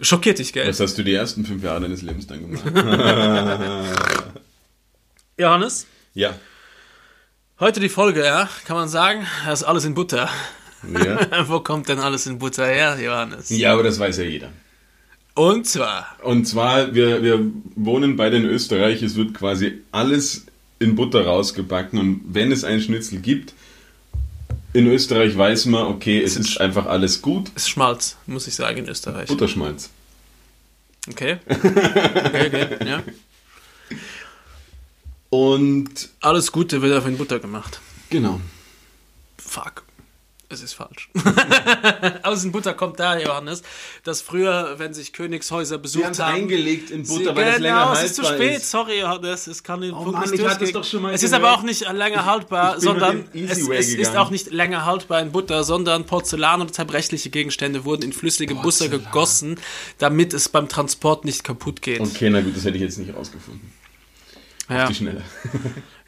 [0.00, 0.68] Schockiert dich, gell?
[0.68, 2.64] Was hast du die ersten fünf Jahre deines Lebens dann gemacht?
[5.38, 6.34] Johannes, ja.
[7.60, 10.28] Heute die Folge, ja, kann man sagen, das ist alles in Butter.
[10.92, 11.26] ja.
[11.48, 13.50] Wo kommt denn alles in Butter her, Johannes?
[13.50, 14.50] Ja, aber das weiß ja jeder.
[15.34, 17.40] Und zwar, Und zwar, wir, wir
[17.74, 20.46] wohnen beide in Österreich, es wird quasi alles
[20.78, 23.52] in Butter rausgebacken und wenn es einen Schnitzel gibt,
[24.72, 27.50] in Österreich weiß man, okay, es ist einfach alles gut.
[27.54, 29.28] ist Schmalz, muss ich sagen, in Österreich.
[29.28, 29.90] Butterschmalz.
[31.08, 31.36] Okay.
[31.48, 33.02] Okay, okay, ja.
[35.36, 37.80] Und Alles Gute wird auf in Butter gemacht.
[38.10, 38.40] genau.
[39.38, 39.84] Fuck.
[40.48, 41.10] Es ist falsch.
[42.22, 43.62] Aus in Butter kommt da, Johannes,
[44.04, 46.34] dass früher, wenn sich Königshäuser besucht haben.
[46.36, 50.12] eingelegt in Sie- genau, es ist zu spät, sorry, Johannes, es kann den Oh Punkt
[50.20, 50.74] Mann, nicht ich hatte es durchgehen.
[50.82, 54.30] doch schon mal Es ist aber auch nicht länger haltbar, sondern es, es ist auch
[54.30, 59.58] nicht länger haltbar in Butter, sondern Porzellan oder zerbrechliche Gegenstände wurden in flüssige Butter gegossen,
[59.98, 62.00] damit es beim Transport nicht kaputt geht.
[62.00, 63.72] Okay, na gut, das hätte ich jetzt nicht rausgefunden.
[64.68, 64.88] Ja.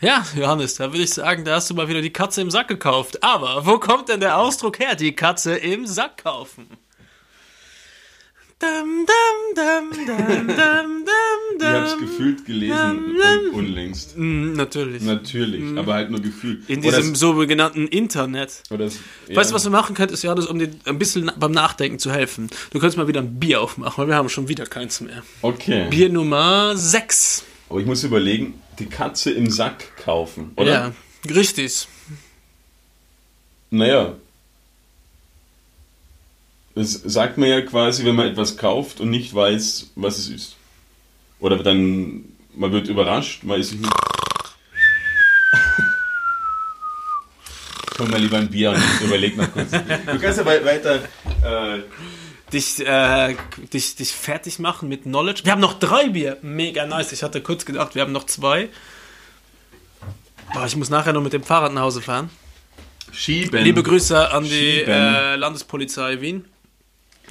[0.01, 2.68] Ja, Johannes, da würde ich sagen, da hast du mal wieder die Katze im Sack
[2.68, 3.20] gekauft.
[3.24, 6.68] Aber wo kommt denn der Ausdruck her, die Katze im Sack kaufen?
[8.60, 10.55] Dum, dum, dum,
[11.60, 12.76] Ich habe es gefühlt gelesen
[13.16, 14.16] un unlängst.
[14.16, 15.02] Mm, Natürlich.
[15.02, 16.68] Natürlich, aber halt nur gefühlt.
[16.70, 18.62] In diesem es- sogenannten Internet.
[18.70, 18.98] es-
[19.28, 19.36] ja.
[19.36, 22.48] Weißt du, was du machen könntest, Johannes, um dir ein bisschen beim Nachdenken zu helfen?
[22.70, 25.22] Du könntest mal wieder ein Bier aufmachen, weil wir haben schon wieder keins mehr.
[25.43, 25.89] Okay.
[25.90, 27.44] Bier Nummer 6.
[27.68, 30.70] Aber ich muss überlegen, die Katze im Sack kaufen, oder?
[30.70, 30.92] Ja,
[31.34, 31.86] richtig.
[33.70, 34.14] Naja.
[36.74, 40.56] Das sagt man ja quasi, wenn man etwas kauft und nicht weiß, was es ist.
[41.40, 42.24] Oder dann,
[42.54, 43.92] man wird überrascht, man ist nicht.
[47.96, 49.70] Komm mal lieber ein Bier und überleg noch kurz.
[49.72, 51.02] Du kannst ja wei- weiter.
[51.42, 51.80] Äh,
[52.52, 53.36] dich, äh,
[53.72, 55.42] dich, dich fertig machen mit Knowledge.
[55.44, 56.38] Wir haben noch drei Bier.
[56.42, 57.12] Mega nice.
[57.12, 58.68] Ich hatte kurz gedacht, wir haben noch zwei.
[60.52, 62.30] Boah, ich muss nachher noch mit dem Fahrrad nach Hause fahren.
[63.12, 63.62] schieben.
[63.62, 66.44] Liebe Grüße an die äh, Landespolizei Wien.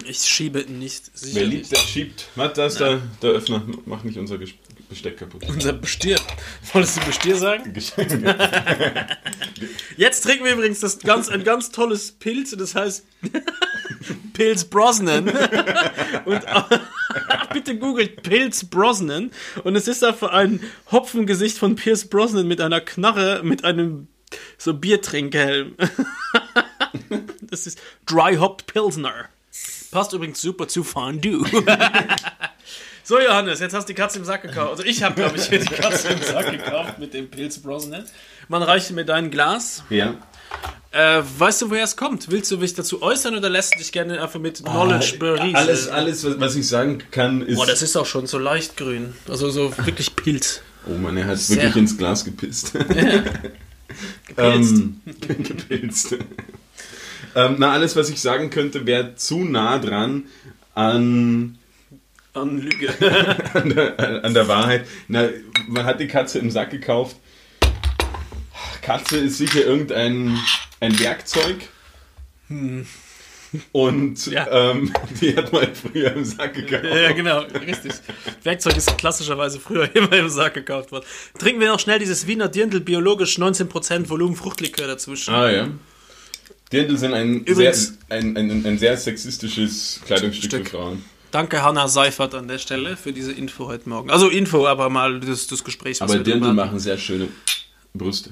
[0.06, 1.10] Ich schiebe nicht.
[1.34, 2.28] Wer liebt, der schiebt.
[2.36, 3.64] Warte, da ist der, der Öffner.
[3.86, 4.54] Mach nicht unser Ges-
[4.90, 5.44] Besteck kaputt.
[5.50, 6.18] Unser Bestier.
[6.72, 7.74] Wolltest du Bestier sagen?
[9.98, 13.06] Jetzt trinken wir übrigens das ganz, ein ganz tolles Pilz, das heißt
[14.34, 15.30] Pilz Brosnan.
[16.26, 16.46] Und
[17.54, 19.32] bitte googelt Pilz Brosnan.
[19.64, 20.62] Und es ist einfach ein
[20.92, 24.08] Hopfengesicht von Pierce Brosnan mit einer Knarre, mit einem
[24.58, 25.76] so Biertrinkhelm.
[27.50, 29.30] Das ist Dry Hopped Pilsner.
[29.92, 31.46] Passt übrigens super zu Fondue.
[33.08, 34.72] So, Johannes, jetzt hast du die Katze im Sack gekauft.
[34.72, 38.04] Also ich habe, glaube ich, hier die Katze im Sack gekauft mit dem Pilz Brosnan.
[38.50, 39.82] Man reicht mir dein Glas.
[39.90, 40.16] Ja.
[40.92, 42.30] Äh, weißt du, woher es kommt?
[42.30, 45.56] Willst du dich dazu äußern oder lässt du dich gerne einfach mit Knowledge berieseln?
[45.56, 47.56] Ah, Alles, alles, was- ich sagen kann, ist.
[47.56, 49.14] Boah, das ist auch schon so leicht grün.
[49.30, 50.60] Also so wirklich Pilz.
[50.86, 51.56] oh Mann, er hat Sehr.
[51.64, 52.74] wirklich ins Glas gepisst.
[54.28, 54.76] Gepilzt.
[54.76, 56.12] ähm, gepilzt.
[57.36, 60.26] ähm, na, alles, was ich sagen könnte, wäre zu nah dran
[60.76, 61.58] an,
[62.42, 62.90] An Lüge.
[63.54, 64.86] an, der, an der Wahrheit.
[65.08, 65.30] Na,
[65.68, 67.16] man hat die Katze im Sack gekauft.
[68.82, 70.38] Katze ist sicher irgendein
[70.80, 71.58] ein Werkzeug.
[73.72, 74.48] Und Ja.
[74.72, 76.84] ähm, die hat man früher im Sack gekauft.
[76.86, 77.94] ja, genau, richtig.
[78.44, 81.06] Werkzeug ist klassischerweise früher immer im Sack gekauft worden.
[81.38, 85.34] Trinken wir noch schnell dieses Wiener Dirndl biologisch 19% Volumen Fruchtlikör dazwischen.
[85.34, 85.68] Ah ja.
[86.72, 90.70] Dirndl sind ein, sehr, Übrigens- ein, ein, ein sehr sexistisches Kleidungsstück Stück.
[90.70, 91.06] für Frauen.
[91.32, 94.10] Danke Hanna Seifert an der Stelle für diese Info heute Morgen.
[94.10, 96.02] Also Info, aber mal das, das Gespräch.
[96.02, 97.28] Aber Dirndl machen sehr schöne
[97.94, 98.32] Brüste.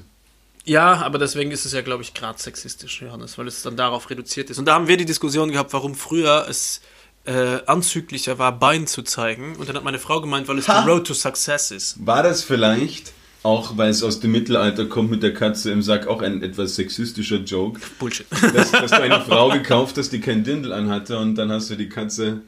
[0.64, 4.10] Ja, aber deswegen ist es ja, glaube ich, gerade sexistisch, Johannes, weil es dann darauf
[4.10, 4.58] reduziert ist.
[4.58, 6.80] Und da haben wir die Diskussion gehabt, warum früher es
[7.24, 9.54] äh, anzüglicher war, Bein zu zeigen.
[9.56, 10.82] Und dann hat meine Frau gemeint, weil es Ha!
[10.82, 12.04] die Road to Success ist.
[12.04, 13.12] War das vielleicht,
[13.44, 16.74] auch weil es aus dem Mittelalter kommt mit der Katze im Sack, auch ein etwas
[16.74, 18.26] sexistischer Joke, Bullshit.
[18.52, 21.76] dass, dass du eine Frau gekauft hast, die kein Dirndl anhatte und dann hast du
[21.76, 22.40] die Katze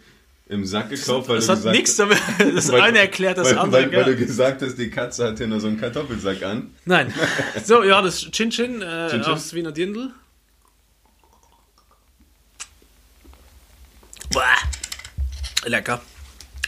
[0.49, 2.19] im Sack gekauft, weil Das du hat gesagt nichts damit.
[2.55, 3.83] Das weil- eine erklärt das weil, andere.
[3.83, 6.70] weil, weil du gesagt hast, die Katze hat hier nur so einen Kartoffelsack an.
[6.85, 7.12] Nein.
[7.65, 9.33] So, ja, das Chin Chin, äh, Chin Chin.
[9.33, 10.11] aus Wiener Dirndl.
[14.33, 14.45] Boah.
[15.66, 16.01] Lecker.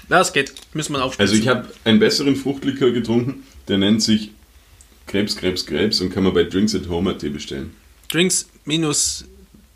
[0.09, 0.52] Das geht.
[0.74, 1.28] Müssen wir aufspielen.
[1.31, 4.32] Also ich habe einen besseren Fruchtlikör getrunken, der nennt sich
[5.07, 7.74] Krebs, Krebs, Krebs und kann man bei Drinks at Home AT bestellen.
[8.11, 9.24] Drinks minus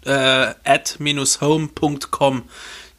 [0.05, 2.43] äh, at minus home.com.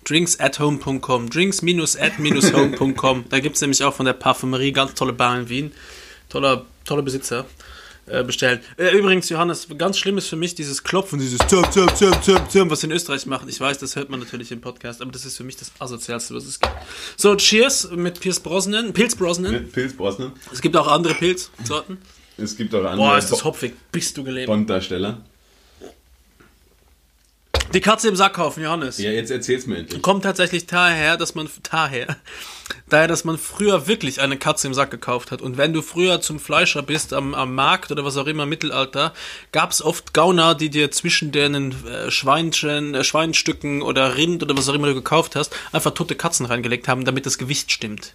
[0.08, 1.30] Drinks at home.com.
[1.30, 3.26] Drinks minus at minus home.com.
[3.30, 5.72] Da gibt es nämlich auch von der Parfümerie ganz tolle Bar in Wien.
[6.30, 7.46] Toller, toller Besitzer.
[8.08, 8.60] äh, bestellen.
[8.78, 12.52] Äh, übrigens, Johannes, ganz schlimm ist für mich dieses Klopfen, dieses Zirp, Zirp, Zirp, Zirp,
[12.52, 13.50] Zirp, was in Österreich machen.
[13.50, 16.36] Ich weiß, das hört man natürlich im Podcast, aber das ist für mich das Asozialste,
[16.36, 16.74] was es gibt.
[17.18, 19.54] So, Cheers mit Pierce Brosnan, Pilz Brosnan.
[19.54, 20.34] Mit Pilz Brosnan.
[20.52, 21.98] Es gibt auch andere Pilzsorten.
[22.38, 23.74] Es gibt auch andere Boah, ist das hopfig.
[23.92, 24.48] Bist du gelebt.
[24.48, 25.22] Bond-Darsteller.
[27.74, 28.98] Die Katze im Sack kaufen, Johannes.
[28.98, 30.02] Ja, jetzt erzähl's mir endlich.
[30.02, 32.16] Kommt tatsächlich daher, dass man daher,
[32.90, 35.42] daher, dass man früher wirklich eine Katze im Sack gekauft hat.
[35.42, 38.50] Und wenn du früher zum Fleischer bist am, am Markt oder was auch immer im
[38.50, 39.14] Mittelalter,
[39.52, 44.56] gab es oft Gauner, die dir zwischen denen äh, Schweinchen, äh, Schweinstücken oder Rind oder
[44.56, 48.14] was auch immer du gekauft hast, einfach tote Katzen reingelegt haben, damit das Gewicht stimmt.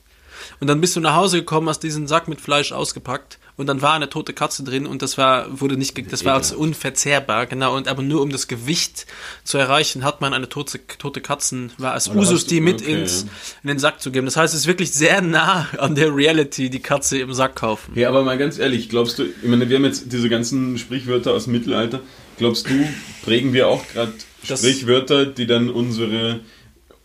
[0.61, 3.81] Und dann bist du nach Hause gekommen, hast diesen Sack mit Fleisch ausgepackt und dann
[3.83, 7.77] war eine tote Katze drin und das war, wurde nicht, das war als unverzehrbar, genau.
[7.77, 9.07] Und aber nur um das Gewicht
[9.43, 12.83] zu erreichen, hat man eine tote, tote Katzen, war als Oder Usus, die du- mit
[12.83, 13.27] okay, ins,
[13.63, 14.27] in den Sack zu geben.
[14.27, 17.93] Das heißt, es ist wirklich sehr nah an der Reality, die Katze im Sack kaufen.
[17.97, 21.33] Ja, aber mal ganz ehrlich, glaubst du, ich meine, wir haben jetzt diese ganzen Sprichwörter
[21.33, 22.01] aus dem Mittelalter,
[22.39, 22.87] glaubst du,
[23.23, 24.13] prägen wir auch gerade
[24.45, 26.41] Sprichwörter, die dann unsere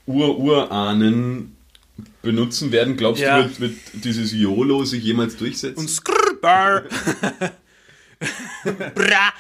[0.08, 1.55] Ur-Urahnen
[2.22, 2.98] benutzen werden?
[2.98, 3.42] Glaubst Ja.
[3.42, 3.74] du, wird, wird
[4.06, 5.80] dieses YOLO sich jemals durchsetzen?
[5.80, 6.84] Und Skrrbar.
[8.96, 9.34] Bra.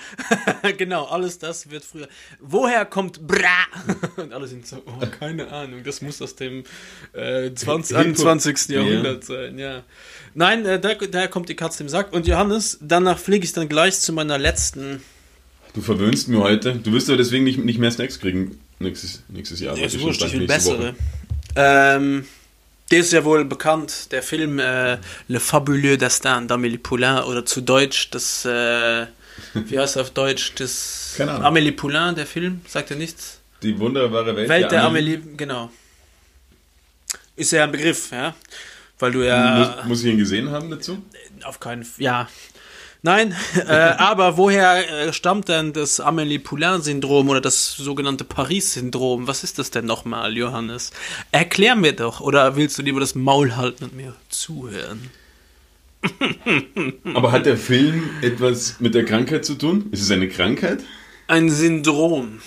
[0.77, 2.07] genau, alles das wird früher.
[2.40, 3.65] Woher kommt Bra?
[4.18, 6.64] Und alle sind so, oh, keine Ahnung, das muss aus dem
[7.14, 8.06] äh, 20, Hip-Hop.
[8.06, 8.69] 21.
[8.69, 8.82] Ja.
[8.82, 9.84] Jahrhundert sein, ja.
[10.34, 12.14] Nein, äh, da, daher kommt die Katze im Sack.
[12.14, 15.02] Und Johannes, danach fliege ich dann gleich zu meiner letzten.
[15.73, 16.76] Du verwöhnst mir heute.
[16.76, 19.77] Du wirst aber deswegen nicht, nicht mehr Snacks kriegen nächstes, nächstes Jahr.
[19.77, 20.95] Ja, ist wurscht, ich will bessere.
[21.56, 22.26] Ähm,
[22.91, 24.98] der ist ja wohl bekannt, der Film äh,
[25.28, 29.07] Le Fabuleux Destin d'Amélie Poulain oder zu Deutsch das, äh,
[29.53, 31.16] wie heißt er auf Deutsch, das.
[31.20, 33.40] Amélie Poulain, der Film, sagt er nichts?
[33.64, 35.72] Die wunderbare Welt, Welt der Amélie, genau.
[37.36, 38.36] Ist ja ein Begriff, ja.
[38.99, 41.03] Weil du ja Muss, muss ich ihn gesehen haben dazu?
[41.44, 42.30] auf keinen F ja.
[43.06, 43.36] Nein,
[43.68, 49.27] äh, aber woher äh, stammt denn das Amélie Poulain-Syndrom oder das sogenannte Paris-Syndrom?
[49.27, 50.90] Was ist das denn nochmal, Johannes?
[51.32, 52.19] Erklär mir doch.
[52.19, 55.11] Oder willst du lieber das Maul halten und mir zuhören?
[57.14, 59.86] Aber hat der Film etwas mit der Krankheit zu tun?
[59.91, 60.80] Ist es eine Krankheit?
[61.27, 62.40] Ein Syndrom.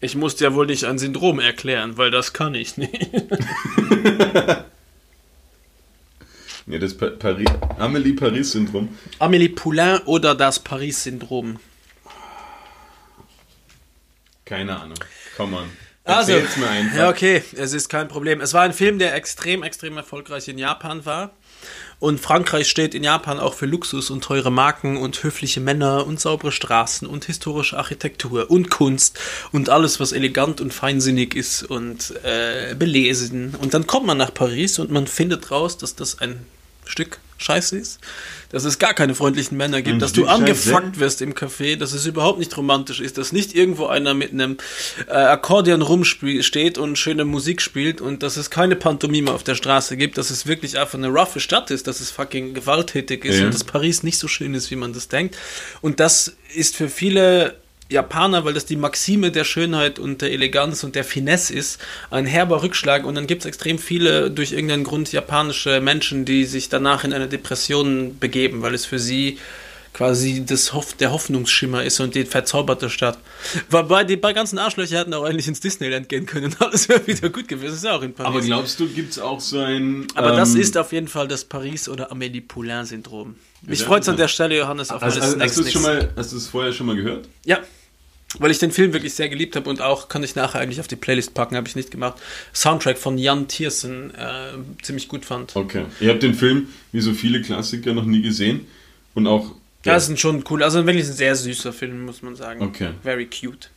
[0.00, 3.10] Ich muss dir wohl nicht ein Syndrom erklären, weil das kann ich nicht.
[6.68, 7.48] Ja, das pa Paris,
[7.78, 8.88] Amélie-Paris-Syndrom.
[9.20, 11.60] Amélie Poulain oder das Paris-Syndrom?
[14.44, 14.98] Keine Ahnung.
[15.36, 15.70] Come on.
[16.02, 16.96] Also, mir einfach.
[16.96, 18.40] ja, okay, es ist kein Problem.
[18.40, 21.32] Es war ein Film, der extrem, extrem erfolgreich in Japan war.
[21.98, 26.20] Und Frankreich steht in Japan auch für Luxus und teure Marken und höfliche Männer und
[26.20, 29.18] saubere Straßen und historische Architektur und Kunst
[29.50, 33.54] und alles, was elegant und feinsinnig ist und äh, belesen.
[33.60, 36.44] Und dann kommt man nach Paris und man findet raus, dass das ein
[36.86, 38.00] Stück Scheiße ist,
[38.48, 40.40] dass es gar keine freundlichen Männer gibt, Ein dass du Stück Scheiße?
[40.74, 44.32] angefuckt wirst im Café, dass es überhaupt nicht romantisch ist, dass nicht irgendwo einer mit
[44.32, 44.56] einem
[45.06, 49.98] äh, Akkordeon rumsteht und schöne Musik spielt und dass es keine Pantomime auf der Straße
[49.98, 53.44] gibt, dass es wirklich einfach eine roughe Stadt ist, dass es fucking gewalttätig ist Ja.
[53.44, 55.36] und dass Paris nicht so schön ist, wie man das denkt.
[55.82, 57.56] Und das ist für viele
[57.88, 61.80] Japaner, weil das die Maxime der Schönheit und der Eleganz und der Finesse ist,
[62.10, 63.04] ein herber Rückschlag.
[63.04, 67.12] Und dann gibt es extrem viele, durch irgendeinen Grund, japanische Menschen, die sich danach in
[67.12, 69.38] eine Depression begeben, weil es für sie
[69.96, 73.18] quasi das Hoff der Hoffnungsschimmer ist und die verzauberte Stadt.
[73.70, 77.06] Wobei die bei ganzen Arschlöcher hätten auch eigentlich ins Disneyland gehen können und alles wäre
[77.06, 77.68] wieder gut gewesen.
[77.68, 78.28] Das ist ja auch in Paris.
[78.28, 80.06] Aber glaubst du, gibt es auch so ein.
[80.14, 83.36] Aber das ähm, ist auf jeden Fall das Paris- oder Amélie Poulain-Syndrom.
[83.62, 85.72] Mich freut es an der Stelle, Johannes, auf Hast, meine hast, hast du es Snacks.
[85.72, 87.28] schon mal, hast du es vorher schon mal gehört?
[87.46, 87.60] Ja,
[88.38, 90.88] weil ich den Film wirklich sehr geliebt habe und auch kann ich nachher eigentlich auf
[90.88, 92.20] die Playlist packen, habe ich nicht gemacht.
[92.54, 95.54] Soundtrack von Jan Tiersen äh, ziemlich gut fand.
[95.56, 95.84] Okay.
[96.00, 98.66] Ihr habt den Film, wie so viele Klassiker, noch nie gesehen.
[99.14, 99.54] Und auch.
[99.84, 102.60] Ja, das ist schon cool, also wirklich ein sehr süßer Film, muss man sagen.
[102.62, 102.90] Okay.
[103.02, 103.70] Very cute.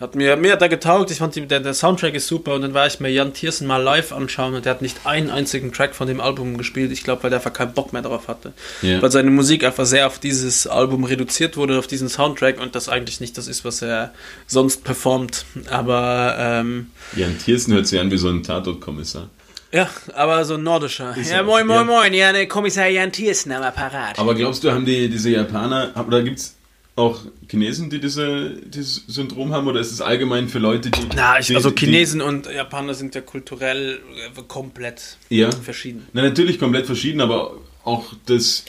[0.00, 2.62] Hat mir, mir hat er getaugt, ich fand die, der, der Soundtrack ist super und
[2.62, 5.72] dann war ich mir Jan Tiersen mal live anschauen und der hat nicht einen einzigen
[5.72, 6.90] Track von dem Album gespielt.
[6.90, 8.54] Ich glaube, weil der einfach keinen Bock mehr drauf hatte.
[8.80, 9.02] Ja.
[9.02, 12.88] Weil seine Musik einfach sehr auf dieses Album reduziert wurde, auf diesen Soundtrack und das
[12.88, 14.14] eigentlich nicht das ist, was er
[14.46, 15.44] sonst performt.
[15.70, 19.28] Aber ähm, Jan Thiersen hört sich an wie so ein Tatortkommissar.
[19.70, 21.14] ja, aber so ein nordischer.
[21.14, 21.84] Ist ja, moin, moin, Ja.
[21.84, 24.18] moin, ja, der Kommissar Jan Tiersen am Apparat.
[24.18, 26.56] Aber glaubst du, haben die diese Japaner, oder gibt es
[27.00, 31.00] auch Chinesen, die diese, dieses Syndrom haben, oder ist es allgemein für Leute, die.
[31.16, 33.98] Na, ich, die, also die- Chinesen und Japaner sind ja kulturell
[34.36, 35.50] äh, komplett Ja.
[35.50, 36.06] verschieden.
[36.12, 37.54] Na, natürlich komplett verschieden, aber
[37.84, 38.64] auch das,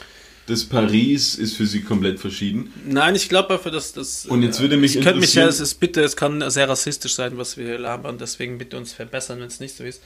[0.47, 2.73] das Paris ist für sie komplett verschieden.
[2.87, 4.25] Nein, ich glaube einfach, dass das.
[4.25, 7.13] Und jetzt würde mich ich könnte mich ja, es ist bitte, es kann sehr rassistisch
[7.13, 10.01] sein, was wir hier labern, deswegen bitte uns verbessern, wenn es nicht so ist.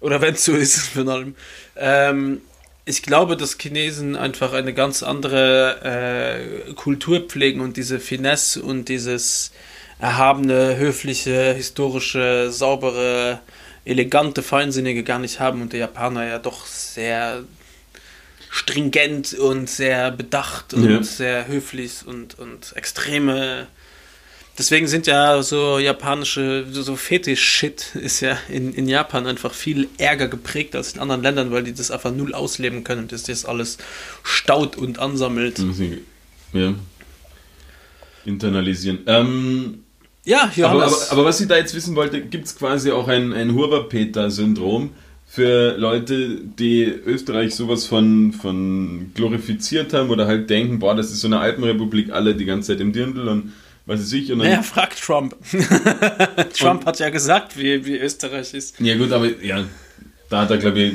[0.00, 1.34] Oder wenn es so ist, von allem.
[1.76, 2.40] Ähm,
[2.84, 8.88] ich glaube, dass Chinesen einfach eine ganz andere äh, Kultur pflegen und diese Finesse und
[8.88, 9.52] dieses
[10.00, 13.40] erhabene, höfliche, historische, saubere,
[13.84, 17.44] elegante, feinsinnige gar nicht haben und der Japaner ja doch sehr
[18.50, 21.02] stringent und sehr bedacht und Ja.
[21.02, 23.68] sehr höflich und, und extreme.
[24.58, 30.28] Deswegen sind ja so japanische, so- Fetisch-Shit ist ja in, in Japan einfach viel ärger
[30.28, 33.44] geprägt als in anderen Ländern, weil die das einfach null ausleben können und das das
[33.46, 33.78] alles
[34.22, 35.58] staut und ansammelt.
[36.52, 36.74] Ja.
[38.24, 38.98] Internalisieren.
[39.06, 39.84] Ähm,
[40.24, 41.10] Ja, aber, Johannes.
[41.10, 44.90] aber, aber was ich da jetzt wissen wollte, gibt es quasi auch ein, ein Hurwa-Peter-Syndrom
[45.26, 51.20] für Leute, die Österreich sowas von, von glorifiziert haben oder halt denken, boah, das ist
[51.22, 53.52] so eine Alpenrepublik, alle die ganze Zeit im Dirndl und
[53.86, 54.32] was weiß ich.
[54.32, 55.36] Und dann, naja, fragt Trump.
[56.58, 58.78] Trump hat ja gesagt, wie, wie Österreich ist.
[58.80, 59.64] Ja gut, aber ja,
[60.30, 60.94] da hat er glaube ich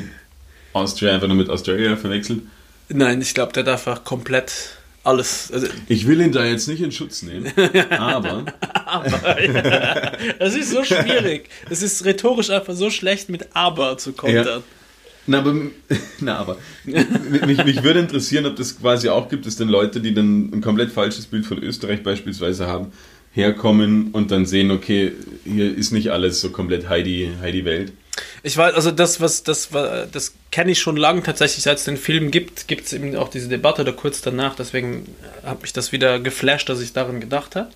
[0.72, 2.42] Austria einfach nur mit Australia verwechselt.
[2.88, 5.50] Nein, ich glaube, der darf einfach komplett alles.
[5.52, 7.52] Also, Ich will ihn da jetzt nicht in Schutz nehmen,
[7.90, 8.44] aber
[10.38, 11.48] Es ist so schwierig.
[11.70, 14.46] Es ist rhetorisch einfach so schlecht, mit aber zu kontern.
[14.46, 14.62] Ja.
[15.28, 15.54] Na, aber,
[16.20, 20.14] na, aber mich, mich würde interessieren, ob das quasi auch gibt, dass dann Leute, die
[20.14, 22.92] dann ein komplett falsches Bild von Österreich beispielsweise haben,
[23.32, 25.12] herkommen und dann sehen, okay,
[25.44, 27.92] hier ist nicht alles so komplett Heidi, Heidi Welt.
[28.42, 31.98] Ich weiß, also das, was das das kenne ich schon lange tatsächlich, seit es den
[31.98, 35.14] Film gibt, gibt es eben auch diese Debatte da kurz danach, deswegen
[35.44, 37.68] hat mich das wieder geflasht, dass ich daran gedacht habe.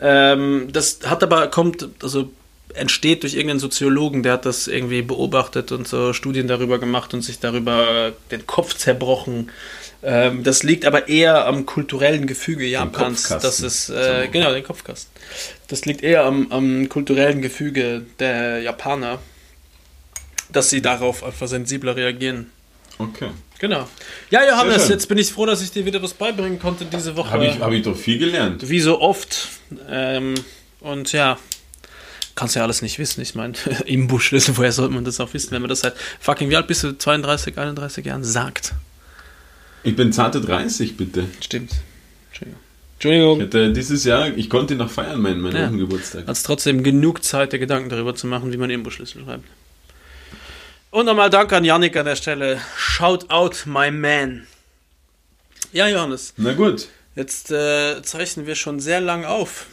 [0.00, 2.30] Ähm, das hat aber, kommt, also
[2.74, 7.22] entsteht durch irgendeinen Soziologen, der hat das irgendwie beobachtet und so Studien darüber gemacht und
[7.22, 9.50] sich darüber den Kopf zerbrochen.
[10.02, 13.28] Ähm, das liegt aber eher am kulturellen Gefüge Japans.
[13.28, 15.10] Das ist, äh, genau, den Kopfkasten.
[15.68, 19.18] Das liegt eher am, am kulturellen Gefüge der Japaner
[20.54, 22.50] dass sie darauf einfach sensibler reagieren.
[22.98, 23.30] Okay.
[23.58, 23.88] Genau.
[24.30, 27.30] Ja, Johannes, jetzt bin ich froh, dass ich dir wieder was beibringen konnte diese Woche.
[27.30, 28.68] Habe ich, hab ich doch viel gelernt.
[28.68, 29.48] Wie so oft.
[29.88, 30.34] Ähm,
[30.80, 31.38] und ja,
[32.34, 33.20] kannst ja alles nicht wissen.
[33.20, 33.54] Ich meine,
[33.86, 36.66] im Buschlüssel, woher sollte man das auch wissen, wenn man das seit fucking, wie alt
[36.66, 36.96] bist du?
[36.96, 38.72] 32, 31 Jahren sagt.
[39.82, 41.26] Ich bin zarte 30, bitte.
[41.40, 41.72] Stimmt.
[42.30, 42.60] Entschuldigung.
[42.60, 43.40] Ich Entschuldigung.
[43.42, 45.68] hatte dieses Jahr, ich konnte noch feiern, meinen, meinen Ja.
[45.68, 46.26] Geburtstag.
[46.26, 49.44] Hat trotzdem genug Zeit, dir Gedanken darüber zu machen, wie man Imbusschlüssel schreibt.
[50.90, 52.60] Und nochmal Danke an Yannick an der Stelle.
[52.76, 54.46] Shout out, my man.
[55.72, 56.86] Ja, Johannes, Na gut.
[57.16, 59.66] jetzt äh, zeichnen wir schon sehr lang auf.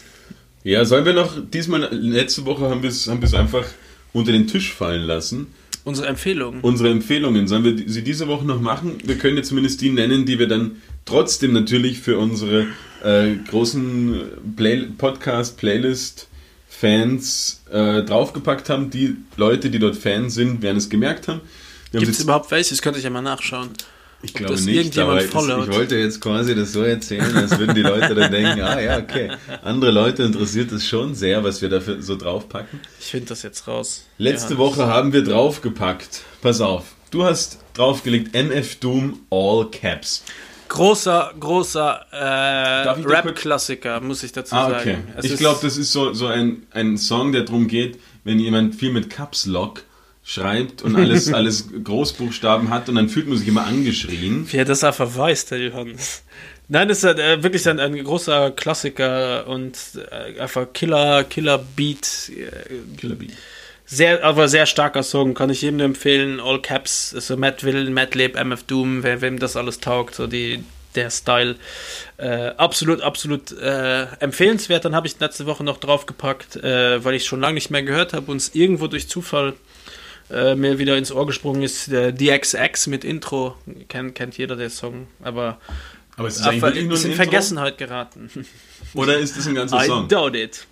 [0.64, 3.66] Ja, sollen wir noch, diesmal, letzte Woche haben wir es haben wir es einfach
[4.14, 5.48] unter den Tisch fallen lassen.
[5.84, 6.62] Unsere Empfehlung.
[6.62, 9.00] Unsere Empfehlungen, sollen wir sie diese Woche noch machen?
[9.04, 12.68] Wir können jetzt zumindest die nennen, die wir dann trotzdem natürlich für unsere
[13.04, 14.22] äh, großen
[14.56, 18.92] Play Podcast-Playlist-Fans äh, draufgepackt haben.
[18.92, 21.42] Die Leute, die dort Fans sind, werden es gemerkt haben.
[21.92, 22.70] Gibt es überhaupt welche?
[22.70, 23.70] Das könnte ich ja mal nachschauen.
[24.23, 25.68] Ich glaube das nicht, aber followt?
[25.69, 28.98] ich wollte jetzt quasi das so erzählen, als würden die Leute dann denken, ah ja,
[28.99, 29.31] okay.
[29.64, 32.80] Andere Leute interessiert es schon sehr, was wir dafür so draufpacken.
[32.99, 34.06] Ich finde das jetzt raus.
[34.18, 34.77] Letzte Johannes.
[34.77, 36.22] Woche haben wir draufgepackt.
[36.41, 36.85] Pass auf.
[37.11, 40.23] Du hast draufgelegt MF Doom All Caps.
[40.69, 44.93] Großer, großer äh, ich Rap-Klassiker, muss ich dazu Ah, okay.
[44.93, 45.07] sagen.
[45.18, 48.76] Es Ich glaube, das ist so, so ein, ein Song, der darum geht, wenn jemand
[48.76, 49.84] viel mit Caps Lock
[50.32, 54.48] schreibt und alles, alles Großbuchstaben hat und dann fühlt man sich immer angeschrien.
[54.52, 56.24] Wie er das einfach weiß, der Johannes.
[56.70, 59.78] Nein, das ist äh, wirklich ein, ein großer Klassiker und
[60.10, 62.30] äh, einfach Killer, Killer Beat.
[62.30, 63.28] Äh, Killer Bee.
[63.86, 66.40] sehr, aber sehr starker Song, kann ich jedem nur empfehlen.
[66.40, 70.28] All Caps, so Matt Will, Matt Leb, MF Doom, wer, wem das alles taugt, so
[70.28, 70.64] die,
[70.95, 71.58] der Style.
[72.16, 74.86] Äh, absolut, absolut äh, empfehlenswert.
[74.86, 78.14] Dann habe ich letzte Woche noch draufgepackt, äh, weil ich schon lange nicht mehr gehört
[78.14, 79.56] habe und es irgendwo durch Zufall
[80.32, 81.91] äh, mir wieder ins Ohr gesprungen ist.
[81.91, 83.56] Der DXX mit Intro.
[83.90, 85.58] Kennt, kennt jeder der Song, aber
[86.18, 86.53] Aber es ist nur
[86.94, 87.16] ist ein in?
[87.18, 88.30] Vergessenheit geraten.
[88.94, 90.08] Oder ist das ein ganzer I Song?
[90.08, 90.66] doubt it.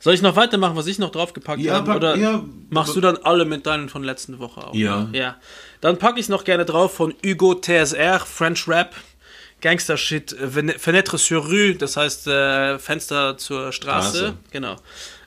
[0.00, 1.92] Soll ich noch weitermachen, was ich noch draufgepackt Ja, habe?
[1.92, 4.74] Oder ja, machst du dann alle mit deinen von letzten Woche auf?
[4.74, 5.08] Ja.
[5.12, 5.36] Ja.
[5.80, 8.94] Dann packe ich noch gerne drauf von Hugo TSR, French Rap,
[9.62, 14.16] Gangster Shit, Fenêtre sur Rue, das heißt äh, Fenster zur Straße.
[14.18, 14.34] Straße.
[14.50, 14.76] Genau.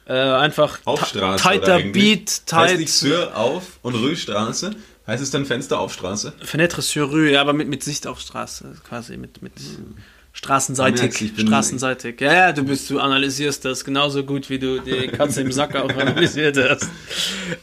[0.08, 1.44] Äh, einfach Auf ti- Straße.
[1.44, 1.80] tighter?
[1.80, 2.80] Beat, Heißt tight.
[2.80, 4.72] nicht Sur auf und Rühstraße?
[5.08, 6.34] Heißt es dann Fenster auf Straße?
[6.44, 9.94] Fenêtre sur Rue, ja, aber mit, mit Sicht auf Straße, quasi mit, mit Du
[10.34, 11.32] straßenseitig.
[11.40, 12.20] straßenseitig.
[12.22, 15.76] Ja, ja, du bist, du analysierst das genauso gut, wie du die Katze im Sack
[15.76, 16.90] auch analysiert hast.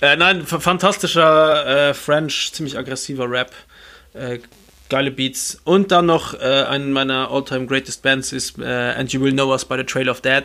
[0.00, 3.52] Äh, nein, fantastischer äh, French, ziemlich aggressiver Rap.
[4.14, 4.38] Äh,
[4.88, 5.58] geile Beats.
[5.64, 6.38] Und dann noch äh,
[6.68, 10.08] einen meiner all-time greatest Bands ist äh, And You Will Know Us by the Trail
[10.08, 10.44] of Dead.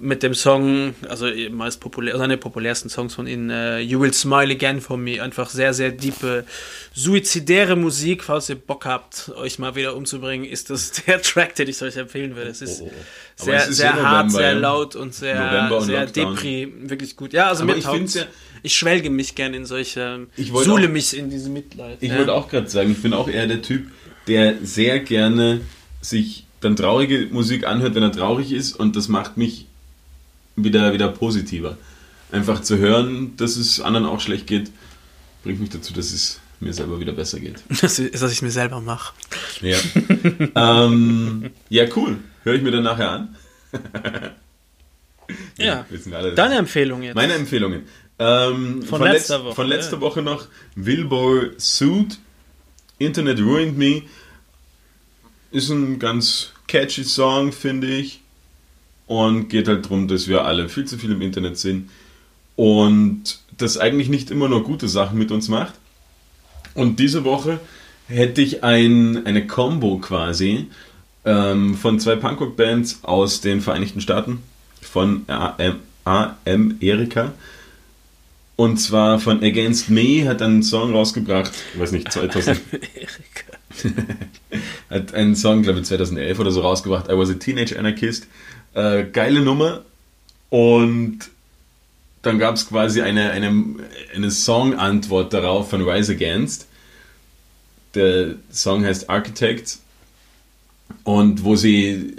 [0.00, 4.52] Mit dem Song, also meist populär, seine populärsten Songs von ihnen, äh, You Will Smile
[4.54, 6.44] Again for Me, einfach sehr, sehr diepe,
[6.92, 8.24] suizidäre Musik.
[8.24, 11.96] Falls ihr Bock habt, euch mal wieder umzubringen, ist das der Track, den ich euch
[11.96, 12.50] empfehlen würde.
[12.50, 12.92] Es ist Oh, oh.
[13.40, 16.34] Aber sehr, ist sehr ja hart, November, sehr laut und sehr, und sehr Lockdown.
[16.36, 17.32] Depri, wirklich gut.
[17.32, 18.14] Ja, also Aber mir ich taugt's.
[18.14, 18.26] ja-
[18.62, 21.98] ich schwelge mich gerne in solche, Ich suhle auch- mich in diese Mitleid.
[22.00, 22.16] Ich ja.
[22.18, 23.88] wollte auch gerade sagen, ich bin auch eher der Typ,
[24.26, 25.60] der sehr gerne
[26.00, 29.66] sich dann traurige Musik anhört, wenn er traurig ist und das macht mich
[30.56, 31.76] wieder, wieder positiver.
[32.32, 34.70] Einfach zu hören, dass es anderen auch schlecht geht,
[35.42, 37.62] bringt mich dazu, dass es mir selber wieder besser geht.
[37.80, 39.12] Das ist, dass ich mir selber mache.
[39.60, 39.76] Ja,
[40.54, 42.18] ähm, ja cool.
[42.42, 43.36] Höre ich mir dann nachher an.
[45.58, 45.86] Ja.
[46.12, 47.14] alle- Deine Empfehlung jetzt.
[47.14, 47.84] Meine Empfehlungen.
[48.18, 50.00] Ähm, Von letz- letzter Woche, Von letzter ja.
[50.02, 52.18] Woche noch Wilbur Suit.
[52.98, 54.02] Internet Ruined Me.
[55.50, 58.20] Ist ein ganz catchy Song, finde ich.
[59.06, 61.90] Und geht halt darum, dass wir alle viel zu viel im Internet sind.
[62.56, 65.74] Und das eigentlich nicht immer nur gute Sachen mit uns macht.
[66.74, 67.60] Und diese Woche
[68.08, 70.66] hätte ich ein, eine Combo quasi
[71.24, 74.42] ähm, von zwei Punkrock-Bands aus den Vereinigten Staaten.
[74.80, 77.32] Von AM, AM Erika.
[78.56, 83.54] Und zwar von Against Me hat einen Song rausgebracht, ich weiß nicht, 2000, Erika.
[84.90, 88.28] hat einen Song, glaube ich, 2011 oder so rausgebracht, I Was a Teenage Anarchist.
[88.74, 89.84] Äh, geile Nummer.
[90.50, 91.30] Und
[92.22, 93.64] dann gab es quasi eine, eine,
[94.14, 96.66] eine Song-Antwort darauf von Rise Against.
[97.94, 99.82] Der Song heißt Architects.
[101.04, 102.16] Und wo sie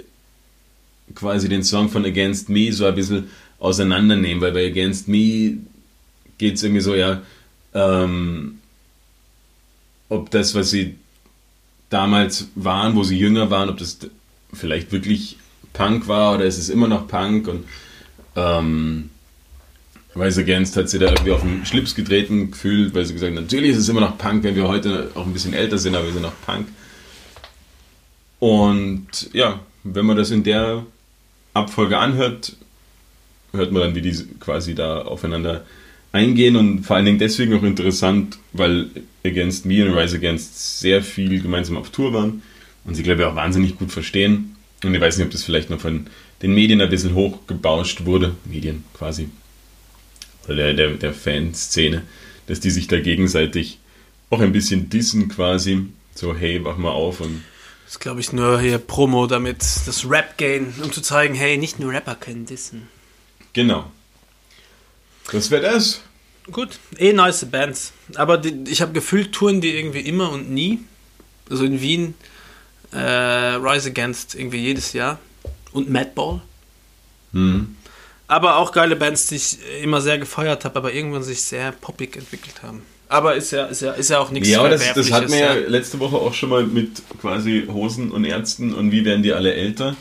[1.14, 5.58] quasi den Song von Against Me so ein bisschen auseinandernehmen, weil bei Against Me
[6.38, 7.22] geht es irgendwie so, ja,
[7.74, 8.58] ähm,
[10.08, 10.96] ob das, was sie
[11.90, 13.98] damals waren, wo sie jünger waren, ob das
[14.52, 15.38] vielleicht wirklich
[15.76, 17.64] Punk war oder ist es immer noch Punk und
[18.34, 19.10] ähm,
[20.16, 23.42] Rise Against hat sie da irgendwie auf den Schlips getreten gefühlt, weil sie gesagt hat,
[23.42, 26.06] natürlich ist es immer noch Punk, wenn wir heute auch ein bisschen älter sind, aber
[26.06, 26.68] wir sind noch Punk.
[28.38, 30.84] Und ja, wenn man das in der
[31.52, 32.56] Abfolge anhört,
[33.52, 35.64] hört man dann, wie die quasi da aufeinander
[36.12, 38.88] eingehen und vor allen Dingen deswegen auch interessant, weil
[39.24, 42.42] Against Me und Rise Against sehr viel gemeinsam auf Tour waren
[42.84, 44.55] und sie, glaube ich, auch wahnsinnig gut verstehen.
[44.84, 46.06] Und ich weiß nicht, ob das vielleicht noch von
[46.42, 49.28] den Medien ein bisschen hochgebauscht wurde, Medien quasi,
[50.44, 52.02] oder der, der, der Fanszene,
[52.46, 53.78] dass die sich da gegenseitig
[54.30, 57.42] auch ein bisschen dissen quasi, so hey, wach mal auf und
[57.84, 61.56] Das ist, glaube ich, nur hier Promo, damit das Rap gehen, um zu zeigen, hey,
[61.56, 62.88] nicht nur Rapper können dissen.
[63.52, 63.90] genau.
[65.32, 66.02] Das wäre das.
[66.52, 67.92] Gut, eh nice Bands.
[68.14, 70.78] Aber die, ich habe gefühlt, touren die irgendwie immer und nie.
[71.50, 72.14] Also in Wien,
[72.92, 75.18] äh, Rise Against irgendwie jedes Jahr.
[75.72, 76.40] Und Madball.
[77.32, 77.76] Mhm.
[78.28, 82.16] Aber auch geile Bands, die ich immer sehr gefeiert habe, aber irgendwann sich sehr poppig
[82.16, 82.82] entwickelt haben.
[83.08, 85.62] Aber ist ja, ist ja, ist ja auch nichts Ja, das, das hat Verwerfliches, mir
[85.62, 89.32] ja letzte Woche auch schon mal mit quasi Hosen und Ärzten und wie werden die
[89.32, 89.94] alle älter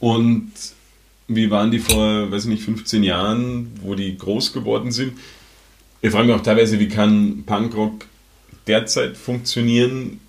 [0.00, 0.50] und
[1.26, 5.18] wie waren die vor, weiß ich nicht, 15 Jahren, wo die groß geworden sind.
[6.00, 8.06] Ich frage mich auch teilweise, wie kann Punkrock
[8.66, 10.20] derzeit funktionieren,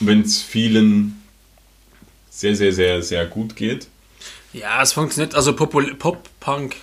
[0.00, 1.22] wenn es vielen
[2.34, 3.86] sehr, sehr, sehr, sehr gut geht.
[4.52, 5.34] Ja, es funktioniert.
[5.34, 6.76] Also Pop-Punk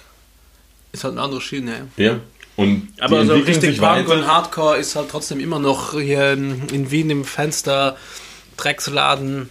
[0.91, 1.87] ist halt eine andere Schiene.
[1.97, 2.19] ja.
[2.57, 6.33] Und Aber die so entwickeln richtig Punk und Hardcore ist halt trotzdem immer noch hier
[6.33, 7.95] in in Wien im Fenster,
[8.57, 9.49] Drecksladen,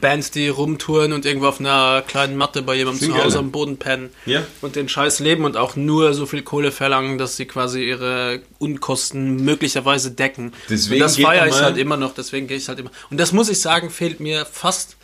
[0.00, 3.76] Bands, die rumtouren und irgendwo auf einer kleinen Matte bei jemandem zu Hause am Boden
[3.76, 4.42] pennen Ja.
[4.60, 8.40] und den Scheiß leben und auch nur so viel Kohle verlangen, dass sie quasi ihre
[8.58, 10.52] Unkosten möglicherweise decken.
[10.68, 12.90] Deswegen und das feiere ich halt immer noch, deswegen gehe ich halt immer.
[13.10, 14.96] Und das muss ich sagen, fehlt mir fast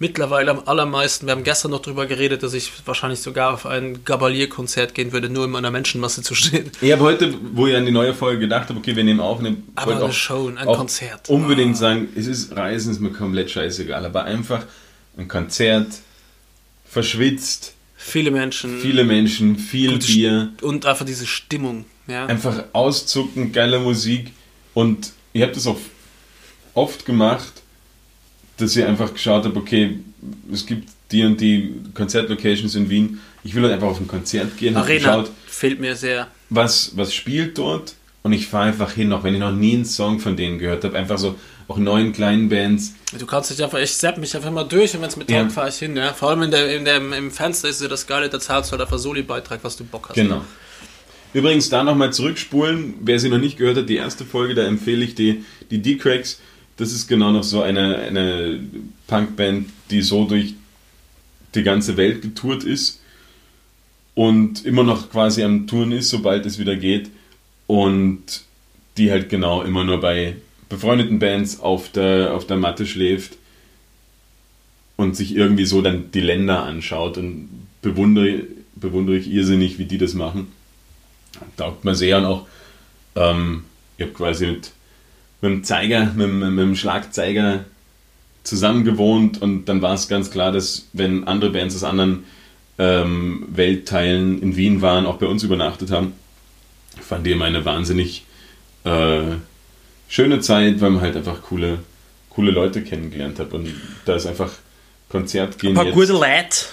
[0.00, 1.26] mittlerweile am allermeisten.
[1.26, 5.28] Wir haben gestern noch drüber geredet, dass ich wahrscheinlich sogar auf ein Gabalier-Konzert gehen würde,
[5.28, 6.72] nur in meiner Menschenmasse zu stehen.
[6.80, 9.40] Ich habe heute, wo ich an die neue Folge gedacht habe, okay, wir nehmen auf,
[9.40, 11.28] nehmen, Aber eine Show, ein auch Konzert.
[11.28, 14.64] Unbedingt sagen, es ist Reisen, ist mir komplett scheißegal, aber einfach
[15.16, 15.88] ein Konzert,
[16.88, 18.78] verschwitzt, Viele Menschen.
[18.80, 21.84] viele Menschen, viel Bier, Und einfach diese Stimmung.
[22.06, 22.26] Ja.
[22.26, 24.32] einfach auszucken, geile Musik
[24.72, 25.78] und ich habe das auch
[26.74, 27.59] oft gemacht,
[28.60, 29.98] dass ich einfach geschaut habe, okay,
[30.52, 34.56] es gibt die und die Konzertlocations in Wien, ich will halt einfach auf ein Konzert
[34.56, 36.28] gehen, Arena geschaut, fehlt mir sehr.
[36.50, 39.84] was, was spielt dort und ich fahre einfach hin, auch wenn ich noch nie einen
[39.84, 41.36] Song von denen gehört habe, einfach so
[41.68, 42.94] auch neuen kleinen Bands.
[43.16, 45.42] Du kannst dich einfach, ich zapp mich einfach mal durch und wenn es mit Ja.
[45.42, 45.96] taugt, fahre ich hin.
[45.96, 46.12] Ja.
[46.12, 48.72] Vor allem in der, in der, im Fenster ist ja das Geile, da zahlst du
[48.72, 50.16] halt einfach Soli-Beitrag, was du Bock hast.
[50.16, 50.44] Genau.
[51.32, 55.04] Übrigens, da nochmal zurückspulen, wer sie noch nicht gehört hat, die erste Folge, da empfehle
[55.04, 56.40] ich die, die D-Cracks.
[56.80, 58.58] Das ist genau noch so eine, eine
[59.06, 60.54] Punkband, die so durch
[61.54, 63.02] die ganze Welt getourt ist
[64.14, 67.10] und immer noch quasi am Touren ist, sobald es wieder geht.
[67.66, 68.44] Und
[68.96, 70.36] die halt genau immer nur bei
[70.70, 73.36] befreundeten Bands auf der, auf der Matte schläft
[74.96, 77.48] und sich irgendwie so dann die Länder anschaut und
[77.82, 78.44] bewundere,
[78.74, 80.50] bewundere ich irrsinnig, wie die das machen.
[81.58, 82.46] Taugt mir sehr und auch,
[83.16, 83.64] ähm,
[83.98, 84.72] ich habe quasi mit,
[85.40, 87.64] mit dem Zeiger, mit, mit, mit dem Schlagzeiger
[88.42, 92.24] zusammen gewohnt und dann war es ganz klar, dass wenn andere Bands aus anderen
[92.78, 96.14] ähm, Weltteilen in Wien waren, auch bei uns übernachtet haben,
[97.00, 98.24] fand ich immer eine wahnsinnig
[98.84, 99.36] äh,
[100.08, 101.78] schöne Zeit, weil man halt einfach coole,
[102.30, 103.68] coole Leute kennengelernt hat und
[104.06, 104.50] da ist einfach
[105.10, 106.72] Konzert gehen Ein paar jetzt, gute Lads.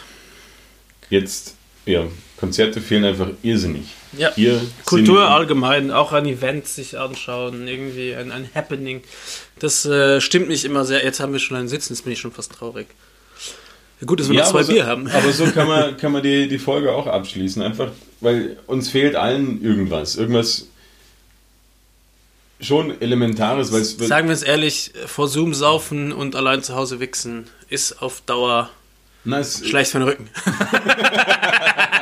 [1.10, 2.04] jetzt, ja,
[2.38, 3.86] Konzerte fehlen einfach irrsinnig.
[4.18, 4.32] Ja.
[4.36, 9.02] Hier Kultur sind- allgemein, auch ein Event sich anschauen, irgendwie ein, ein Happening.
[9.60, 11.04] Das äh, stimmt mich immer sehr.
[11.04, 12.88] Jetzt haben wir schon einen Sitzen, jetzt bin ich schon fast traurig.
[14.06, 15.08] Gut, dass wir Ja, noch zwei so, Bier haben.
[15.10, 17.62] Aber so kann man, kann man die, die Folge auch abschließen.
[17.64, 17.90] Einfach,
[18.22, 20.16] weil uns fehlt allen irgendwas.
[20.16, 20.68] Irgendwas
[22.62, 23.84] schon Elementares, weil.
[23.84, 28.70] Sagen wir es ehrlich, vor Zoom saufen und allein zu Hause wichsen ist auf Dauer
[29.26, 30.30] es, schlecht für den Rücken.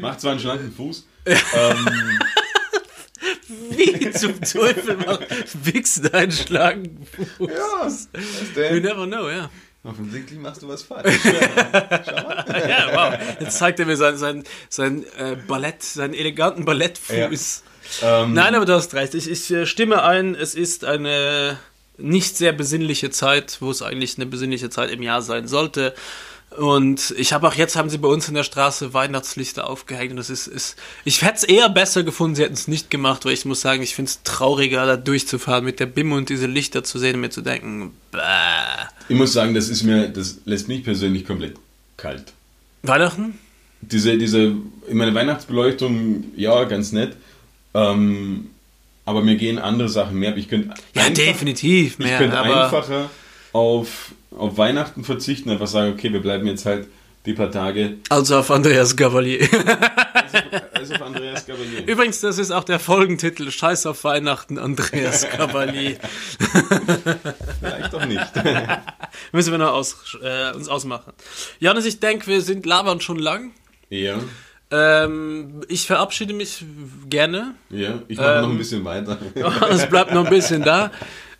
[0.00, 1.06] macht zwar einen schlanken Fuß.
[1.26, 2.18] ähm,
[3.70, 5.26] Wie zum Teufel macht
[5.64, 7.26] Wichsen einen Schlangenfuß?
[7.40, 8.08] ja, was
[8.54, 9.50] You never know, ja.
[9.84, 11.18] Offensichtlich machst du was falsch.
[11.24, 13.14] Ja, wow.
[13.40, 17.62] Jetzt zeigt er mir sein, sein, sein äh, Ballett, seinen eleganten Ballettfuß.
[18.02, 19.14] ähm, Nein, aber du hast recht.
[19.14, 21.58] Ich, ich äh, stimme ein, es ist eine
[21.96, 25.94] nicht sehr besinnliche Zeit, wo es eigentlich eine besinnliche Zeit im Jahr sein sollte.
[26.56, 30.12] Und ich habe auch jetzt, haben sie bei uns in der Straße Weihnachtslichter aufgehängt.
[30.12, 33.24] Und das ist, ist ich hätte es eher besser gefunden, sie hätten es nicht gemacht,
[33.24, 36.46] weil ich muss sagen, ich finde es trauriger, da durchzufahren mit der BIM und diese
[36.46, 38.18] Lichter zu sehen und mir zu denken, bäh.
[39.08, 41.56] ich muss sagen, das ist mir, das lässt mich persönlich komplett
[41.96, 42.32] kalt.
[42.82, 43.38] Weihnachten?
[43.80, 44.54] Diese, diese,
[44.88, 47.14] ich meine, Weihnachtsbeleuchtung, ja, ganz nett.
[47.74, 48.50] Ähm,
[49.04, 50.36] aber mir gehen andere Sachen mehr.
[50.36, 52.18] Ich könnte Ja, definitiv Ich mehr.
[52.18, 53.10] könnte aber einfacher
[53.52, 56.86] auf, auf Weihnachten verzichten, einfach sagen, okay, wir bleiben jetzt halt
[57.26, 57.96] die paar Tage.
[58.08, 59.46] also auf Andreas Gavalier.
[60.72, 61.86] Also auf Andreas Gabalier.
[61.86, 63.50] Übrigens, das ist auch der Folgentitel.
[63.50, 65.98] Scheiß auf Weihnachten, Andreas Gavalier.
[67.60, 68.24] Vielleicht doch nicht.
[69.32, 71.12] Müssen wir noch aus, äh, uns ausmachen.
[71.58, 73.52] Janis, ich denke, wir sind labern schon lang.
[73.90, 74.18] ja,
[74.70, 76.64] Ähm, ich verabschiede mich
[77.08, 77.54] gerne.
[77.70, 78.02] ja.
[78.08, 79.18] Ich mache noch Ähm, ein bisschen weiter.
[79.70, 80.90] Es bleibt noch ein bisschen da.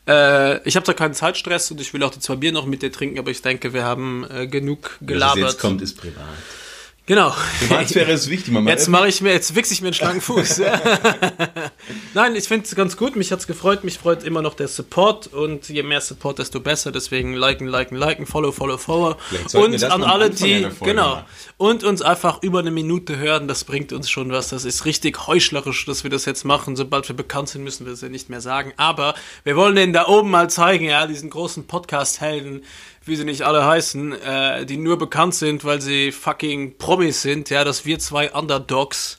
[0.08, 2.82] Äh, ich habe da keinen Zeitstress und ich will auch die zwei Bier noch mit
[2.82, 5.44] dir trinken, aber ich denke, wir haben äh, genug Was gelabert.
[5.44, 6.24] jetzt kommt, ist privat.
[7.08, 7.32] Genau.
[7.60, 8.52] Privatsphäre ist wichtig.
[8.52, 10.60] Man Jetzt mache ich mir, jetzt wichse ich mir einen schlanken Fuß.
[12.14, 13.16] Nein, ich finde es ganz gut.
[13.16, 13.82] Mich hat's gefreut.
[13.82, 16.92] Mich freut immer noch der Support und je mehr Support, desto besser.
[16.92, 19.16] Deswegen liken, liken, liken, follow, follow, follow.
[19.54, 21.24] Und an alle, die genau machen.
[21.56, 24.50] und uns einfach über eine Minute hören, das bringt uns schon was.
[24.50, 26.76] Das ist richtig heuchlerisch, dass wir das jetzt machen.
[26.76, 28.74] Sobald wir bekannt sind, müssen wir das ja nicht mehr sagen.
[28.76, 29.14] Aber
[29.44, 32.64] wir wollen denen da oben mal zeigen, ja, diesen großen Podcast-Helden,
[33.08, 37.50] wie sie nicht alle heißen, äh, die nur bekannt sind, weil sie fucking Promis sind,
[37.50, 39.18] ja, dass wir zwei Underdogs,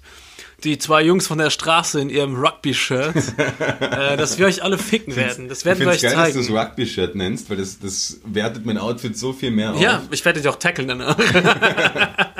[0.63, 3.15] die zwei Jungs von der Straße in ihrem Rugby-Shirt,
[3.79, 5.47] äh, dass wir euch alle ficken werden.
[5.47, 6.53] Das Ich werden finde wir es euch geil, dass du zeigen.
[6.55, 9.81] das Rugby-Shirt nennst, weil das, das wertet mein Outfit so viel mehr auf.
[9.81, 11.17] Ja, ich werde dich auch tackeln danach.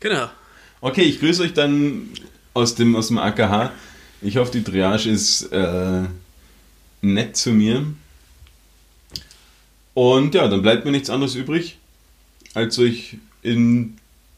[0.00, 0.28] genau.
[0.80, 2.08] Okay, ich grüße euch dann
[2.54, 3.72] aus dem, aus dem AKH.
[4.22, 6.02] Ich hoffe, die Triage ist äh,
[7.02, 7.84] nett zu mir.
[9.94, 11.78] Und ja, dann bleibt mir nichts anderes übrig,
[12.54, 13.96] als euch in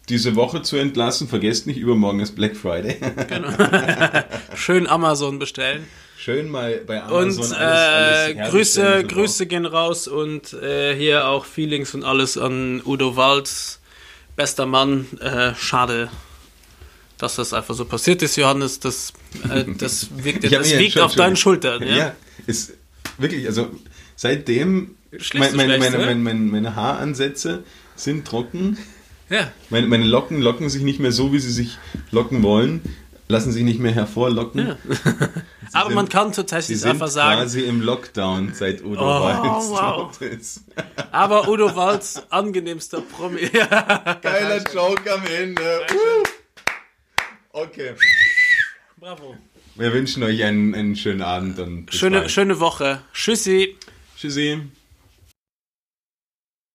[0.09, 1.29] diese Woche zu entlassen.
[1.29, 2.97] Vergesst nicht, übermorgen ist Black Friday.
[4.57, 5.87] Schön Amazon bestellen.
[6.19, 11.45] Schön mal bei Und Amazon äh, herzustellen Grüße, Grüße gehen raus und äh, hier auch
[11.45, 13.81] Feelings und alles an Udo Walz.
[14.37, 15.07] Bester Mann.
[15.21, 16.09] Äh, schade,
[17.19, 18.79] dass das einfach so passiert ist, Johannes.
[18.81, 19.13] Das,
[19.51, 21.83] äh, das, wirkt, das schon- auf deinen Schultern.
[21.83, 22.15] Ja, Ja?
[22.47, 22.75] ist
[23.19, 23.71] wirklich, also
[24.17, 25.99] seitdem Meine, schlecht, meine, oder?
[26.07, 27.65] meine, meine, meine Haaransätze
[27.97, 28.79] sind trocken.
[29.29, 29.51] ja.
[29.71, 31.79] Meine, meine Locken locken sich nicht mehr so, wie sie sich
[32.11, 32.81] locken wollen,
[33.29, 34.69] lassen sich nicht mehr hervorlocken.
[34.69, 34.77] Ja.
[35.75, 39.23] Aber sind- man kann Sie tatsächlich sind einfach sagen, quasi im Lockdown seit Udo Oh,
[39.23, 40.11] Walz wow.
[40.19, 40.65] tot ist.
[41.13, 43.49] aber Udo Walz, angenehmster Promi.
[43.53, 44.19] Ja.
[44.23, 45.81] Geiler Joke am Ende.
[45.93, 46.23] Uh.
[47.53, 47.93] Okay.
[48.99, 49.37] Bravo.
[49.75, 52.31] Wir wünschen euch einen, einen schönen Abend und bis Schöne, bald.
[52.31, 53.01] schöne Woche.
[53.15, 53.77] Tschüssi.
[54.19, 54.61] Tschüssi.